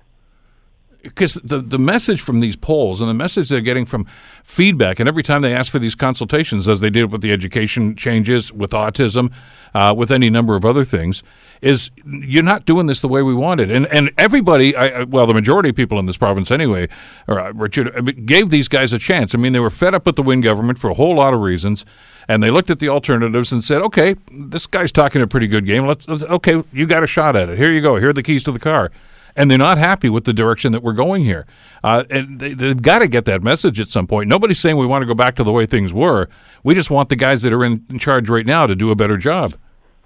Because 1.09 1.35
the 1.35 1.61
the 1.61 1.79
message 1.79 2.21
from 2.21 2.41
these 2.41 2.57
polls 2.57 3.01
and 3.01 3.09
the 3.09 3.15
message 3.15 3.49
they're 3.49 3.61
getting 3.61 3.87
from 3.87 4.07
feedback, 4.43 5.01
and 5.01 5.09
every 5.09 5.23
time 5.23 5.43
they 5.43 5.55
ask 5.55 5.73
for 5.73 5.79
these 5.79 5.95
consultations, 5.95 6.69
as 6.69 6.81
they 6.81 6.91
did 6.91 7.11
with 7.11 7.21
the 7.21 7.33
education 7.33 7.97
changes, 7.97 8.53
with 8.53 8.71
autism, 8.71 9.33
uh, 9.75 9.95
with 9.97 10.11
any 10.11 10.31
number 10.31 10.57
of 10.57 10.65
other 10.65 10.85
things, 10.85 11.23
is 11.63 11.91
you're 12.05 12.43
not 12.43 12.67
doing 12.67 12.87
this 12.87 13.01
the 13.01 13.09
way 13.09 13.23
we 13.23 13.35
wanted. 13.35 13.71
And 13.71 13.87
and 13.87 14.11
everybody, 14.19 14.77
I, 14.77 15.05
well, 15.05 15.27
the 15.27 15.35
majority 15.35 15.71
of 15.71 15.77
people 15.77 15.99
in 15.99 16.07
this 16.07 16.17
province 16.17 16.51
anyway, 16.51 16.89
or 17.27 17.41
uh, 17.41 17.53
Richard, 17.53 18.27
gave 18.27 18.51
these 18.51 18.69
guys 18.69 18.93
a 18.93 18.99
chance. 18.99 19.35
I 19.35 19.39
mean, 19.39 19.53
they 19.53 19.61
were 19.61 19.71
fed 19.71 19.95
up 19.95 20.07
with 20.07 20.17
the 20.17 20.23
Wynne 20.23 20.41
government 20.41 20.79
for 20.79 20.91
a 20.91 20.95
whole 20.95 21.17
lot 21.17 21.35
of 21.35 21.41
reasons 21.41 21.85
and 22.29 22.43
they 22.43 22.51
looked 22.51 22.71
at 22.71 22.81
the 22.81 22.89
alternatives 22.89 23.53
and 23.53 23.63
said, 23.63 23.81
"Okay, 23.83 24.17
this 24.33 24.67
guy's 24.67 24.91
talking 24.91 25.23
a 25.23 25.29
pretty 25.29 25.47
good 25.47 25.65
game. 25.65 25.87
Let's, 25.87 26.09
let's 26.09 26.23
okay, 26.25 26.63
you 26.73 26.87
got 26.87 27.05
a 27.05 27.07
shot 27.07 27.37
at 27.37 27.49
it. 27.49 27.57
Here 27.57 27.71
you 27.71 27.81
go. 27.81 27.97
Here 27.97 28.09
are 28.09 28.13
the 28.13 28.23
keys 28.23 28.43
to 28.45 28.53
the 28.53 28.59
car." 28.59 28.91
And 29.37 29.51
they're 29.51 29.59
not 29.59 29.77
happy 29.79 30.09
with 30.09 30.25
the 30.25 30.33
direction 30.33 30.73
that 30.73 30.83
we're 30.83 30.95
going 30.95 31.25
here. 31.25 31.47
Uh, 31.85 32.05
and 32.09 32.41
they, 32.41 32.55
they've 32.55 32.81
got 32.81 33.01
to 33.01 33.09
get 33.09 33.27
that 33.27 33.43
message 33.43 33.79
at 33.79 33.91
some 33.91 34.07
point. 34.07 34.29
Nobody's 34.29 34.59
saying 34.59 34.79
we 34.79 34.87
want 34.87 35.03
to 35.03 35.07
go 35.07 35.15
back 35.15 35.37
to 35.37 35.45
the 35.45 35.53
way 35.53 35.67
things 35.67 35.93
were. 35.93 36.29
We 36.65 36.75
just 36.75 36.91
want 36.91 37.11
the 37.11 37.17
guys 37.17 37.43
that 37.43 37.53
are 37.53 37.65
in, 37.65 37.85
in 37.91 37.99
charge 37.99 38.29
right 38.31 38.47
now 38.47 38.67
to 38.67 38.75
do 38.75 38.91
a 38.91 38.97
better 38.97 39.19
job. 39.19 39.55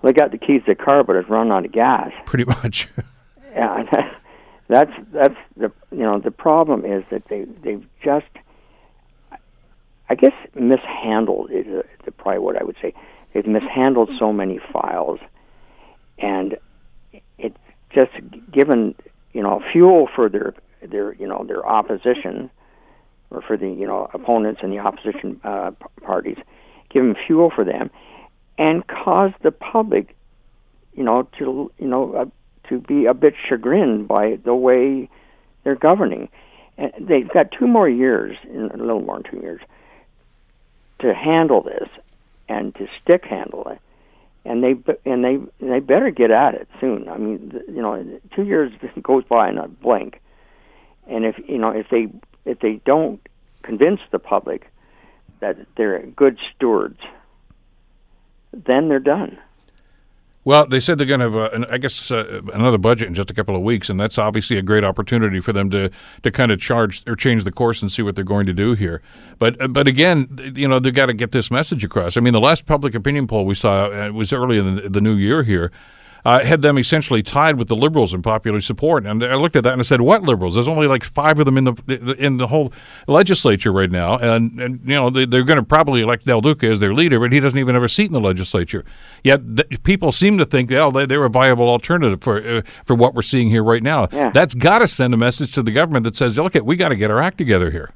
Well, 0.03 0.13
they 0.13 0.19
got 0.19 0.33
the 0.33 0.39
keys 0.39 0.63
to 0.67 0.75
the 0.75 0.85
car, 0.85 1.05
but 1.05 1.17
it's 1.17 1.29
run 1.29 1.53
out 1.53 1.65
of 1.65 1.73
gas. 1.73 2.11
Pretty 2.27 2.45
much. 2.45 2.89
yeah, 3.53 3.85
that's 4.69 4.93
that's 5.13 5.37
the 5.57 5.71
you 5.91 5.99
know 5.99 6.19
the 6.19 6.31
problem 6.31 6.85
is 6.85 7.05
that 7.11 7.23
they 7.29 7.45
they've 7.63 7.87
just 8.03 8.27
I 10.11 10.17
guess 10.17 10.33
mishandled 10.55 11.53
is, 11.53 11.67
a, 11.69 11.81
is 11.81 12.15
probably 12.19 12.41
what 12.41 12.61
I 12.61 12.65
would 12.65 12.77
say. 12.83 12.93
They've 13.33 13.47
mishandled 13.47 14.11
so 14.19 14.33
many 14.33 14.59
files, 14.73 15.21
and 16.19 16.57
it's 17.39 17.57
just 17.95 18.13
given 18.51 18.97
you 19.33 19.43
know 19.43 19.63
fuel 19.73 20.09
for 20.15 20.29
their 20.29 20.55
their 20.83 21.15
you 21.15 21.27
know 21.27 21.45
their 21.47 21.67
opposition 21.67 22.51
or 23.31 23.43
for 23.43 23.57
the 23.57 23.69
you 23.69 23.87
know 23.87 24.09
opponents 24.13 24.61
and 24.63 24.73
the 24.73 24.79
opposition 24.79 25.41
uh, 25.45 25.71
parties, 26.03 26.37
give 26.91 27.03
them 27.03 27.15
fuel 27.27 27.51
for 27.55 27.65
them, 27.65 27.91
and 28.59 28.87
cause 28.87 29.33
the 29.43 29.53
public, 29.53 30.17
you 30.95 31.05
know, 31.05 31.29
to 31.39 31.71
you 31.79 31.87
know 31.87 32.13
uh, 32.15 32.25
to 32.69 32.79
be 32.79 33.07
a 33.07 33.15
bit 33.15 33.35
chagrined 33.49 34.09
by 34.09 34.39
the 34.45 34.55
way 34.55 35.09
they're 35.65 35.77
governing. 35.77 36.29
And 36.77 36.93
they've 36.99 37.29
got 37.29 37.53
two 37.53 37.67
more 37.67 37.89
years, 37.89 38.37
a 38.49 38.77
little 38.77 39.03
more 39.03 39.21
than 39.21 39.31
two 39.31 39.41
years, 39.41 39.61
to 41.01 41.15
handle 41.15 41.63
this 41.63 41.89
and 42.49 42.75
to 42.77 42.89
stick 43.03 43.25
handle 43.25 43.69
it 43.69 43.81
and 44.45 44.63
they 44.63 44.75
and 45.05 45.25
they 45.25 45.39
they 45.67 45.81
better 45.81 46.11
get 46.11 46.31
at 46.31 46.55
it 46.55 46.69
soon. 46.81 47.09
I 47.09 47.19
mean, 47.19 47.61
you 47.69 47.83
know, 47.83 48.21
two 48.35 48.45
years 48.45 48.73
goes 49.03 49.25
by 49.25 49.49
in 49.49 49.59
a 49.59 49.69
blink, 49.69 50.21
and 51.07 51.25
if 51.25 51.37
you 51.47 51.59
know 51.59 51.71
if 51.71 51.87
they 51.91 52.09
if 52.45 52.61
they 52.61 52.81
don't 52.85 53.21
convince 53.63 54.01
the 54.11 54.19
public 54.19 54.67
that 55.41 55.57
they're 55.77 56.05
good 56.07 56.39
stewards, 56.55 57.01
then 58.53 58.89
they're 58.89 58.99
done. 58.99 59.39
Well, 60.43 60.67
they 60.67 60.81
said 60.81 60.97
they're 60.97 61.07
going 61.07 61.21
to 61.21 61.31
have, 61.31 61.65
I 61.71 61.77
guess, 61.77 62.11
uh, 62.11 62.41
another 62.55 62.79
budget 62.79 63.09
in 63.09 63.15
just 63.15 63.31
a 63.31 63.35
couple 63.35 63.55
of 63.55 63.61
weeks, 63.61 63.91
and 63.91 64.01
that's 64.01 64.17
obviously 64.17 64.57
a 64.57 64.63
great 64.63 64.85
opportunity 64.85 65.39
for 65.41 65.53
them 65.53 65.69
to 65.71 65.91
to 66.23 66.31
kind 66.31 66.51
of 66.51 66.59
charge 66.59 67.03
or 67.07 67.15
change 67.15 67.45
the 67.45 67.53
course 67.53 67.83
and 67.83 67.93
see 67.93 68.01
what 68.01 68.15
they're 68.15 68.25
going 68.25 68.47
to 68.47 68.55
do 68.55 68.75
here. 68.75 69.03
But 69.39 69.61
uh, 69.61 69.69
but 69.69 69.87
again, 69.87 70.53
you 70.55 70.67
know, 70.67 70.79
they've 70.79 70.95
got 70.95 71.07
to 71.07 71.15
get 71.15 71.33
this 71.33 71.51
message 71.51 71.85
across. 71.85 72.17
I 72.17 72.21
mean, 72.21 72.33
the 72.33 72.41
last 72.41 72.65
public 72.65 72.95
opinion 72.95 73.27
poll 73.27 73.45
we 73.45 73.55
saw 73.55 73.91
uh, 73.91 74.13
was 74.13 74.33
early 74.33 74.57
in 74.59 74.77
the, 74.77 74.89
the 74.89 75.01
new 75.03 75.15
year 75.15 75.43
here 75.43 75.71
uh, 76.25 76.45
had 76.45 76.63
them 76.63 76.79
essentially 76.79 77.23
tied 77.23 77.57
with 77.57 77.69
the 77.69 77.77
liberals 77.77 78.13
in 78.13 78.23
popular 78.23 78.61
support. 78.61 79.07
And 79.07 79.25
I 79.25 79.35
looked 79.35 79.57
at 79.57 79.65
that 79.65 79.73
and 79.73 79.81
I 79.81 79.85
said, 79.85 80.01
"What 80.01 80.23
liberals? 80.23 80.55
There's 80.55 80.69
only 80.69 80.87
like 80.87 81.05
five 81.05 81.39
of 81.39 81.47
them 81.47 81.57
in 81.57 81.65
the 81.65 82.17
in 82.19 82.37
the 82.37 82.49
whole 82.49 82.73
legislature 83.07 83.73
right 83.73 83.91
now, 83.91 84.17
and, 84.19 84.61
and 84.61 84.81
you 84.85 84.95
know 84.95 85.11
they, 85.11 85.23
are 85.23 85.43
going 85.45 85.59
to 85.59 85.63
probably 85.63 86.03
elect 86.03 86.27
Del 86.27 86.41
Duca 86.41 86.67
as 86.67 86.81
their 86.81 86.95
leader, 86.95 87.19
but 87.19 87.33
he 87.33 87.41
doesn't 87.41 87.59
even 87.59 87.75
have 87.75 87.85
a 87.85 87.89
seat 87.89 88.07
in 88.07 88.13
the 88.13 88.21
legislature. 88.21 88.85
Yet 89.25 89.57
th- 89.57 89.83
people 89.83 90.13
seem 90.13 90.39
to 90.39 90.45
think, 90.45 90.71
oh, 90.73 90.91
they, 90.91 91.07
they're 91.07 91.25
a 91.25 91.31
viable 91.31 91.69
alternative 91.69 92.23
for 92.23 92.45
uh, 92.47 92.63
for 92.85 92.95
what 92.95 93.15
we're 93.15 93.23
seeing 93.23 93.51
here 93.51 93.65
right 93.65 93.83
now. 93.83 94.09
Yeah. 94.13 94.31
That's 94.31 94.55
got 94.55 94.81
to 94.81 94.89
send 94.89 95.15
a 95.15 95.17
message 95.17 95.53
to 95.55 95.63
the 95.63 95.73
government 95.73 96.05
that 96.05 96.17
says, 96.17 96.39
look, 96.39 96.55
we 96.55 96.77
got 96.77 96.89
to 96.89 96.97
get 96.97 97.11
our 97.11 97.21
act 97.21 97.39
together 97.39 97.71
here. 97.71 97.91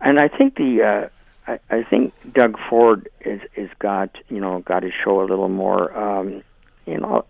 And 0.00 0.18
I 0.18 0.28
think 0.28 0.56
the. 0.56 1.10
I, 1.48 1.58
I 1.70 1.82
think 1.82 2.12
Doug 2.34 2.58
Ford 2.68 3.08
is 3.22 3.40
is 3.56 3.70
got 3.78 4.10
you 4.28 4.40
know 4.40 4.60
got 4.60 4.80
to 4.80 4.90
show 4.90 5.20
a 5.20 5.26
little 5.26 5.48
more 5.48 5.96
um, 5.96 6.42
you 6.86 6.98
know 6.98 7.24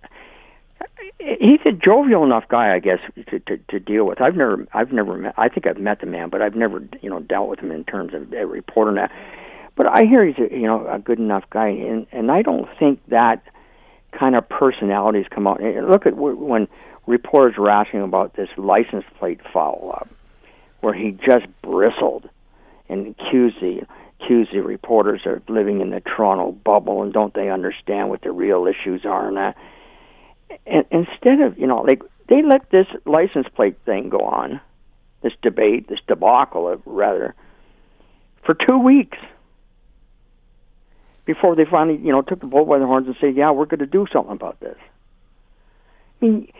he's 1.18 1.60
a 1.64 1.72
jovial 1.72 2.24
enough 2.24 2.48
guy 2.48 2.74
I 2.74 2.80
guess 2.80 2.98
to, 3.28 3.38
to 3.40 3.58
to 3.68 3.80
deal 3.80 4.04
with. 4.04 4.20
I've 4.20 4.36
never 4.36 4.66
I've 4.72 4.92
never 4.92 5.16
met 5.16 5.34
I 5.36 5.48
think 5.48 5.66
I've 5.66 5.78
met 5.78 6.00
the 6.00 6.06
man, 6.06 6.30
but 6.30 6.42
I've 6.42 6.56
never 6.56 6.82
you 7.00 7.08
know 7.08 7.20
dealt 7.20 7.48
with 7.48 7.60
him 7.60 7.70
in 7.70 7.84
terms 7.84 8.12
of 8.12 8.32
a 8.32 8.46
reporter 8.46 8.92
now. 8.92 9.08
But 9.76 9.86
I 9.86 10.04
hear 10.04 10.26
he's 10.26 10.38
a, 10.38 10.52
you 10.52 10.66
know 10.66 10.86
a 10.88 10.98
good 10.98 11.20
enough 11.20 11.44
guy, 11.50 11.68
and 11.68 12.06
and 12.10 12.32
I 12.32 12.42
don't 12.42 12.68
think 12.78 13.00
that 13.08 13.42
kind 14.10 14.34
of 14.34 14.48
personalities 14.48 15.26
come 15.30 15.46
out. 15.46 15.60
Look 15.60 16.06
at 16.06 16.16
when 16.16 16.66
reporters 17.06 17.56
were 17.56 17.70
asking 17.70 18.02
about 18.02 18.34
this 18.34 18.48
license 18.56 19.04
plate 19.18 19.40
follow 19.52 19.90
up, 19.90 20.08
where 20.80 20.94
he 20.94 21.12
just 21.12 21.46
bristled 21.62 22.28
and 22.88 23.14
accused 23.14 23.60
the 23.60 23.82
accuse 24.20 24.48
the 24.52 24.60
reporters 24.60 25.22
of 25.24 25.48
living 25.48 25.80
in 25.80 25.90
the 25.90 26.00
Toronto 26.00 26.52
bubble 26.52 27.02
and 27.02 27.12
don't 27.12 27.34
they 27.34 27.50
understand 27.50 28.08
what 28.08 28.22
the 28.22 28.32
real 28.32 28.66
issues 28.66 29.04
are 29.04 29.28
and 29.28 29.36
that. 29.36 29.56
And 30.66 30.84
instead 30.90 31.40
of 31.40 31.58
you 31.58 31.66
know 31.66 31.82
like 31.82 32.02
they 32.28 32.42
let 32.42 32.70
this 32.70 32.86
license 33.04 33.46
plate 33.54 33.76
thing 33.84 34.08
go 34.08 34.20
on, 34.20 34.60
this 35.22 35.32
debate, 35.42 35.88
this 35.88 36.00
debacle, 36.06 36.80
rather, 36.84 37.34
for 38.44 38.54
two 38.54 38.78
weeks 38.78 39.18
before 41.24 41.56
they 41.56 41.64
finally 41.64 41.98
you 41.98 42.12
know 42.12 42.22
took 42.22 42.40
the 42.40 42.46
bull 42.46 42.64
by 42.64 42.78
the 42.78 42.86
horns 42.86 43.06
and 43.06 43.16
said, 43.20 43.36
yeah, 43.36 43.50
we're 43.50 43.66
going 43.66 43.80
to 43.80 43.86
do 43.86 44.06
something 44.12 44.32
about 44.32 44.60
this. 44.60 44.76
I 46.20 46.24
mean, 46.24 46.52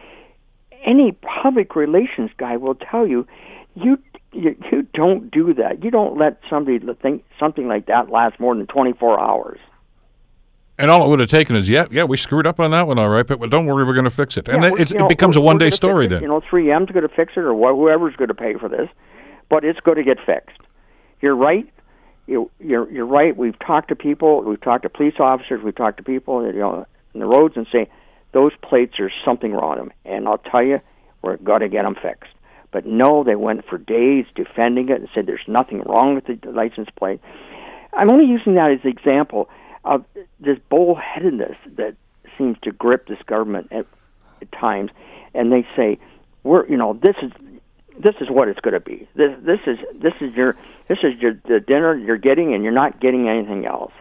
any 0.85 1.13
public 1.13 1.75
relations 1.75 2.31
guy 2.37 2.57
will 2.57 2.75
tell 2.75 3.07
you, 3.07 3.27
you 3.75 3.99
you, 4.33 4.57
you 4.71 4.83
don't 4.95 5.31
do 5.31 5.55
that. 5.55 5.83
You 5.83 5.91
don't 5.91 6.19
let 6.19 6.41
somebody 6.51 6.79
think 7.01 7.25
something 7.39 7.69
like 7.69 7.87
that 7.87 8.11
last 8.11 8.39
more 8.39 8.55
than 8.55 8.67
24 8.67 9.21
hours. 9.21 9.59
And 10.81 10.91
all 10.91 11.05
it 11.05 11.09
would 11.09 11.19
have 11.19 11.31
taken 11.31 11.57
is, 11.57 11.69
yeah, 11.69 11.87
yeah, 11.91 12.05
we 12.05 12.17
screwed 12.17 12.47
up 12.47 12.61
on 12.61 12.71
that 12.71 12.87
one, 12.87 12.99
all 12.99 13.09
right, 13.09 13.27
but 13.27 13.51
don't 13.51 13.67
worry, 13.67 13.85
we're 13.85 13.95
going 13.95 14.05
to 14.05 14.11
fix 14.11 14.37
it. 14.37 14.49
And 14.49 14.63
yeah, 14.63 14.71
it, 14.79 14.95
know, 14.95 15.07
it 15.07 15.09
becomes 15.09 15.35
a 15.35 15.41
one 15.41 15.59
day 15.59 15.71
story 15.71 16.07
then. 16.07 16.23
You 16.23 16.29
know, 16.29 16.41
3M's 16.41 16.93
going 16.93 17.09
to 17.09 17.15
fix 17.15 17.33
it 17.37 17.41
or 17.41 17.53
whoever's 17.53 18.15
going 18.15 18.29
to 18.29 18.35
pay 18.35 18.55
for 18.55 18.69
this, 18.69 18.89
but 19.49 19.65
it's 19.65 19.81
going 19.81 19.97
to 19.97 20.05
get 20.05 20.19
fixed. 20.25 20.61
You're 21.21 21.35
right. 21.35 21.69
You, 22.29 22.49
you're, 22.61 22.89
you're 22.93 23.07
right. 23.07 23.37
We've 23.37 23.59
talked 23.59 23.89
to 23.89 23.97
people, 23.97 24.43
we've 24.43 24.61
talked 24.61 24.85
to 24.85 24.89
police 24.89 25.15
officers, 25.19 25.65
we've 25.65 25.75
talked 25.75 25.97
to 25.97 26.05
people 26.05 26.47
you 26.47 26.53
know, 26.53 26.87
in 27.13 27.21
the 27.21 27.27
roads 27.27 27.57
and 27.57 27.67
say, 27.73 27.91
those 28.33 28.53
plates, 28.63 29.01
are 29.01 29.11
something 29.25 29.53
wrong 29.53 29.71
with 29.71 29.89
them. 29.89 29.93
And 30.05 30.29
I'll 30.29 30.39
tell 30.39 30.63
you, 30.63 30.81
we're 31.23 31.39
going 31.39 31.63
to 31.63 31.69
get 31.69 31.83
them 31.83 31.97
fixed. 32.01 32.31
But 32.71 32.87
no, 32.87 33.25
they 33.25 33.35
went 33.35 33.65
for 33.67 33.79
days 33.79 34.27
defending 34.35 34.89
it 34.91 35.01
and 35.01 35.09
said 35.15 35.27
there's 35.27 35.41
nothing 35.47 35.83
wrong 35.83 36.15
with 36.15 36.27
the 36.27 36.51
license 36.51 36.89
plate. 36.97 37.21
I'm 37.93 38.11
only 38.11 38.27
using 38.27 38.55
that 38.55 38.71
as 38.71 38.81
an 38.85 38.91
example 38.91 39.49
of 39.85 40.05
this 40.39 40.59
bullheadedness 40.71 41.57
that 41.77 41.97
seems 42.37 42.57
to 42.63 42.73
grip 42.73 43.07
this 43.07 43.19
government 43.27 43.69
at, 43.71 43.87
at 44.43 44.53
times, 44.53 44.91
and 45.35 45.51
they 45.51 45.67
say, 45.75 45.99
"We're, 46.43 46.67
you 46.69 46.77
know, 46.77 46.93
this 46.93 47.17
is 47.23 47.33
this 47.99 48.15
is 48.21 48.29
what 48.31 48.49
it's 48.49 48.61
going 48.61 48.75
to 48.75 48.81
be. 48.81 49.09
This 49.15 49.37
this 49.43 49.61
is 49.67 49.79
this 49.95 50.15
is 50.21 50.35
your 50.35 50.57
this 50.89 50.99
is 51.03 51.19
your 51.21 51.35
the 51.49 51.61
dinner 51.61 51.97
you're 51.97 52.19
getting, 52.19 52.55
and 52.55 52.63
you're 52.63 52.73
not 52.73 53.01
getting 53.01 53.29
anything 53.29 53.67
else." 53.67 53.93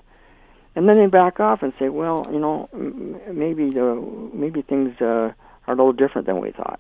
And 0.76 0.88
then 0.88 0.98
they 0.98 1.08
back 1.08 1.40
off 1.40 1.64
and 1.64 1.74
say, 1.80 1.90
"Well, 1.90 2.28
you 2.32 2.40
know, 2.40 2.70
maybe 3.32 3.72
the 3.72 3.96
maybe 4.34 4.62
things 4.62 5.00
uh, 5.02 5.32
are 5.68 5.74
a 5.74 5.76
little 5.76 5.94
different 5.94 6.28
than 6.28 6.40
we 6.42 6.52
thought." 6.52 6.80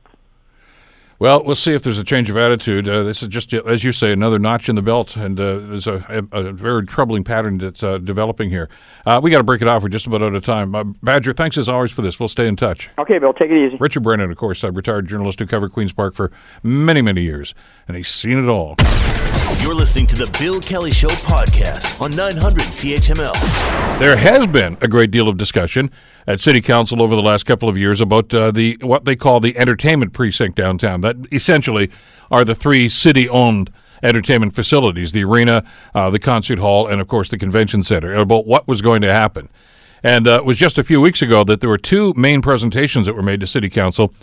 Well, 1.19 1.43
we'll 1.43 1.55
see 1.55 1.73
if 1.73 1.81
there's 1.81 1.97
a 1.97 2.03
change 2.03 2.29
of 2.29 2.37
attitude. 2.37 2.87
Uh, 2.87 3.01
this 3.01 3.23
is 3.23 3.29
just, 3.29 3.51
as 3.51 3.83
you 3.83 3.91
say, 3.91 4.11
another 4.11 4.37
notch 4.37 4.69
in 4.69 4.75
the 4.75 4.83
belt, 4.83 5.15
and 5.15 5.39
uh, 5.39 5.57
there's 5.57 5.87
a, 5.87 6.25
a, 6.31 6.39
a, 6.39 6.51
very 6.51 6.85
troubling 6.85 7.23
pattern 7.23 7.57
that's 7.57 7.81
uh, 7.81 7.97
developing 7.97 8.51
here. 8.51 8.69
Uh, 9.03 9.19
we 9.21 9.31
got 9.31 9.39
to 9.39 9.43
break 9.43 9.63
it 9.63 9.67
off. 9.67 9.81
We're 9.81 9.89
just 9.89 10.05
about 10.05 10.21
out 10.21 10.35
of 10.35 10.43
time. 10.43 10.75
Uh, 10.75 10.83
Badger, 10.83 11.33
thanks 11.33 11.57
as 11.57 11.67
always 11.67 11.91
for 11.91 12.03
this. 12.03 12.19
We'll 12.19 12.29
stay 12.29 12.47
in 12.47 12.55
touch. 12.55 12.91
Okay, 12.99 13.17
Bill, 13.17 13.33
take 13.33 13.49
it 13.49 13.57
easy. 13.57 13.77
Richard 13.79 14.03
Brennan, 14.03 14.29
of 14.29 14.37
course, 14.37 14.63
a 14.63 14.71
retired 14.71 15.07
journalist 15.07 15.39
who 15.39 15.47
covered 15.47 15.71
Queens 15.71 15.91
Park 15.91 16.13
for 16.13 16.31
many, 16.61 17.01
many 17.01 17.23
years, 17.23 17.55
and 17.87 17.97
he's 17.97 18.09
seen 18.09 18.37
it 18.37 18.47
all. 18.47 18.75
You're 19.55 19.75
listening 19.75 20.07
to 20.07 20.17
the 20.17 20.27
Bill 20.37 20.59
Kelly 20.59 20.91
Show 20.91 21.07
podcast 21.07 22.01
on 22.01 22.11
900 22.11 22.63
CHML. 22.63 23.97
There 23.97 24.17
has 24.17 24.45
been 24.47 24.77
a 24.81 24.89
great 24.89 25.09
deal 25.09 25.29
of 25.29 25.37
discussion 25.37 25.89
at 26.27 26.41
City 26.41 26.59
Council 26.59 27.01
over 27.01 27.15
the 27.15 27.21
last 27.21 27.45
couple 27.45 27.69
of 27.69 27.77
years 27.77 28.01
about 28.01 28.33
uh, 28.33 28.51
the 28.51 28.77
what 28.81 29.05
they 29.05 29.15
call 29.15 29.39
the 29.39 29.57
entertainment 29.57 30.11
precinct 30.11 30.57
downtown. 30.57 30.99
That 30.99 31.15
essentially 31.31 31.89
are 32.29 32.43
the 32.43 32.55
three 32.55 32.89
city-owned 32.89 33.71
entertainment 34.03 34.53
facilities: 34.53 35.13
the 35.13 35.23
arena, 35.23 35.63
uh, 35.95 36.09
the 36.09 36.19
concert 36.19 36.59
hall, 36.59 36.85
and 36.85 36.99
of 36.99 37.07
course 37.07 37.29
the 37.29 37.37
convention 37.37 37.83
center. 37.83 38.13
About 38.13 38.45
what 38.47 38.67
was 38.67 38.81
going 38.81 39.01
to 39.03 39.13
happen. 39.13 39.47
And 40.03 40.27
uh, 40.27 40.33
it 40.33 40.45
was 40.45 40.57
just 40.57 40.77
a 40.77 40.83
few 40.83 40.99
weeks 40.99 41.21
ago 41.21 41.45
that 41.45 41.61
there 41.61 41.69
were 41.69 41.77
two 41.77 42.13
main 42.15 42.41
presentations 42.41 43.07
that 43.07 43.15
were 43.15 43.23
made 43.23 43.39
to 43.39 43.47
City 43.47 43.69
Council 43.69 44.13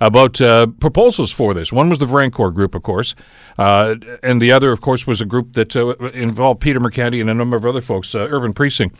about 0.00 0.40
uh, 0.40 0.66
proposals 0.66 1.30
for 1.30 1.54
this. 1.54 1.72
One 1.72 1.90
was 1.90 1.98
the 1.98 2.06
Vrancor 2.06 2.52
group, 2.54 2.74
of 2.74 2.82
course, 2.82 3.14
uh, 3.58 3.96
and 4.22 4.40
the 4.40 4.50
other, 4.50 4.72
of 4.72 4.80
course, 4.80 5.06
was 5.06 5.20
a 5.20 5.26
group 5.26 5.52
that 5.52 5.76
uh, 5.76 5.94
involved 6.14 6.60
Peter 6.60 6.80
Mercanti 6.80 7.20
and 7.20 7.28
a 7.28 7.34
number 7.34 7.56
of 7.56 7.66
other 7.66 7.82
folks, 7.82 8.14
uh, 8.14 8.26
Urban 8.30 8.52
Precinct. 8.52 8.96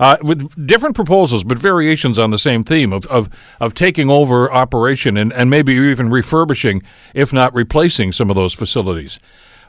Uh, 0.00 0.16
with 0.22 0.66
different 0.66 0.96
proposals, 0.96 1.44
but 1.44 1.58
variations 1.58 2.18
on 2.18 2.30
the 2.30 2.38
same 2.38 2.64
theme 2.64 2.92
of, 2.92 3.06
of, 3.06 3.28
of 3.60 3.72
taking 3.72 4.10
over 4.10 4.52
operation 4.52 5.16
and, 5.16 5.32
and 5.34 5.48
maybe 5.48 5.74
even 5.74 6.10
refurbishing, 6.10 6.82
if 7.14 7.32
not 7.32 7.54
replacing, 7.54 8.10
some 8.10 8.28
of 8.28 8.34
those 8.34 8.52
facilities. 8.52 9.20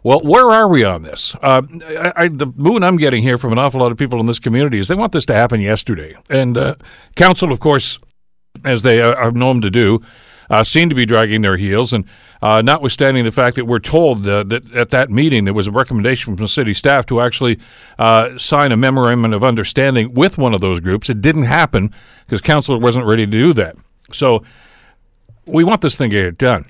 Well, 0.02 0.22
where 0.22 0.50
are 0.50 0.68
we 0.68 0.84
on 0.84 1.04
this? 1.04 1.36
Uh, 1.44 1.62
I, 1.88 2.14
I, 2.16 2.28
the 2.30 2.48
mood 2.56 2.84
I'm 2.84 2.98
getting 2.98 3.22
here 3.22 3.38
from 3.38 3.52
an 3.52 3.60
awful 3.60 3.82
lot 3.82 3.92
of 3.92 3.98
people 3.98 4.20
in 4.20 4.26
this 4.26 4.40
community 4.40 4.80
is 4.80 4.88
they 4.88 4.96
want 4.96 5.12
this 5.12 5.26
to 5.28 5.36
happen 5.36 5.62
yesterday. 5.62 6.16
And 6.30 6.58
uh, 6.58 6.76
council, 7.16 7.52
of 7.52 7.60
course, 7.60 8.00
as 8.66 8.82
they 8.82 9.02
are 9.02 9.32
known 9.32 9.62
to 9.62 9.70
do, 9.70 10.02
uh, 10.50 10.64
seem 10.64 10.90
to 10.90 10.96
be 10.96 11.06
dragging 11.06 11.42
their 11.42 11.58
heels. 11.58 11.94
And 11.94 12.06
uh, 12.42 12.62
notwithstanding 12.62 13.24
the 13.24 13.32
fact 13.32 13.56
that 13.56 13.66
we're 13.66 13.80
told 13.80 14.28
uh, 14.28 14.44
that 14.44 14.72
at 14.74 14.92
that 14.92 15.10
meeting 15.10 15.46
there 15.46 15.54
was 15.54 15.68
a 15.68 15.72
recommendation 15.72 16.36
from 16.36 16.44
the 16.44 16.50
city 16.50 16.74
staff 16.74 17.06
to 17.08 17.22
actually 17.22 17.60
uh, 17.98 18.38
sign 18.38 18.72
a 18.72 18.78
memorandum 18.78 19.34
of 19.34 19.44
understanding 19.44 20.14
with 20.14 20.38
one 20.38 20.54
of 20.54 20.62
those 20.62 20.80
groups, 20.80 21.10
it 21.10 21.22
didn't 21.22 21.44
happen 21.44 21.94
because 22.26 22.42
council 22.42 22.80
wasn't 22.80 23.06
ready 23.06 23.26
to 23.26 23.32
do 23.32 23.54
that. 23.54 23.76
So 24.12 24.44
we 25.46 25.64
want 25.64 25.82
this 25.82 25.96
thing 25.96 26.10
to 26.10 26.16
get 26.16 26.38
done. 26.38 26.66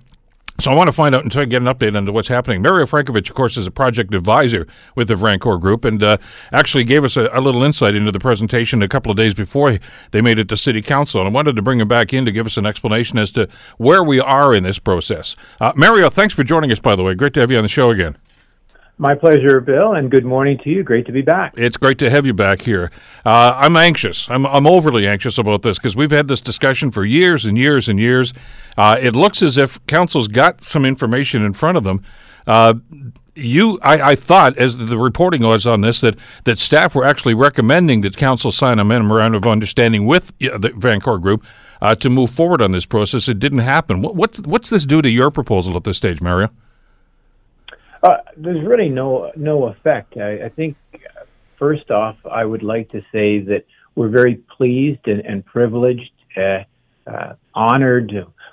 So 0.59 0.71
I 0.71 0.75
want 0.75 0.87
to 0.87 0.91
find 0.91 1.15
out 1.15 1.23
and 1.23 1.31
to 1.31 1.45
get 1.47 1.63
an 1.63 1.67
update 1.67 1.97
on 1.97 2.11
what's 2.13 2.27
happening. 2.27 2.61
Mario 2.61 2.85
Frankovich, 2.85 3.27
of 3.29 3.35
course, 3.35 3.57
is 3.57 3.65
a 3.65 3.71
project 3.71 4.13
advisor 4.13 4.67
with 4.95 5.07
the 5.07 5.15
Vrancor 5.15 5.59
Group 5.59 5.83
and 5.83 6.01
uh, 6.01 6.17
actually 6.51 6.83
gave 6.83 7.03
us 7.03 7.17
a, 7.17 7.27
a, 7.33 7.41
little 7.41 7.63
insight 7.63 7.95
into 7.95 8.11
the 8.11 8.19
presentation 8.19 8.83
a 8.83 8.87
couple 8.87 9.11
of 9.11 9.17
days 9.17 9.33
before 9.33 9.79
they 10.11 10.21
made 10.21 10.37
it 10.37 10.47
to 10.49 10.57
City 10.57 10.81
Council. 10.81 11.21
And 11.21 11.27
I 11.27 11.31
wanted 11.31 11.55
to 11.55 11.63
bring 11.63 11.79
him 11.79 11.87
back 11.87 12.13
in 12.13 12.23
to 12.25 12.31
give 12.31 12.45
us 12.45 12.55
an 12.57 12.67
explanation 12.67 13.17
as 13.17 13.31
to 13.31 13.49
where 13.77 14.03
we 14.03 14.19
are 14.19 14.53
in 14.53 14.63
this 14.63 14.77
process. 14.77 15.35
Uh, 15.59 15.73
Mario, 15.75 16.09
thanks 16.09 16.35
for 16.35 16.43
joining 16.43 16.71
us, 16.71 16.79
by 16.79 16.95
the 16.95 17.03
way. 17.03 17.15
Great 17.15 17.33
to 17.33 17.39
have 17.39 17.49
you 17.49 17.57
on 17.57 17.63
the 17.63 17.69
show 17.69 17.89
again. 17.89 18.15
My 18.99 19.15
pleasure, 19.15 19.59
Bill, 19.59 19.93
and 19.93 20.11
good 20.11 20.23
morning 20.23 20.59
to 20.59 20.69
you. 20.69 20.83
Great 20.83 21.07
to 21.07 21.11
be 21.11 21.23
back. 21.23 21.53
It's 21.57 21.77
great 21.77 21.97
to 21.97 22.11
have 22.11 22.27
you 22.27 22.33
back 22.33 22.61
here. 22.61 22.91
Uh, 23.25 23.53
I'm 23.57 23.75
anxious. 23.75 24.29
I'm, 24.29 24.45
I'm 24.45 24.67
overly 24.67 25.07
anxious 25.07 25.39
about 25.39 25.63
this 25.63 25.79
because 25.79 25.95
we've 25.95 26.11
had 26.11 26.27
this 26.27 26.41
discussion 26.41 26.91
for 26.91 27.03
years 27.03 27.43
and 27.43 27.57
years 27.57 27.89
and 27.89 27.99
years. 27.99 28.33
Uh, 28.77 28.97
it 29.01 29.15
looks 29.15 29.41
as 29.41 29.57
if 29.57 29.83
council's 29.87 30.27
got 30.27 30.63
some 30.63 30.85
information 30.85 31.41
in 31.41 31.53
front 31.53 31.77
of 31.77 31.83
them. 31.83 32.03
Uh, 32.45 32.75
you, 33.35 33.79
I, 33.81 34.11
I, 34.11 34.15
thought, 34.15 34.57
as 34.59 34.77
the 34.77 34.97
reporting 34.97 35.41
was 35.41 35.65
on 35.65 35.81
this, 35.81 36.01
that, 36.01 36.15
that 36.43 36.59
staff 36.59 36.93
were 36.93 37.03
actually 37.03 37.33
recommending 37.33 38.01
that 38.01 38.15
council 38.15 38.51
sign 38.51 38.77
a 38.77 38.83
memorandum 38.83 39.41
of 39.41 39.47
understanding 39.47 40.05
with 40.05 40.37
the 40.37 40.71
Vrancor 40.75 41.19
Group 41.19 41.43
uh, 41.81 41.95
to 41.95 42.11
move 42.11 42.29
forward 42.29 42.61
on 42.61 42.73
this 42.73 42.85
process. 42.85 43.27
It 43.27 43.39
didn't 43.39 43.59
happen. 43.59 44.03
What, 44.03 44.15
what's 44.15 44.39
what's 44.41 44.69
this 44.69 44.85
do 44.85 45.01
to 45.01 45.09
your 45.09 45.31
proposal 45.31 45.75
at 45.75 45.83
this 45.83 45.97
stage, 45.97 46.21
Mario? 46.21 46.49
Uh, 48.03 48.17
there's 48.35 48.65
really 48.67 48.89
no 48.89 49.31
no 49.35 49.67
effect. 49.67 50.17
I, 50.17 50.45
I 50.45 50.49
think 50.49 50.75
first 51.57 51.89
off, 51.89 52.17
I 52.29 52.43
would 52.43 52.61
like 52.61 52.89
to 52.91 52.99
say 53.13 53.39
that 53.39 53.63
we're 53.95 54.09
very 54.09 54.35
pleased 54.57 55.07
and, 55.07 55.21
and 55.21 55.45
privileged, 55.45 56.11
uh, 56.35 56.63
uh, 57.07 57.35
honored, 57.53 58.11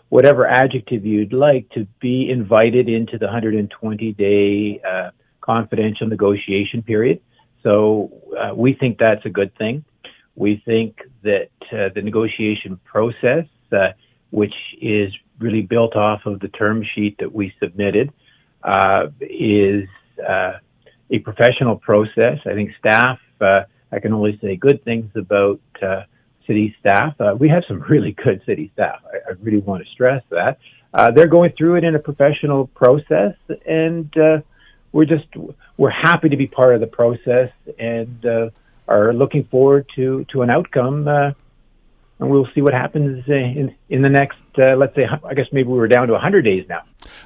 whatever 0.08 0.46
adjective 0.46 1.04
you'd 1.04 1.32
like, 1.32 1.68
to 1.70 1.86
be 2.00 2.30
invited 2.30 2.88
into 2.88 3.18
the 3.18 3.26
120 3.26 4.12
day 4.12 4.80
uh, 4.88 5.10
confidential 5.40 6.06
negotiation 6.06 6.82
period. 6.82 7.20
So 7.64 8.12
uh, 8.38 8.54
we 8.54 8.74
think 8.74 8.98
that's 8.98 9.24
a 9.26 9.30
good 9.30 9.56
thing. 9.56 9.84
We 10.36 10.62
think 10.64 11.00
that 11.22 11.50
uh, 11.72 11.88
the 11.94 12.02
negotiation 12.02 12.78
process, 12.84 13.46
which 14.30 14.54
is 14.80 15.12
really 15.40 15.62
built 15.62 15.96
off 15.96 16.20
of 16.24 16.38
the 16.38 16.48
term 16.48 16.84
sheet 16.94 17.16
that 17.18 17.32
we 17.34 17.52
submitted, 17.60 18.12
uh, 18.62 19.06
is 19.20 19.88
uh, 20.26 20.52
a 21.10 21.18
professional 21.20 21.76
process. 21.76 22.38
I 22.46 22.54
think 22.54 22.70
staff, 22.78 23.18
uh, 23.40 23.62
I 23.92 23.98
can 24.00 24.12
only 24.12 24.38
say 24.42 24.56
good 24.56 24.84
things 24.84 25.10
about 25.14 25.60
uh, 25.82 26.02
city 26.46 26.74
staff. 26.80 27.14
Uh, 27.20 27.34
we 27.38 27.48
have 27.48 27.62
some 27.66 27.80
really 27.88 28.12
good 28.12 28.42
city 28.46 28.70
staff. 28.74 29.00
I, 29.04 29.30
I 29.30 29.34
really 29.40 29.60
want 29.60 29.84
to 29.84 29.90
stress 29.90 30.22
that. 30.30 30.58
Uh, 30.92 31.10
they're 31.12 31.28
going 31.28 31.52
through 31.56 31.76
it 31.76 31.84
in 31.84 31.94
a 31.94 32.00
professional 32.00 32.66
process, 32.68 33.34
and 33.66 34.12
we're 34.92 35.04
just 35.04 35.26
we're 35.76 35.90
happy 35.90 36.28
to 36.28 36.36
be 36.36 36.48
part 36.48 36.74
of 36.74 36.80
the 36.80 36.86
process 36.88 37.50
and 37.78 38.24
are 38.88 39.12
looking 39.12 39.44
forward 39.44 39.86
to 39.94 40.26
to 40.32 40.42
an 40.42 40.50
outcome 40.50 41.04
and 42.20 42.30
we'll 42.30 42.48
see 42.54 42.60
what 42.60 42.74
happens 42.74 43.24
in 43.28 43.74
in 43.88 44.02
the 44.02 44.08
next, 44.08 44.38
uh, 44.58 44.76
let's 44.76 44.94
say, 44.94 45.06
I 45.24 45.34
guess 45.34 45.46
maybe 45.52 45.68
we 45.68 45.78
were 45.78 45.88
down 45.88 46.06
to 46.06 46.12
100 46.12 46.42
days 46.42 46.66
now. 46.68 46.82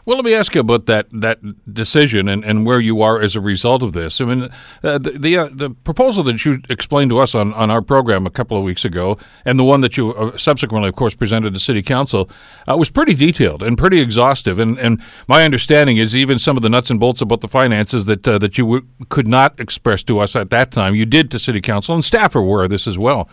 Well, 0.06 0.16
let 0.16 0.24
me 0.24 0.34
ask 0.34 0.54
you 0.54 0.60
about 0.60 0.86
that 0.86 1.06
that 1.12 1.40
decision 1.72 2.28
and, 2.28 2.44
and 2.44 2.64
where 2.64 2.80
you 2.80 3.02
are 3.02 3.20
as 3.20 3.34
a 3.34 3.40
result 3.40 3.82
of 3.82 3.92
this. 3.92 4.20
I 4.20 4.24
mean, 4.24 4.48
uh, 4.84 4.98
the 4.98 5.10
the, 5.10 5.36
uh, 5.36 5.48
the, 5.52 5.70
proposal 5.70 6.22
that 6.24 6.44
you 6.44 6.60
explained 6.70 7.10
to 7.10 7.18
us 7.18 7.34
on, 7.34 7.52
on 7.54 7.70
our 7.70 7.82
program 7.82 8.24
a 8.24 8.30
couple 8.30 8.56
of 8.56 8.62
weeks 8.62 8.84
ago, 8.84 9.18
and 9.44 9.58
the 9.58 9.64
one 9.64 9.80
that 9.80 9.96
you 9.96 10.14
uh, 10.14 10.36
subsequently, 10.36 10.88
of 10.88 10.94
course, 10.94 11.14
presented 11.14 11.54
to 11.54 11.60
City 11.60 11.82
Council, 11.82 12.30
uh, 12.68 12.76
was 12.76 12.88
pretty 12.88 13.14
detailed 13.14 13.62
and 13.62 13.76
pretty 13.76 14.00
exhaustive. 14.00 14.58
And, 14.58 14.78
and 14.78 15.02
my 15.26 15.44
understanding 15.44 15.96
is 15.96 16.14
even 16.14 16.38
some 16.38 16.56
of 16.56 16.62
the 16.62 16.70
nuts 16.70 16.90
and 16.90 17.00
bolts 17.00 17.20
about 17.20 17.40
the 17.40 17.48
finances 17.48 18.04
that 18.04 18.28
uh, 18.28 18.38
that 18.38 18.56
you 18.58 18.64
w- 18.64 18.86
could 19.08 19.26
not 19.26 19.58
express 19.58 20.04
to 20.04 20.20
us 20.20 20.36
at 20.36 20.50
that 20.50 20.70
time, 20.70 20.94
you 20.94 21.04
did 21.04 21.32
to 21.32 21.38
City 21.40 21.60
Council, 21.60 21.94
and 21.94 22.04
staff 22.04 22.36
are 22.36 22.40
aware 22.40 22.64
of 22.64 22.70
this 22.70 22.86
as 22.86 22.96
well. 22.96 23.28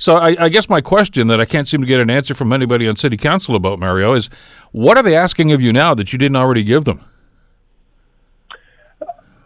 So 0.00 0.16
I, 0.16 0.34
I, 0.40 0.48
guess 0.48 0.66
my 0.66 0.80
question 0.80 1.26
that 1.26 1.40
I 1.40 1.44
can't 1.44 1.68
seem 1.68 1.82
to 1.82 1.86
get 1.86 2.00
an 2.00 2.08
answer 2.08 2.34
from 2.34 2.54
anybody 2.54 2.88
on 2.88 2.96
city 2.96 3.18
council 3.18 3.54
about 3.54 3.78
Mario 3.78 4.14
is, 4.14 4.30
what 4.72 4.96
are 4.96 5.02
they 5.02 5.14
asking 5.14 5.52
of 5.52 5.60
you 5.60 5.74
now 5.74 5.94
that 5.94 6.10
you 6.10 6.18
didn't 6.18 6.36
already 6.36 6.64
give 6.64 6.86
them? 6.86 7.04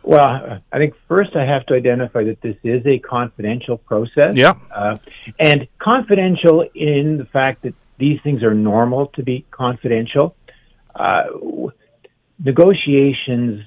Well, 0.05 0.61
I 0.73 0.79
think 0.79 0.95
first 1.09 1.35
I 1.35 1.45
have 1.45 1.67
to 1.67 1.75
identify 1.75 2.23
that 2.23 2.41
this 2.41 2.55
is 2.63 2.87
a 2.87 3.01
confidential 3.01 3.79
process. 3.79 4.37
Yeah. 4.37 4.55
Uh, 4.71 4.97
and 5.41 5.67
confidential 5.81 6.65
in 6.73 7.19
the 7.19 7.25
fact 7.33 7.63
that 7.63 7.75
these 7.99 8.21
things 8.23 8.45
are 8.45 8.55
normal 8.55 9.09
to 9.17 9.25
be 9.25 9.45
confidential. 9.51 10.37
Uh, 10.95 11.25
negotiations 12.39 13.65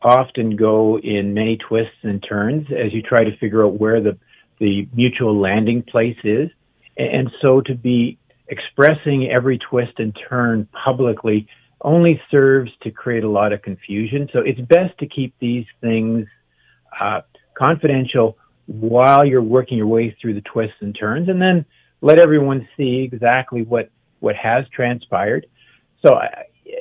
often 0.00 0.56
go 0.56 0.98
in 0.98 1.34
many 1.34 1.58
twists 1.58 1.98
and 2.02 2.24
turns 2.26 2.68
as 2.68 2.94
you 2.94 3.02
try 3.02 3.22
to 3.22 3.36
figure 3.36 3.66
out 3.66 3.78
where 3.78 4.00
the 4.00 4.16
the 4.62 4.88
mutual 4.94 5.38
landing 5.38 5.82
place 5.82 6.16
is. 6.22 6.48
And 6.96 7.30
so 7.42 7.60
to 7.62 7.74
be 7.74 8.16
expressing 8.46 9.28
every 9.28 9.58
twist 9.58 9.94
and 9.98 10.16
turn 10.28 10.68
publicly 10.84 11.48
only 11.80 12.20
serves 12.30 12.70
to 12.82 12.92
create 12.92 13.24
a 13.24 13.28
lot 13.28 13.52
of 13.52 13.60
confusion. 13.62 14.28
So 14.32 14.38
it's 14.38 14.60
best 14.60 14.96
to 15.00 15.06
keep 15.06 15.34
these 15.40 15.66
things 15.80 16.28
uh, 17.00 17.22
confidential 17.58 18.38
while 18.66 19.24
you're 19.26 19.42
working 19.42 19.78
your 19.78 19.88
way 19.88 20.16
through 20.20 20.34
the 20.34 20.42
twists 20.42 20.76
and 20.80 20.96
turns, 20.96 21.28
and 21.28 21.42
then 21.42 21.64
let 22.00 22.20
everyone 22.20 22.68
see 22.76 23.00
exactly 23.12 23.62
what 23.62 23.90
what 24.20 24.36
has 24.36 24.64
transpired. 24.72 25.46
So, 26.06 26.10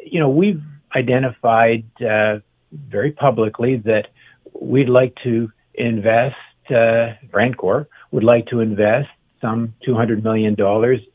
you 0.06 0.20
know, 0.20 0.30
we've 0.30 0.62
identified 0.96 1.84
uh, 2.00 2.40
very 2.72 3.12
publicly 3.12 3.78
that 3.86 4.06
we'd 4.54 4.90
like 4.90 5.16
to 5.24 5.52
invest 5.74 6.36
uh, 6.72 7.84
would 8.12 8.24
like 8.24 8.46
to 8.48 8.60
invest 8.60 9.10
some 9.42 9.74
$200 9.88 10.24
million 10.24 10.56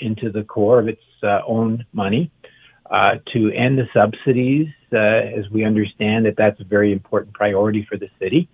into 0.01 0.31
the 0.31 0.43
core 0.45 0.81
of 0.81 0.89
its 0.89 1.03
uh, 1.23 1.41
own 1.47 1.85
money 1.93 2.31
uh, 2.91 3.15
to 3.33 3.51
end 3.53 3.79
the 3.79 3.87
subsidies, 3.93 4.69
uh, 4.93 4.97
as 4.97 5.49
we 5.51 5.65
understand 5.65 6.27
that 6.27 6.35
that's 6.37 6.61
a 6.61 6.65
very 6.65 6.93
important 6.93 7.35
priority 7.35 7.87
for 7.89 7.97
the 7.97 8.09
city. 8.19 8.49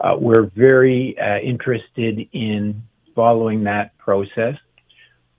Uh, 0.00 0.16
we're 0.18 0.50
very 0.56 1.16
uh, 1.18 1.38
interested 1.38 2.28
in 2.32 2.82
following 3.14 3.64
that 3.64 3.96
process. 3.98 4.54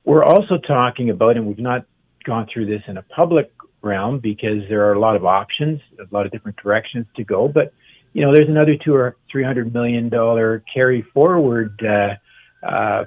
We're 0.04 0.24
also 0.24 0.58
talking 0.58 1.10
about, 1.10 1.38
and 1.38 1.46
we've 1.46 1.60
not 1.60 1.86
gone 2.26 2.48
through 2.52 2.66
this 2.68 2.82
in 2.88 2.98
a 2.98 3.04
public 3.04 3.52
realm 3.82 4.20
because 4.20 4.64
there 4.70 4.88
are 4.88 4.94
a 4.94 5.00
lot 5.00 5.16
of 5.16 5.26
options, 5.26 5.80
a 6.00 6.14
lot 6.14 6.26
of 6.26 6.32
different 6.32 6.58
directions 6.58 7.06
to 7.16 7.24
go, 7.24 7.48
but 7.48 7.74
you 8.18 8.26
know, 8.26 8.34
there's 8.34 8.50
another 8.50 8.76
two 8.84 8.96
or 8.96 9.16
three 9.32 9.44
hundred 9.44 9.72
million 9.72 10.10
dollar 10.10 10.64
carry 10.74 11.04
forward 11.14 11.80
uh, 11.86 12.16
uh, 12.66 13.06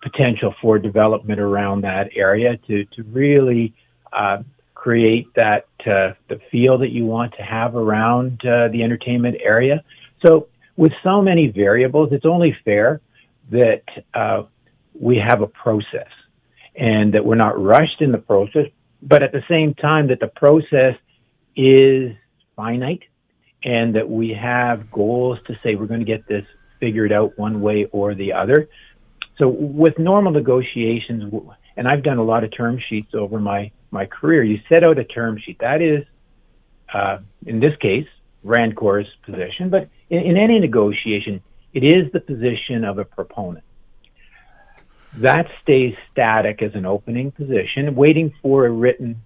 potential 0.00 0.54
for 0.62 0.78
development 0.78 1.40
around 1.40 1.80
that 1.80 2.10
area 2.14 2.56
to 2.68 2.84
to 2.84 3.02
really 3.02 3.74
uh, 4.12 4.40
create 4.72 5.26
that 5.34 5.66
uh, 5.80 6.14
the 6.28 6.38
feel 6.52 6.78
that 6.78 6.90
you 6.90 7.04
want 7.04 7.34
to 7.38 7.42
have 7.42 7.74
around 7.74 8.40
uh, 8.46 8.68
the 8.68 8.84
entertainment 8.84 9.36
area. 9.42 9.82
So 10.24 10.46
with 10.76 10.92
so 11.02 11.20
many 11.20 11.48
variables, 11.48 12.12
it's 12.12 12.24
only 12.24 12.56
fair 12.64 13.00
that 13.50 13.82
uh, 14.14 14.44
we 14.94 15.16
have 15.16 15.40
a 15.40 15.48
process 15.48 16.12
and 16.76 17.14
that 17.14 17.24
we're 17.24 17.34
not 17.34 17.60
rushed 17.60 18.00
in 18.00 18.12
the 18.12 18.18
process, 18.18 18.66
but 19.02 19.24
at 19.24 19.32
the 19.32 19.42
same 19.48 19.74
time 19.74 20.06
that 20.06 20.20
the 20.20 20.28
process 20.28 20.94
is 21.56 22.12
finite 22.54 23.02
and 23.64 23.94
that 23.94 24.08
we 24.08 24.30
have 24.30 24.90
goals 24.90 25.38
to 25.46 25.58
say 25.62 25.74
we're 25.74 25.86
going 25.86 26.00
to 26.00 26.06
get 26.06 26.26
this 26.26 26.44
figured 26.80 27.12
out 27.12 27.38
one 27.38 27.60
way 27.60 27.86
or 27.92 28.14
the 28.14 28.32
other. 28.32 28.68
So 29.38 29.48
with 29.48 29.98
normal 29.98 30.32
negotiations, 30.32 31.32
and 31.76 31.88
I've 31.88 32.02
done 32.02 32.18
a 32.18 32.24
lot 32.24 32.44
of 32.44 32.54
term 32.54 32.80
sheets 32.88 33.14
over 33.14 33.38
my 33.40 33.70
my 33.90 34.06
career. 34.06 34.42
You 34.42 34.58
set 34.72 34.82
out 34.82 34.98
a 34.98 35.04
term 35.04 35.38
sheet. 35.38 35.58
That 35.60 35.82
is, 35.82 36.04
uh, 36.92 37.18
in 37.46 37.60
this 37.60 37.76
case, 37.76 38.06
Vrancor's 38.44 39.08
position, 39.24 39.70
but 39.70 39.88
in, 40.08 40.20
in 40.20 40.36
any 40.36 40.58
negotiation, 40.58 41.42
it 41.72 41.84
is 41.84 42.10
the 42.12 42.20
position 42.20 42.84
of 42.84 42.98
a 42.98 43.04
proponent. 43.04 43.64
That 45.18 45.46
stays 45.62 45.94
static 46.10 46.62
as 46.62 46.74
an 46.74 46.86
opening 46.86 47.32
position, 47.32 47.94
waiting 47.94 48.32
for 48.40 48.66
a 48.66 48.70
written 48.70 49.20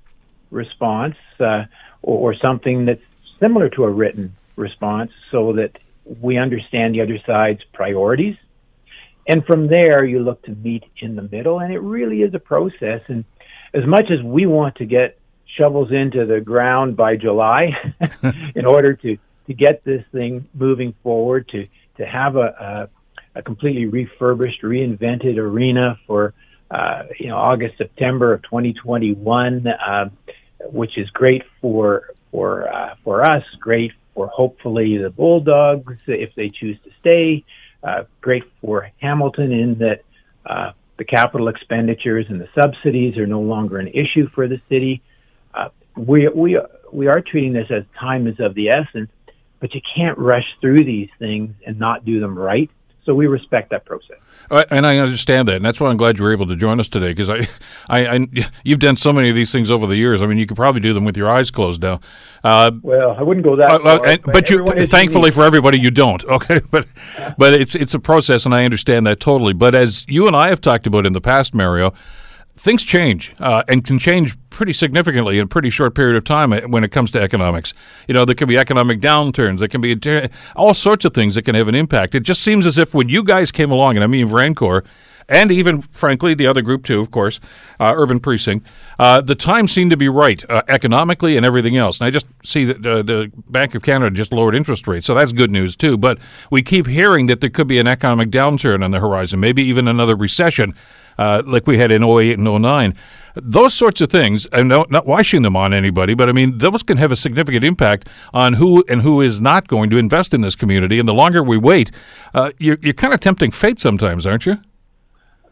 response 0.50 1.14
uh, 1.38 1.64
or, 2.02 2.32
or 2.32 2.34
something 2.34 2.86
that's 2.86 3.00
similar 3.40 3.68
to 3.70 3.84
a 3.84 3.90
written 3.90 4.36
response 4.56 5.10
so 5.30 5.52
that 5.54 5.72
we 6.20 6.38
understand 6.38 6.94
the 6.94 7.02
other 7.02 7.18
side's 7.26 7.62
priorities. 7.72 8.36
And 9.28 9.44
from 9.44 9.66
there, 9.66 10.04
you 10.04 10.20
look 10.20 10.42
to 10.44 10.52
meet 10.52 10.84
in 10.98 11.16
the 11.16 11.22
middle, 11.22 11.58
and 11.58 11.72
it 11.72 11.80
really 11.80 12.22
is 12.22 12.32
a 12.34 12.38
process. 12.38 13.00
And 13.08 13.24
as 13.74 13.84
much 13.84 14.10
as 14.10 14.22
we 14.22 14.46
want 14.46 14.76
to 14.76 14.84
get 14.84 15.18
shovels 15.56 15.90
into 15.90 16.26
the 16.26 16.40
ground 16.40 16.96
by 16.96 17.16
July 17.16 17.70
in 18.54 18.66
order 18.66 18.94
to, 18.94 19.18
to 19.46 19.54
get 19.54 19.84
this 19.84 20.04
thing 20.12 20.48
moving 20.54 20.94
forward, 21.02 21.48
to, 21.48 21.66
to 21.96 22.06
have 22.06 22.36
a, 22.36 22.88
a, 23.34 23.38
a 23.38 23.42
completely 23.42 23.86
refurbished, 23.86 24.62
reinvented 24.62 25.38
arena 25.38 25.98
for 26.06 26.34
uh, 26.70 27.04
you 27.18 27.28
know 27.28 27.36
August, 27.36 27.78
September 27.78 28.32
of 28.32 28.42
2021, 28.42 29.66
uh, 29.66 30.08
which 30.70 30.98
is 30.98 31.08
great 31.10 31.42
for 31.60 32.10
for 32.36 32.68
uh, 32.68 32.94
for 33.02 33.24
us, 33.24 33.42
great 33.60 33.92
for 34.14 34.26
hopefully 34.26 34.98
the 34.98 35.08
Bulldogs 35.08 35.96
if 36.06 36.34
they 36.34 36.50
choose 36.50 36.76
to 36.84 36.90
stay, 37.00 37.42
uh, 37.82 38.04
great 38.20 38.42
for 38.60 38.90
Hamilton 39.00 39.52
in 39.52 39.78
that 39.78 40.02
uh, 40.44 40.72
the 40.98 41.04
capital 41.06 41.48
expenditures 41.48 42.26
and 42.28 42.38
the 42.38 42.48
subsidies 42.54 43.16
are 43.16 43.26
no 43.26 43.40
longer 43.40 43.78
an 43.78 43.88
issue 43.88 44.28
for 44.34 44.48
the 44.48 44.60
city. 44.68 45.00
Uh, 45.54 45.70
we 45.96 46.28
we 46.28 46.60
we 46.92 47.06
are 47.06 47.22
treating 47.22 47.54
this 47.54 47.70
as 47.70 47.84
time 47.98 48.26
is 48.26 48.38
of 48.38 48.54
the 48.54 48.68
essence, 48.68 49.10
but 49.58 49.74
you 49.74 49.80
can't 49.96 50.18
rush 50.18 50.46
through 50.60 50.84
these 50.84 51.08
things 51.18 51.54
and 51.66 51.78
not 51.78 52.04
do 52.04 52.20
them 52.20 52.38
right. 52.38 52.70
So 53.06 53.14
we 53.14 53.28
respect 53.28 53.70
that 53.70 53.84
process. 53.84 54.16
And 54.70 54.84
I 54.84 54.98
understand 54.98 55.46
that, 55.48 55.56
and 55.56 55.64
that's 55.64 55.78
why 55.78 55.90
I'm 55.90 55.96
glad 55.96 56.18
you 56.18 56.24
were 56.24 56.32
able 56.32 56.46
to 56.48 56.56
join 56.56 56.80
us 56.80 56.88
today. 56.88 57.08
Because 57.08 57.30
I, 57.30 57.48
I, 57.88 58.16
I, 58.16 58.26
you've 58.64 58.80
done 58.80 58.96
so 58.96 59.12
many 59.12 59.28
of 59.28 59.36
these 59.36 59.52
things 59.52 59.70
over 59.70 59.86
the 59.86 59.96
years. 59.96 60.22
I 60.22 60.26
mean, 60.26 60.38
you 60.38 60.46
could 60.46 60.56
probably 60.56 60.80
do 60.80 60.92
them 60.92 61.04
with 61.04 61.16
your 61.16 61.30
eyes 61.30 61.50
closed 61.52 61.82
now. 61.82 62.00
Uh, 62.42 62.72
well, 62.82 63.12
I 63.16 63.22
wouldn't 63.22 63.44
go 63.44 63.56
that 63.56 63.70
uh, 63.70 63.78
far. 63.78 64.06
And, 64.06 64.22
but, 64.22 64.32
but 64.32 64.50
you, 64.50 64.64
thankfully 64.86 65.30
for 65.30 65.44
everybody, 65.44 65.78
you 65.78 65.90
don't. 65.90 66.24
Okay, 66.36 66.60
but 66.70 66.86
but 67.38 67.54
it's 67.54 67.74
it's 67.74 67.94
a 67.94 67.98
process, 67.98 68.44
and 68.44 68.54
I 68.54 68.64
understand 68.66 69.06
that 69.06 69.20
totally. 69.20 69.54
But 69.54 69.74
as 69.74 70.04
you 70.06 70.26
and 70.26 70.36
I 70.36 70.48
have 70.48 70.60
talked 70.60 70.86
about 70.86 71.06
in 71.06 71.14
the 71.14 71.20
past, 71.20 71.54
Mario, 71.54 71.94
things 72.56 72.82
change 72.82 73.34
uh, 73.38 73.62
and 73.68 73.84
can 73.84 73.98
change 73.98 74.36
pretty 74.50 74.72
significantly 74.72 75.38
in 75.38 75.44
a 75.44 75.46
pretty 75.46 75.70
short 75.70 75.94
period 75.94 76.16
of 76.16 76.24
time 76.24 76.52
uh, 76.52 76.60
when 76.62 76.82
it 76.82 76.90
comes 76.90 77.10
to 77.12 77.20
economics. 77.20 77.74
You 78.08 78.14
know, 78.14 78.24
there 78.24 78.34
can 78.34 78.48
be 78.48 78.58
economic 78.58 79.00
downturns, 79.00 79.58
there 79.58 79.68
can 79.68 79.80
be 79.80 79.98
all 80.54 80.74
sorts 80.74 81.04
of 81.04 81.14
things 81.14 81.34
that 81.34 81.42
can 81.42 81.54
have 81.54 81.68
an 81.68 81.74
impact. 81.74 82.14
It 82.14 82.22
just 82.22 82.42
seems 82.42 82.66
as 82.66 82.78
if 82.78 82.94
when 82.94 83.08
you 83.08 83.22
guys 83.22 83.52
came 83.52 83.70
along, 83.70 83.96
and 83.96 84.04
I 84.04 84.06
mean 84.06 84.28
Vrancor, 84.28 84.84
and 85.28 85.50
even, 85.50 85.82
frankly, 85.82 86.34
the 86.34 86.46
other 86.46 86.62
group 86.62 86.84
too, 86.84 87.00
of 87.00 87.10
course, 87.10 87.40
uh, 87.80 87.92
Urban 87.96 88.20
Precinct, 88.20 88.66
uh, 88.98 89.20
the 89.20 89.34
time 89.34 89.66
seemed 89.66 89.90
to 89.90 89.96
be 89.96 90.08
right 90.08 90.48
uh, 90.48 90.62
economically 90.68 91.36
and 91.36 91.44
everything 91.44 91.76
else. 91.76 91.98
And 91.98 92.06
I 92.06 92.10
just 92.10 92.26
see 92.44 92.64
that 92.64 92.86
uh, 92.86 93.02
the 93.02 93.32
Bank 93.48 93.74
of 93.74 93.82
Canada 93.82 94.14
just 94.14 94.32
lowered 94.32 94.54
interest 94.54 94.86
rates, 94.86 95.06
so 95.06 95.14
that's 95.14 95.32
good 95.32 95.50
news 95.50 95.74
too. 95.74 95.96
But 95.96 96.18
we 96.50 96.62
keep 96.62 96.86
hearing 96.86 97.26
that 97.26 97.40
there 97.40 97.50
could 97.50 97.66
be 97.66 97.78
an 97.78 97.88
economic 97.88 98.30
downturn 98.30 98.84
on 98.84 98.92
the 98.92 99.00
horizon, 99.00 99.40
maybe 99.40 99.64
even 99.64 99.88
another 99.88 100.14
recession 100.14 100.74
uh, 101.18 101.42
like 101.46 101.66
we 101.66 101.78
had 101.78 101.92
in 101.92 102.04
08 102.04 102.38
and 102.38 102.62
09. 102.62 102.94
Those 103.34 103.74
sorts 103.74 104.00
of 104.00 104.10
things, 104.10 104.46
I'm 104.52 104.68
not, 104.68 104.90
not 104.90 105.06
washing 105.06 105.42
them 105.42 105.56
on 105.56 105.74
anybody, 105.74 106.14
but 106.14 106.28
I 106.28 106.32
mean, 106.32 106.58
those 106.58 106.82
can 106.82 106.96
have 106.96 107.12
a 107.12 107.16
significant 107.16 107.64
impact 107.64 108.08
on 108.32 108.54
who 108.54 108.82
and 108.88 109.02
who 109.02 109.20
is 109.20 109.40
not 109.40 109.68
going 109.68 109.90
to 109.90 109.98
invest 109.98 110.32
in 110.32 110.40
this 110.40 110.54
community. 110.54 110.98
And 110.98 111.08
the 111.08 111.14
longer 111.14 111.42
we 111.42 111.58
wait, 111.58 111.90
uh, 112.32 112.52
you're, 112.58 112.78
you're 112.80 112.94
kind 112.94 113.12
of 113.12 113.20
tempting 113.20 113.50
fate 113.50 113.78
sometimes, 113.78 114.24
aren't 114.26 114.46
you? 114.46 114.58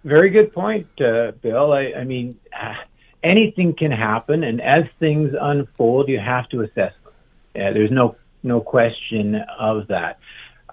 Very 0.04 0.30
good 0.30 0.52
point, 0.52 0.86
uh, 1.00 1.32
Bill. 1.42 1.72
I, 1.72 1.92
I 1.98 2.04
mean, 2.04 2.38
uh, 2.58 2.74
anything 3.22 3.74
can 3.74 3.90
happen, 3.90 4.44
and 4.44 4.60
as 4.60 4.84
things 5.00 5.34
unfold, 5.38 6.08
you 6.08 6.20
have 6.20 6.48
to 6.50 6.60
assess 6.60 6.92
them. 7.04 7.12
Yeah, 7.54 7.72
there's 7.72 7.90
no 7.90 8.16
no 8.42 8.60
question 8.60 9.36
of 9.58 9.88
that. 9.88 10.18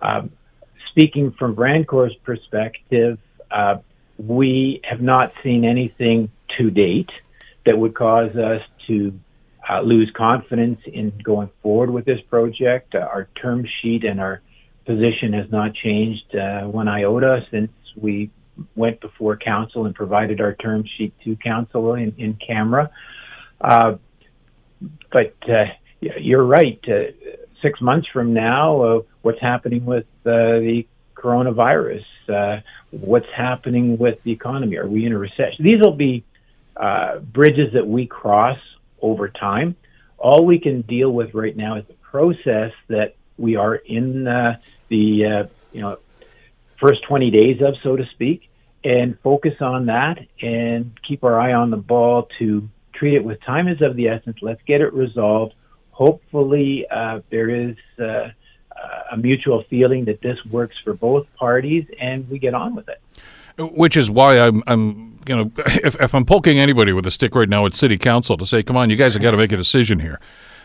Um, 0.01 0.31
speaking 0.89 1.33
from 1.39 1.55
Vrancor's 1.55 2.15
perspective, 2.23 3.17
uh, 3.49 3.77
we 4.18 4.82
have 4.84 5.01
not 5.01 5.32
seen 5.43 5.66
anything 5.66 6.30
to 6.57 6.70
date 6.70 7.09
that 7.66 7.78
would 7.78 7.95
cause 7.95 8.36
us 8.36 8.62
to 8.88 9.20
uh, 9.70 9.82
lose 9.82 10.12
confidence 10.16 10.80
in 10.86 11.14
going 11.24 11.49
forward 11.62 11.89
with 11.89 12.05
this 12.05 12.20
project. 12.30 12.95
Uh, 12.95 12.99
our 12.99 13.28
term 13.41 13.66
sheet 13.82 14.03
and 14.03 14.20
our 14.20 14.41
position 14.86 15.34
has 15.34 15.49
not 15.51 15.74
changed 15.74 16.36
uh, 16.36 16.62
one 16.62 16.88
iota 16.88 17.45
since 17.51 17.72
we 17.95 18.32
went 18.76 18.99
before 18.99 19.38
council 19.38 19.86
and 19.86 19.95
provided 19.95 20.41
our 20.41 20.53
term 20.55 20.84
sheet 20.97 21.14
to 21.24 21.36
council 21.38 21.93
in, 21.93 22.14
in 22.18 22.34
camera. 22.45 22.89
Uh, 23.59 23.95
but 25.12 25.36
uh, 25.47 25.66
you're 25.99 26.43
right. 26.43 26.80
Uh, 26.88 27.12
six 27.62 27.80
months 27.80 28.07
from 28.12 28.34
now, 28.34 29.03
what's 29.22 29.39
happening 29.39 29.86
with 29.86 30.05
the 30.24 30.84
coronavirus? 31.22 32.03
Uh, 32.28 32.61
what's 32.91 33.28
happening 33.36 33.97
with 33.97 34.17
the 34.24 34.32
economy? 34.32 34.78
Are 34.78 34.88
we 34.88 35.05
in 35.05 35.13
a 35.13 35.17
recession? 35.17 35.63
These 35.63 35.80
will 35.82 35.95
be 35.95 36.24
uh, 36.76 37.19
bridges 37.19 37.74
that 37.74 37.86
we 37.86 38.07
cross 38.07 38.57
over 39.01 39.30
time. 39.30 39.76
All 40.17 40.45
we 40.45 40.59
can 40.59 40.82
deal 40.82 41.11
with 41.11 41.34
right 41.34 41.55
now 41.55 41.78
is 41.78 41.86
the 41.88 41.95
process 41.95 42.72
that 42.88 43.15
we 43.38 43.55
are 43.55 43.76
in 43.76 44.28
uh, 44.28 44.57
the 44.89 45.26
uh, 45.26 45.47
you 45.72 45.82
know 45.82 45.97
first 46.80 47.03
20 47.07 47.32
days 47.32 47.61
of, 47.61 47.76
so 47.84 47.95
to 47.95 48.05
speak, 48.13 48.49
and 48.84 49.17
focus 49.24 49.53
on 49.61 49.86
that 49.86 50.17
and 50.41 50.91
keep 51.07 51.24
our 51.24 51.39
eye 51.39 51.53
on 51.53 51.69
the 51.69 51.78
ball 51.78 52.28
to 52.39 52.67
treat 52.93 53.13
it 53.15 53.24
with 53.24 53.41
time 53.43 53.67
is 53.67 53.82
of 53.82 53.95
the 53.95 54.07
essence. 54.07 54.38
Let's 54.41 54.61
get 54.65 54.82
it 54.82 54.93
resolved. 54.93 55.53
Hopefully, 55.91 56.86
uh, 56.89 57.19
there 57.30 57.49
is 57.49 57.76
uh, 57.99 58.30
a 59.11 59.17
mutual 59.17 59.63
feeling 59.69 60.05
that 60.05 60.22
this 60.22 60.38
works 60.45 60.76
for 60.84 60.93
both 60.93 61.28
parties, 61.36 61.86
and 61.99 62.28
we 62.30 62.39
get 62.39 62.53
on 62.53 62.76
with 62.76 62.88
it. 62.89 63.01
Which 63.57 63.97
is 63.97 64.09
why 64.09 64.39
I'm, 64.39 64.63
I'm, 64.67 65.19
you 65.28 65.36
know, 65.36 65.51
if, 65.57 65.99
if 66.01 66.15
I'm 66.15 66.26
poking 66.26 66.59
anybody 66.59 66.93
with 66.93 67.05
a 67.05 67.11
stick 67.11 67.36
right 67.36 67.49
now 67.49 67.65
at 67.65 67.76
City 67.76 67.97
Council 67.97 68.38
to 68.38 68.45
say, 68.45 68.63
come 68.63 68.78
on, 68.78 68.89
you 68.89 68.95
guys 68.95 69.13
have 69.13 69.22
got 69.22 69.32
to 69.32 69.38
make 69.38 69.51
a 69.51 69.57
decision 69.57 69.99
here. 69.99 70.19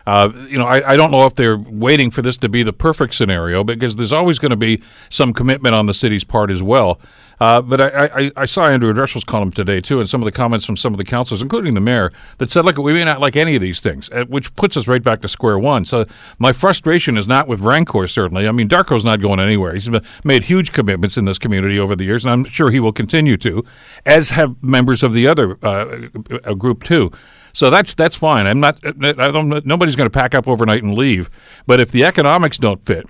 Uh, 0.07 0.30
you 0.48 0.57
know, 0.57 0.66
I, 0.66 0.92
I, 0.92 0.96
don't 0.96 1.11
know 1.11 1.24
if 1.24 1.34
they're 1.34 1.59
waiting 1.59 2.12
for 2.12 2.22
this 2.22 2.36
to 2.38 2.48
be 2.48 2.62
the 2.62 2.72
perfect 2.72 3.14
scenario 3.14 3.64
because 3.64 3.96
there's 3.96 4.12
always 4.12 4.38
going 4.38 4.50
to 4.52 4.57
be 4.57 4.80
some 5.11 5.32
commitment 5.32 5.74
on 5.74 5.86
the 5.86 5.94
city's 5.94 6.22
part 6.22 6.48
as 6.50 6.62
well. 6.62 7.00
Uh, 7.38 7.61
but 7.61 7.80
I, 7.80 8.07
I, 8.07 8.32
I, 8.36 8.44
saw 8.46 8.64
Andrew 8.64 8.92
Dreschel's 8.94 9.24
column 9.24 9.52
today 9.52 9.80
too, 9.80 10.00
and 10.00 10.09
some 10.09 10.22
of 10.22 10.24
the 10.24 10.32
comments 10.32 10.64
from 10.64 10.76
some 10.76 10.94
of 10.94 10.98
the 10.98 11.04
councilors, 11.04 11.42
including 11.42 11.74
the 11.74 11.80
mayor, 11.80 12.11
that 12.38 12.50
said, 12.50 12.64
"Look, 12.64 12.78
we 12.78 12.94
may 12.94 13.04
not 13.04 13.20
like 13.20 13.36
any 13.36 13.57
of 13.57 13.61
these 13.61 13.80
things," 13.80 14.09
uh, 14.11 14.24
which 14.24 14.54
puts 14.57 14.74
us 14.76 14.88
right 14.88 15.02
back 15.02 15.20
to 15.20 15.28
square 15.28 15.59
one. 15.59 15.84
So 15.84 16.07
my 16.38 16.52
frustration 16.52 17.18
is 17.18 17.28
not 17.28 17.46
with 17.46 17.61
Vrancor. 17.61 18.09
Certainly, 18.09 18.48
I 18.48 18.52
mean, 18.52 18.68
Darko's 18.68 19.04
not 19.04 19.20
going 19.20 19.38
anywhere. 19.38 19.74
He's 19.74 19.90
made 20.24 20.44
huge 20.44 20.72
commitments 20.72 21.18
in 21.18 21.26
this 21.26 21.36
community 21.36 21.78
over 21.78 21.94
the 21.94 22.04
years, 22.04 22.24
and 22.24 22.32
I'm 22.32 22.44
sure 22.44 22.70
he 22.70 22.80
will 22.80 22.92
continue 22.92 23.36
to, 23.38 23.62
as 24.07 24.30
have 24.30 24.62
members 24.62 25.02
of 25.02 25.12
the 25.12 25.26
other 25.26 25.59
uh, 25.62 26.54
group 26.54 26.84
too. 26.84 27.12
So 27.57 27.70
that's 27.70 27.94
that's 27.94 28.14
fine. 28.14 28.46
I'm 28.46 28.61
not. 28.61 28.78
I 28.84 29.30
don't. 29.30 29.64
Nobody's 29.64 29.96
going 29.96 30.04
to 30.04 30.11
pack 30.11 30.34
up 30.34 30.46
overnight 30.46 30.82
and 30.82 30.92
leave. 30.92 31.30
But 31.66 31.80
if 31.80 31.90
the 31.90 32.04
economics 32.04 32.59
don't 32.59 32.84
fit, 32.84 33.07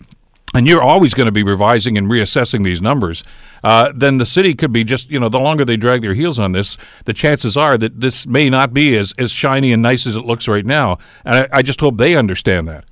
and 0.54 0.68
you're 0.68 0.80
always 0.80 1.14
going 1.14 1.26
to 1.26 1.32
be 1.32 1.42
revising 1.42 1.98
and 1.98 2.06
reassessing 2.06 2.62
these 2.62 2.80
numbers, 2.80 3.24
uh, 3.64 3.90
then 3.92 4.18
the 4.18 4.24
city 4.24 4.54
could 4.54 4.72
be 4.72 4.84
just, 4.84 5.10
you 5.10 5.18
know, 5.18 5.28
the 5.28 5.40
longer 5.40 5.64
they 5.64 5.76
drag 5.76 6.02
their 6.02 6.14
heels 6.14 6.38
on 6.38 6.52
this, 6.52 6.76
the 7.06 7.12
chances 7.12 7.56
are 7.56 7.76
that 7.76 8.00
this 8.00 8.24
may 8.24 8.48
not 8.48 8.72
be 8.72 8.96
as, 8.96 9.12
as 9.18 9.32
shiny 9.32 9.72
and 9.72 9.82
nice 9.82 10.06
as 10.06 10.14
it 10.14 10.24
looks 10.24 10.46
right 10.46 10.64
now. 10.64 10.98
And 11.24 11.34
I, 11.34 11.48
I 11.58 11.62
just 11.62 11.80
hope 11.80 11.96
they 11.96 12.14
understand 12.14 12.68
that. 12.68 12.84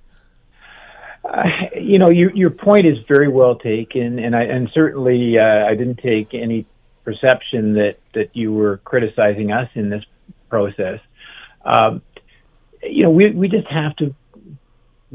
Uh, 1.24 1.44
you 1.80 2.00
know, 2.00 2.10
your 2.10 2.34
your 2.34 2.50
point 2.50 2.84
is 2.84 2.98
very 3.06 3.28
well 3.28 3.54
taken, 3.54 4.18
and 4.18 4.34
I 4.34 4.42
and 4.42 4.68
certainly 4.74 5.38
uh, 5.38 5.66
I 5.66 5.76
didn't 5.76 6.00
take 6.00 6.34
any 6.34 6.66
perception 7.04 7.74
that 7.74 7.98
that 8.14 8.30
you 8.34 8.52
were 8.52 8.78
criticizing 8.78 9.52
us 9.52 9.70
in 9.76 9.88
this 9.88 10.02
process. 10.50 10.98
Um, 11.64 12.02
you 12.82 13.04
know, 13.04 13.10
we 13.10 13.30
we 13.30 13.48
just 13.48 13.66
have 13.68 13.96
to 13.96 14.14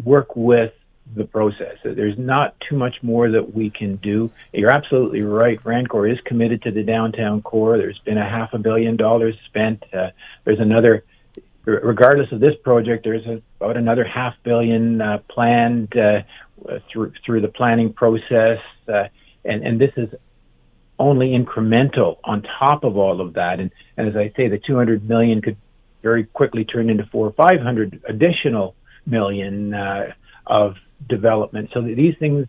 work 0.03 0.35
with 0.35 0.73
the 1.15 1.23
process. 1.23 1.77
There's 1.83 2.17
not 2.17 2.55
too 2.69 2.77
much 2.77 2.97
more 3.01 3.31
that 3.31 3.55
we 3.55 3.69
can 3.69 3.95
do. 3.97 4.31
You're 4.53 4.71
absolutely 4.71 5.21
right. 5.21 5.61
Vrancor 5.61 6.11
is 6.11 6.19
committed 6.25 6.61
to 6.63 6.71
the 6.71 6.83
downtown 6.83 7.41
core. 7.41 7.77
There's 7.77 7.99
been 7.99 8.17
a 8.17 8.29
half 8.29 8.53
a 8.53 8.59
billion 8.59 8.95
dollars 8.95 9.35
spent. 9.45 9.83
Uh, 9.93 10.09
there's 10.45 10.59
another, 10.59 11.03
regardless 11.65 12.31
of 12.31 12.39
this 12.39 12.53
project, 12.63 13.03
there's 13.03 13.25
a, 13.25 13.41
about 13.59 13.77
another 13.77 14.03
half 14.03 14.35
billion 14.43 15.01
uh, 15.01 15.19
planned 15.29 15.95
uh, 15.97 16.21
through 16.91 17.13
through 17.25 17.41
the 17.41 17.47
planning 17.47 17.91
process. 17.93 18.59
Uh, 18.87 19.05
and 19.45 19.65
and 19.65 19.81
this 19.81 19.91
is 19.97 20.09
only 20.99 21.29
incremental 21.29 22.17
on 22.23 22.43
top 22.59 22.83
of 22.83 22.97
all 22.97 23.21
of 23.21 23.33
that. 23.33 23.59
And, 23.59 23.71
and 23.97 24.07
as 24.09 24.15
I 24.15 24.33
say, 24.35 24.49
the 24.49 24.59
200 24.59 25.07
million 25.07 25.41
could 25.41 25.55
very 26.01 26.25
quickly 26.25 26.65
turned 26.65 26.89
into 26.89 27.05
four 27.11 27.27
or 27.27 27.33
500 27.33 28.01
additional 28.07 28.75
million 29.05 29.73
uh, 29.73 30.13
of 30.47 30.75
development. 31.07 31.69
So 31.73 31.81
these 31.81 32.15
things 32.19 32.47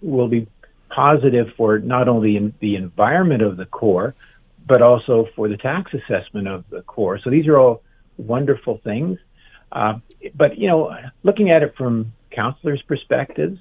will 0.00 0.28
be 0.28 0.46
positive 0.88 1.48
for 1.56 1.78
not 1.78 2.08
only 2.08 2.52
the 2.60 2.76
environment 2.76 3.42
of 3.42 3.56
the 3.56 3.66
core, 3.66 4.14
but 4.66 4.82
also 4.82 5.26
for 5.34 5.48
the 5.48 5.56
tax 5.56 5.92
assessment 5.94 6.48
of 6.48 6.64
the 6.70 6.82
core. 6.82 7.18
So 7.22 7.30
these 7.30 7.46
are 7.46 7.58
all 7.58 7.82
wonderful 8.16 8.80
things. 8.84 9.18
Uh, 9.72 9.94
but 10.34 10.58
you 10.58 10.68
know, 10.68 10.94
looking 11.22 11.50
at 11.50 11.62
it 11.62 11.74
from 11.76 12.12
councillors' 12.30 12.82
perspectives, 12.86 13.58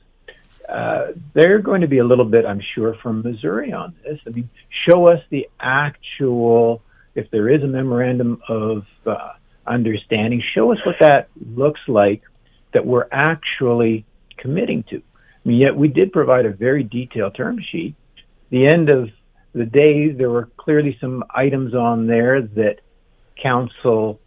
uh, 0.68 1.14
they're 1.34 1.60
going 1.60 1.82
to 1.82 1.88
be 1.88 1.98
a 1.98 2.04
little 2.04 2.26
bit, 2.26 2.46
I'm 2.46 2.62
sure, 2.76 2.96
from 3.02 3.24
Missouri 3.24 3.74
on 3.74 3.96
this. 4.04 4.20
I 4.28 4.30
mean, 4.30 4.50
show 4.88 5.08
us 5.08 5.20
the 5.32 5.50
actual, 5.60 6.84
if 7.20 7.30
there 7.32 7.50
is 7.50 7.62
a 7.64 7.68
memorandum 7.68 8.42
of 8.48 8.84
uh, 9.06 9.34
understanding, 9.68 10.42
show 10.56 10.72
us 10.72 10.80
what 10.86 10.96
that 11.00 11.30
looks 11.56 11.82
like 11.88 12.22
that 12.74 12.86
we're 12.86 13.08
actually 13.12 14.06
committing 14.38 14.84
to. 14.90 14.98
I 14.98 15.48
mean, 15.48 15.58
yet 15.58 15.76
we 15.76 15.88
did 15.88 16.12
provide 16.12 16.46
a 16.46 16.52
very 16.52 16.84
detailed 16.84 17.36
term 17.36 17.60
sheet. 17.72 17.96
The 18.50 18.68
end 18.68 18.90
of 18.90 19.10
the 19.54 19.66
day, 19.66 20.12
there 20.12 20.30
were 20.30 20.50
clearly 20.58 20.98
some 21.00 21.24
items 21.30 21.74
on 21.74 22.08
there 22.08 22.42
that 22.42 22.78
council 23.42 24.20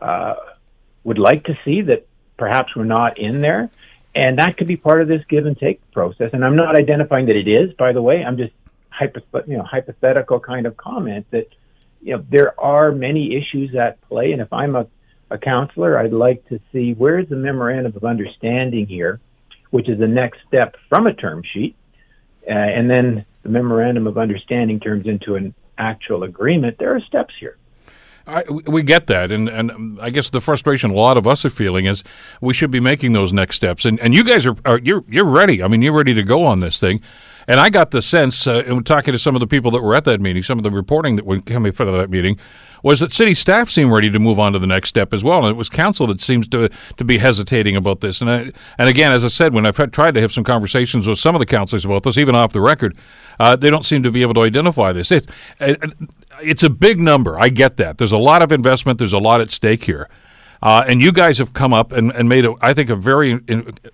uh, 0.00 0.34
would 1.04 1.18
like 1.18 1.44
to 1.44 1.54
see 1.64 1.82
that 1.82 2.06
perhaps 2.36 2.74
were 2.76 2.84
not 2.84 3.18
in 3.18 3.40
there. 3.40 3.70
And 4.14 4.38
that 4.38 4.56
could 4.56 4.68
be 4.68 4.76
part 4.76 5.02
of 5.02 5.08
this 5.08 5.22
give 5.28 5.46
and 5.46 5.58
take 5.58 5.80
process. 5.92 6.30
And 6.32 6.44
I'm 6.44 6.56
not 6.56 6.76
identifying 6.76 7.26
that 7.26 7.36
it 7.36 7.48
is, 7.48 7.72
by 7.74 7.92
the 7.92 8.02
way. 8.02 8.24
I'm 8.24 8.36
just 8.36 8.52
hypo- 8.90 9.44
you 9.46 9.56
know, 9.56 9.64
hypothetical 9.64 10.38
kind 10.38 10.66
of 10.66 10.76
comment 10.76 11.26
that 11.30 11.48
you 12.04 12.16
know 12.16 12.24
there 12.30 12.58
are 12.60 12.92
many 12.92 13.34
issues 13.34 13.74
at 13.74 14.00
play. 14.02 14.32
And 14.32 14.40
if 14.40 14.52
I'm 14.52 14.76
a, 14.76 14.86
a 15.30 15.38
counselor, 15.38 15.98
I'd 15.98 16.12
like 16.12 16.46
to 16.50 16.60
see 16.70 16.92
where's 16.92 17.28
the 17.28 17.36
memorandum 17.36 17.96
of 17.96 18.04
understanding 18.04 18.86
here, 18.86 19.20
which 19.70 19.88
is 19.88 19.98
the 19.98 20.06
next 20.06 20.38
step 20.46 20.76
from 20.88 21.06
a 21.06 21.14
term 21.14 21.42
sheet, 21.42 21.74
uh, 22.46 22.52
and 22.52 22.88
then 22.88 23.24
the 23.42 23.48
memorandum 23.48 24.06
of 24.06 24.18
understanding 24.18 24.78
turns 24.78 25.06
into 25.06 25.34
an 25.34 25.54
actual 25.78 26.22
agreement. 26.22 26.76
There 26.78 26.94
are 26.94 27.00
steps 27.00 27.34
here. 27.40 27.56
I, 28.26 28.42
we 28.48 28.82
get 28.82 29.06
that, 29.08 29.30
and 29.32 29.48
and 29.48 29.98
I 30.00 30.10
guess 30.10 30.30
the 30.30 30.40
frustration 30.40 30.90
a 30.90 30.94
lot 30.94 31.18
of 31.18 31.26
us 31.26 31.44
are 31.44 31.50
feeling 31.50 31.86
is 31.86 32.02
we 32.40 32.54
should 32.54 32.70
be 32.70 32.80
making 32.80 33.12
those 33.12 33.32
next 33.32 33.56
steps, 33.56 33.84
and 33.84 33.98
and 34.00 34.14
you 34.14 34.24
guys 34.24 34.46
are, 34.46 34.56
are 34.64 34.78
you're 34.78 35.04
you're 35.08 35.24
ready. 35.24 35.62
I 35.62 35.68
mean, 35.68 35.82
you're 35.82 35.94
ready 35.94 36.14
to 36.14 36.22
go 36.22 36.44
on 36.44 36.60
this 36.60 36.78
thing, 36.78 37.02
and 37.46 37.60
I 37.60 37.70
got 37.70 37.90
the 37.90 38.02
sense, 38.02 38.46
uh, 38.46 38.62
and 38.66 38.84
talking 38.84 39.12
to 39.12 39.18
some 39.18 39.34
of 39.36 39.40
the 39.40 39.46
people 39.46 39.70
that 39.72 39.82
were 39.82 39.94
at 39.94 40.04
that 40.04 40.20
meeting, 40.20 40.42
some 40.42 40.58
of 40.58 40.62
the 40.62 40.70
reporting 40.70 41.16
that 41.16 41.26
went 41.26 41.46
coming 41.46 41.72
out 41.72 41.88
of 41.88 41.94
that 41.94 42.10
meeting, 42.10 42.38
was 42.82 43.00
that 43.00 43.14
city 43.14 43.34
staff 43.34 43.70
seemed 43.70 43.90
ready 43.90 44.10
to 44.10 44.18
move 44.18 44.38
on 44.38 44.52
to 44.52 44.58
the 44.58 44.66
next 44.66 44.90
step 44.90 45.14
as 45.14 45.24
well, 45.24 45.38
and 45.38 45.48
it 45.48 45.56
was 45.56 45.68
council 45.68 46.06
that 46.06 46.20
seems 46.20 46.46
to 46.48 46.68
to 46.96 47.04
be 47.04 47.18
hesitating 47.18 47.76
about 47.76 48.00
this. 48.00 48.20
And 48.20 48.30
I, 48.30 48.52
and 48.78 48.88
again, 48.88 49.12
as 49.12 49.24
I 49.24 49.28
said, 49.28 49.54
when 49.54 49.66
I've 49.66 49.76
tried 49.90 50.14
to 50.14 50.20
have 50.20 50.32
some 50.32 50.44
conversations 50.44 51.08
with 51.08 51.18
some 51.18 51.34
of 51.34 51.38
the 51.38 51.46
councilors 51.46 51.84
about 51.84 52.02
this, 52.02 52.18
even 52.18 52.34
off 52.34 52.52
the 52.52 52.60
record, 52.60 52.96
uh, 53.40 53.56
they 53.56 53.70
don't 53.70 53.86
seem 53.86 54.02
to 54.02 54.10
be 54.10 54.22
able 54.22 54.34
to 54.34 54.42
identify 54.42 54.92
this. 54.92 55.10
It's, 55.10 55.26
it's 56.42 56.62
a 56.62 56.70
big 56.70 57.00
number. 57.00 57.40
I 57.40 57.48
get 57.48 57.78
that. 57.78 57.98
There's 57.98 58.12
a 58.12 58.18
lot 58.18 58.42
of 58.42 58.52
investment. 58.52 58.98
There's 58.98 59.12
a 59.14 59.18
lot 59.18 59.40
at 59.40 59.50
stake 59.50 59.84
here. 59.84 60.08
Uh, 60.64 60.82
and 60.88 61.02
you 61.02 61.12
guys 61.12 61.36
have 61.36 61.52
come 61.52 61.74
up 61.74 61.92
and, 61.92 62.10
and 62.12 62.26
made, 62.26 62.46
a, 62.46 62.54
I 62.62 62.72
think, 62.72 62.88
a 62.88 62.96
very 62.96 63.38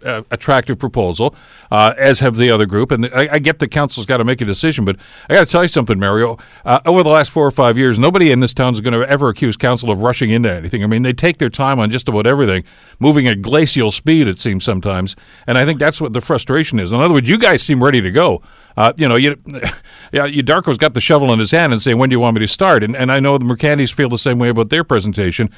uh, 0.05 0.23
attractive 0.31 0.79
proposal, 0.79 1.35
uh, 1.73 1.95
as 1.99 2.21
have 2.21 2.37
the 2.37 2.49
other 2.49 2.65
group. 2.65 2.93
And 2.93 3.07
I, 3.07 3.29
I 3.33 3.39
get 3.41 3.59
the 3.59 3.67
council's 3.67 4.07
got 4.07 4.19
to 4.19 4.25
make 4.25 4.41
a 4.41 4.45
decision, 4.45 4.85
but 4.85 4.97
I 5.29 5.35
got 5.35 5.47
to 5.47 5.51
tell 5.51 5.63
you 5.65 5.69
something, 5.69 5.99
Mario. 5.99 6.39
Uh, 6.65 6.79
over 6.87 7.03
the 7.03 7.11
last 7.11 7.33
four 7.33 7.45
or 7.45 7.51
five 7.51 7.77
years, 7.77 7.99
nobody 7.99 8.31
in 8.31 8.39
this 8.39 8.55
town 8.55 8.75
is 8.75 8.81
going 8.81 8.95
to 8.95 9.07
ever 9.09 9.29
accuse 9.29 9.57
council 9.57 9.91
of 9.91 10.01
rushing 10.01 10.31
into 10.31 10.49
anything. 10.49 10.85
I 10.85 10.87
mean, 10.87 11.03
they 11.03 11.13
take 11.13 11.39
their 11.39 11.51
time 11.51 11.81
on 11.81 11.91
just 11.91 12.09
about 12.09 12.25
everything, 12.25 12.63
moving 13.01 13.27
at 13.27 13.43
glacial 13.43 13.91
speed, 13.91 14.29
it 14.29 14.39
seems 14.39 14.63
sometimes. 14.63 15.17
And 15.49 15.59
I 15.59 15.65
think 15.65 15.81
that's 15.81 16.01
what 16.01 16.13
the 16.13 16.21
frustration 16.21 16.79
is. 16.79 16.93
In 16.93 17.01
other 17.01 17.15
words, 17.15 17.29
you 17.29 17.37
guys 17.37 17.65
seem 17.65 17.83
ready 17.83 18.01
to 18.01 18.13
go. 18.13 18.43
Uh, 18.77 18.93
you 18.97 19.09
know, 19.09 19.17
you, 19.17 19.37
yeah, 20.13 20.25
you 20.25 20.45
Darko's 20.45 20.79
got 20.79 20.95
the 20.95 21.01
shovel 21.01 21.33
in 21.33 21.39
his 21.41 21.51
hand 21.51 21.73
and 21.73 21.83
saying, 21.83 21.99
"When 21.99 22.09
do 22.09 22.15
you 22.15 22.21
want 22.21 22.37
me 22.37 22.41
to 22.41 22.49
start?" 22.49 22.85
And 22.85 22.97
and 22.97 23.11
I 23.11 23.19
know 23.21 23.37
the 23.37 23.45
Mercantis 23.45 23.93
feel 23.93 24.09
the 24.09 24.19
same 24.19 24.39
way 24.39 24.49
about 24.49 24.71
their 24.71 24.85
presentation. 24.85 25.51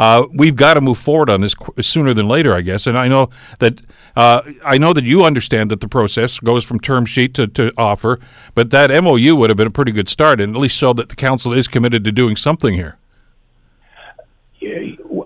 Uh, 0.00 0.26
we've 0.32 0.56
got 0.56 0.74
to 0.74 0.80
move 0.80 0.96
forward 0.96 1.28
on 1.28 1.42
this 1.42 1.52
qu- 1.52 1.82
sooner 1.82 2.14
than 2.14 2.26
later, 2.26 2.54
I 2.54 2.62
guess. 2.62 2.86
And 2.86 2.96
I 2.96 3.06
know 3.06 3.28
that 3.58 3.82
uh, 4.16 4.40
I 4.64 4.78
know 4.78 4.94
that 4.94 5.04
you 5.04 5.24
understand 5.26 5.70
that 5.70 5.82
the 5.82 5.88
process 5.88 6.38
goes 6.38 6.64
from 6.64 6.80
term 6.80 7.04
sheet 7.04 7.34
to, 7.34 7.46
to 7.48 7.70
offer, 7.76 8.18
but 8.54 8.70
that 8.70 8.88
MOU 9.04 9.36
would 9.36 9.50
have 9.50 9.58
been 9.58 9.66
a 9.66 9.70
pretty 9.70 9.92
good 9.92 10.08
start, 10.08 10.40
and 10.40 10.56
at 10.56 10.58
least 10.58 10.78
show 10.78 10.94
that 10.94 11.10
the 11.10 11.16
council 11.16 11.52
is 11.52 11.68
committed 11.68 12.02
to 12.04 12.12
doing 12.12 12.34
something 12.34 12.72
here. 12.72 12.96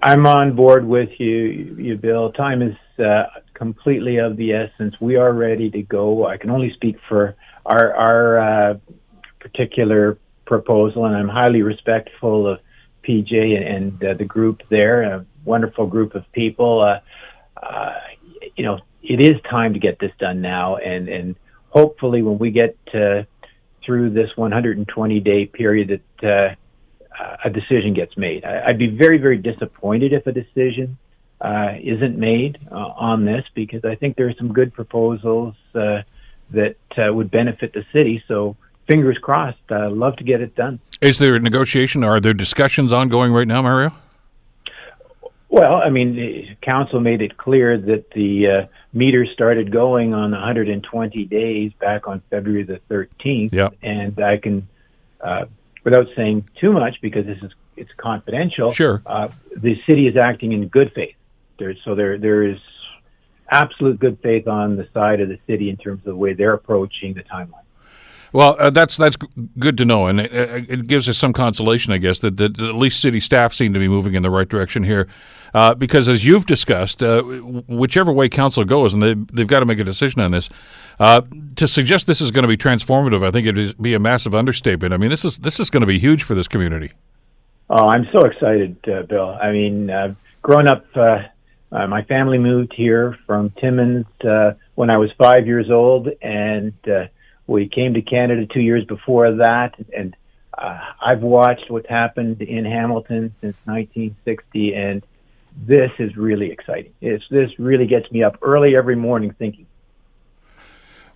I'm 0.03 0.27
on 0.27 0.57
board 0.57 0.85
with 0.85 1.11
you, 1.21 1.77
you 1.79 1.97
Bill. 1.97 2.33
Time 2.33 2.61
is 2.61 2.77
uh, 2.99 3.27
completely 3.55 4.17
of 4.17 4.37
the 4.37 4.55
essence. 4.55 4.97
We 5.01 5.15
are 5.15 5.33
ready 5.33 5.71
to 5.71 5.83
go. 5.83 6.27
I 6.27 6.37
can 6.37 6.51
only 6.51 6.73
speak 6.75 6.97
for 7.09 7.37
our 7.65 7.95
our 7.95 8.39
uh, 8.41 8.75
particular 9.39 10.19
proposal, 10.47 11.05
and 11.05 11.15
I'm 11.15 11.29
highly 11.29 11.63
respectful 11.63 12.49
of 12.49 12.59
PJ 13.07 13.75
and, 13.75 14.03
uh, 14.03 14.15
the 14.15 14.25
group 14.25 14.63
there, 14.71 15.03
a 15.03 15.27
wonderful 15.45 15.87
group 15.87 16.15
of 16.15 16.25
people. 16.33 16.81
Uh, 16.81 17.01
uh, 17.63 17.95
you 18.57 18.65
know, 18.65 18.79
it 19.03 19.21
is 19.21 19.41
time 19.51 19.75
to 19.75 19.79
get 19.79 19.99
this 19.99 20.13
done 20.19 20.41
now, 20.41 20.77
and 20.77 21.09
and 21.09 21.37
hopefully 21.71 22.23
when 22.23 22.39
we 22.39 22.51
get 22.51 22.77
through 23.85 24.11
this 24.11 24.31
120 24.37 25.21
day 25.21 25.47
period 25.47 26.01
that 26.21 26.57
uh, 27.19 27.37
a 27.45 27.51
decision 27.51 27.95
gets 27.95 28.17
made. 28.17 28.45
I, 28.45 28.69
would 28.69 28.79
be 28.79 28.89
very 28.89 29.19
very 29.19 29.39
disappointed 29.39 30.13
if 30.13 30.27
a 30.27 30.33
decision 30.33 30.99
uh, 31.41 31.75
isn't 31.83 32.19
made 32.19 32.59
uh, 32.71 32.75
on 32.75 33.25
this 33.25 33.45
because 33.55 33.85
I 33.85 33.95
think 33.95 34.17
there 34.17 34.29
are 34.29 34.35
some 34.39 34.53
good 34.53 34.73
proposals 34.73 35.55
uh, 35.75 36.03
that 36.51 36.77
uh, 36.97 37.13
would 37.13 37.31
benefit 37.31 37.73
the 37.73 37.85
city. 37.93 38.23
So 38.29 38.57
fingers 38.87 39.19
crossed. 39.19 39.59
Uh, 39.71 39.91
love 39.91 40.17
to 40.17 40.25
get 40.25 40.41
it 40.41 40.55
done. 40.55 40.81
Is 41.01 41.19
there 41.19 41.35
a 41.35 41.41
negotiation? 41.41 42.05
Are 42.05 42.21
there 42.21 42.35
discussions 42.35 42.93
ongoing 42.93 43.33
right 43.33 43.49
now, 43.49 43.63
Mario? 43.63 43.93
Well, 45.49 45.77
I 45.77 45.89
mean, 45.91 46.57
council 46.63 46.99
made 46.99 47.23
it 47.23 47.37
clear 47.37 47.79
that 47.79 48.11
the 48.11 48.49
uh, 48.49 48.67
meter 48.93 49.25
started 49.25 49.71
going 49.71 50.13
on 50.13 50.33
120 50.33 51.25
days 51.27 51.73
back 51.81 52.09
on 52.09 52.23
February 52.29 52.65
the 52.65 52.81
13th. 52.91 53.53
Yep. 53.53 53.77
And 53.83 54.19
I 54.21 54.39
can, 54.39 54.67
uh, 55.21 55.45
without 55.85 56.09
saying 56.17 56.49
too 56.61 56.73
much, 56.73 56.97
because 57.01 57.27
this 57.27 57.39
is 57.41 57.53
it's 57.77 57.91
confidential. 57.97 58.71
Sure. 58.73 59.03
Uh, 59.07 59.29
the 59.57 59.77
city 59.87 60.07
is 60.07 60.17
acting 60.17 60.53
in 60.53 60.69
good 60.69 60.93
faith. 60.93 61.15
There, 61.59 61.75
so 61.85 61.95
there 61.95 62.19
there 62.19 62.43
is 62.43 62.59
absolute 63.51 63.99
good 63.99 64.19
faith 64.23 64.49
on 64.49 64.77
the 64.77 64.89
side 64.93 65.21
of 65.21 65.29
the 65.29 65.39
city 65.47 65.71
in 65.71 65.77
terms 65.77 66.01
of 66.01 66.05
the 66.05 66.17
way 66.17 66.35
they're 66.35 66.55
approaching 66.55 67.15
the 67.15 67.23
timeline. 67.23 67.64
Well, 68.35 68.57
uh, 68.59 68.71
that's 68.71 68.97
that's 68.97 69.17
good 69.61 69.79
to 69.79 69.85
know, 69.85 70.09
and 70.09 70.19
it, 70.19 70.69
it, 70.69 70.87
gives 70.89 71.09
us 71.09 71.17
some 71.17 71.33
consolation, 71.33 71.93
I 71.93 71.99
guess, 71.99 72.19
that, 72.19 72.37
that, 72.39 72.59
at 72.59 72.75
least 72.75 73.01
city 73.01 73.21
staff 73.21 73.55
seem 73.55 73.73
to 73.75 73.79
be 73.79 73.87
moving 73.87 74.15
in 74.15 74.25
the 74.25 74.31
right 74.31 74.49
direction 74.49 74.83
here. 74.83 75.07
Uh, 75.55 75.73
because 75.73 76.09
as 76.09 76.27
you've 76.27 76.45
discussed, 76.45 77.01
uh, 77.01 77.23
whichever 77.23 78.13
way 78.13 78.29
council 78.29 78.65
goes, 78.65 78.93
and 78.93 79.01
they 79.01 79.15
they've 79.33 79.47
got 79.47 79.61
to 79.61 79.67
make 79.67 79.79
a 79.79 79.85
decision 79.85 80.21
on 80.21 80.33
this. 80.33 80.49
Uh, 80.99 81.23
to 81.55 81.69
suggest 81.69 82.09
this 82.09 82.21
is 82.21 82.33
going 82.33 82.43
to 82.43 82.49
be 82.49 82.57
transformative, 82.57 83.25
I 83.25 83.31
think 83.31 83.47
it 83.47 83.55
would 83.55 83.81
be 83.81 83.95
a 83.95 84.01
massive 84.01 84.35
understatement. 84.35 84.93
I 84.93 84.97
mean, 84.97 85.11
this 85.11 85.25
is 85.25 85.39
this 85.39 85.61
is 85.61 85.71
going 85.71 85.83
to 85.83 85.87
be 85.87 86.01
huge 86.01 86.25
for 86.25 86.35
this 86.35 86.49
community. 86.49 86.91
Oh, 87.71 87.87
I'm 87.87 88.09
so 88.13 88.25
excited, 88.25 88.77
uh, 88.89 89.03
Bill. 89.03 89.39
I 89.41 89.53
mean, 89.53 89.91
uh, 89.91 90.13
growing 90.43 90.67
up, 90.67 90.85
my 91.71 92.03
family 92.09 92.39
moved 92.39 92.73
here 92.77 93.17
from 93.29 93.51
Timmins 93.61 94.07
when 94.75 94.91
I 94.91 94.97
was 94.97 95.11
five 95.21 95.47
years 95.47 95.71
old, 95.71 96.09
and 96.21 96.73
we 97.47 97.69
came 97.69 97.95
to 97.95 98.03
Canada 98.03 98.47
two 98.47 98.61
years 98.61 98.85
before 98.85 99.33
that, 99.37 99.75
and 99.97 100.17
uh, 100.57 100.79
I've 101.01 101.23
watched 101.23 101.71
what's 101.71 101.89
happened 101.89 102.41
in 102.43 102.65
Hamilton 102.65 103.35
since 103.41 103.57
1960, 103.65 104.75
and 104.75 105.05
this 105.57 105.91
is 105.99 106.17
really 106.17 106.51
exciting. 106.51 106.93
It's, 107.01 107.25
this 107.31 107.51
really 107.59 107.87
gets 107.87 108.11
me 108.11 108.23
up 108.23 108.39
early 108.43 108.77
every 108.77 108.97
morning 108.97 109.35
thinking. 109.39 109.67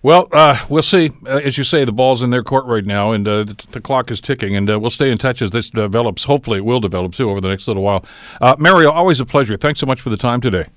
Well, 0.01 0.29
uh, 0.31 0.65
we'll 0.69 0.83
see. 0.83 1.11
Uh, 1.25 1.41
as 1.43 1.57
you 1.57 1.65
say, 1.65 1.83
the 1.83 1.91
ball's 1.91 2.21
in 2.21 2.29
their 2.29 2.43
court 2.43 2.65
right 2.65 2.85
now, 2.85 3.11
and 3.11 3.27
uh, 3.27 3.43
the, 3.43 3.65
the, 3.71 3.81
clock 3.81 4.09
is 4.11 4.21
ticking. 4.21 4.55
And 4.55 4.69
uh, 4.69 4.79
we'll 4.79 4.91
stay 4.91 5.11
in 5.11 5.17
touch 5.17 5.41
as 5.41 5.51
this 5.51 5.69
develops. 5.69 6.23
Hopefully, 6.23 6.59
it 6.59 6.65
will 6.65 6.79
develop 6.79 7.13
too 7.13 7.29
over 7.29 7.41
the 7.41 7.49
next 7.49 7.67
little 7.67 7.83
while. 7.83 8.05
Uh, 8.39 8.55
Mario, 8.57 8.91
always 8.91 9.19
a 9.19 9.25
pleasure. 9.25 9.57
Thanks 9.57 9.81
so 9.81 9.85
much 9.85 9.99
for 9.99 10.09
the 10.09 10.15
time 10.15 10.39
today. 10.39 10.67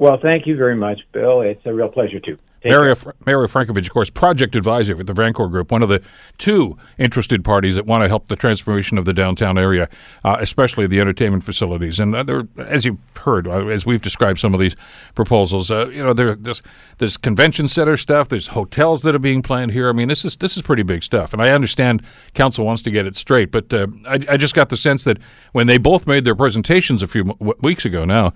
Well, 0.00 0.16
thank 0.16 0.46
you 0.46 0.56
very 0.56 0.76
much, 0.76 1.02
Bill. 1.12 1.42
It's 1.42 1.60
a 1.66 1.74
real 1.74 1.90
pleasure 1.90 2.18
too. 2.20 2.38
Mario, 2.64 2.94
Mario 3.26 3.46
Frankovich, 3.48 3.84
of 3.84 3.90
course, 3.90 4.08
project 4.08 4.56
advisor 4.56 4.96
with 4.96 5.06
the 5.06 5.12
Vrancor 5.12 5.50
Group, 5.50 5.70
one 5.70 5.82
of 5.82 5.90
the 5.90 6.00
two 6.38 6.78
interested 6.96 7.44
parties 7.44 7.74
that 7.74 7.84
want 7.84 8.02
to 8.02 8.08
help 8.08 8.28
the 8.28 8.36
transformation 8.36 8.96
of 8.96 9.04
the 9.04 9.12
downtown 9.12 9.58
area, 9.58 9.90
uh, 10.24 10.38
especially 10.40 10.86
the 10.86 11.00
entertainment 11.00 11.44
facilities. 11.44 12.00
And 12.00 12.16
uh, 12.16 12.22
there, 12.22 12.48
as 12.56 12.86
you've 12.86 12.96
heard, 13.14 13.46
uh, 13.46 13.66
as 13.66 13.84
we've 13.84 14.00
described 14.00 14.38
some 14.38 14.54
of 14.54 14.60
these 14.60 14.74
proposals, 15.14 15.70
uh, 15.70 15.88
you 15.88 16.02
know, 16.02 16.14
there, 16.14 16.34
there's 16.34 16.62
there's 16.96 17.18
convention 17.18 17.68
center 17.68 17.98
stuff, 17.98 18.30
there's 18.30 18.48
hotels 18.48 19.02
that 19.02 19.14
are 19.14 19.18
being 19.18 19.42
planned 19.42 19.72
here. 19.72 19.90
I 19.90 19.92
mean, 19.92 20.08
this 20.08 20.24
is 20.24 20.34
this 20.36 20.56
is 20.56 20.62
pretty 20.62 20.82
big 20.82 21.02
stuff. 21.02 21.34
And 21.34 21.42
I 21.42 21.50
understand 21.50 22.02
council 22.32 22.64
wants 22.64 22.80
to 22.82 22.90
get 22.90 23.04
it 23.04 23.16
straight, 23.16 23.50
but 23.50 23.72
uh, 23.74 23.86
I, 24.06 24.16
I 24.30 24.36
just 24.38 24.54
got 24.54 24.70
the 24.70 24.78
sense 24.78 25.04
that 25.04 25.18
when 25.52 25.66
they 25.66 25.76
both 25.76 26.06
made 26.06 26.24
their 26.24 26.34
presentations 26.34 27.02
a 27.02 27.06
few 27.06 27.24
w- 27.24 27.54
weeks 27.60 27.84
ago 27.84 28.06
now 28.06 28.32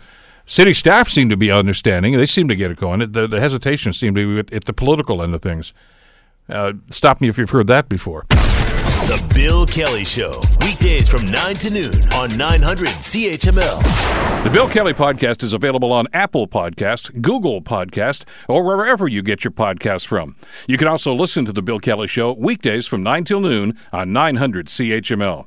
City 0.47 0.75
staff 0.75 1.09
seem 1.09 1.31
to 1.31 1.37
be 1.37 1.51
understanding. 1.51 2.13
They 2.15 2.27
seem 2.27 2.49
to 2.49 2.57
get 2.57 2.71
it 2.71 2.77
going. 2.77 3.13
The, 3.13 3.27
the 3.27 3.41
hesitation 3.41 3.93
seemed 3.93 4.17
to 4.17 4.43
be 4.43 4.57
at, 4.57 4.67
the 4.67 4.75
political 4.75 5.23
end 5.23 5.35
of 5.35 5.41
things. 5.41 5.73
Uh, 6.49 6.75
stop 6.91 7.21
me 7.23 7.29
if 7.29 7.39
you've 7.39 7.51
heard 7.51 7.67
that 7.69 7.89
before. 7.89 8.27
The 8.29 9.33
Bill 9.35 9.67
Kelly 9.67 10.05
Show, 10.05 10.33
weekdays 10.61 11.09
from 11.09 11.31
9 11.31 11.55
to 11.57 11.71
noon 11.71 12.13
on 12.13 12.37
900 12.37 12.89
CHML. 12.89 14.45
The 14.45 14.51
Bill 14.51 14.69
Kelly 14.69 14.93
Podcast 14.93 15.43
is 15.43 15.55
available 15.55 15.93
on 15.93 16.07
Apple 16.13 16.47
Podcast, 16.47 17.23
Google 17.23 17.63
Podcast, 17.63 18.25
or 18.49 18.63
wherever 18.63 19.09
you 19.09 19.23
get 19.23 19.45
your 19.45 19.51
podcasts 19.51 20.07
from. 20.07 20.37
You 20.67 20.77
can 20.77 20.89
also 20.89 21.15
listen 21.15 21.45
to 21.47 21.53
The 21.53 21.63
Bill 21.63 21.81
Kelly 21.81 22.07
Show 22.07 22.33
weekdays 22.33 22.87
from 22.87 23.03
9 23.03 23.25
till 23.25 23.41
noon 23.41 23.79
on 23.93 24.13
900 24.13 24.69
CHML. 24.69 25.47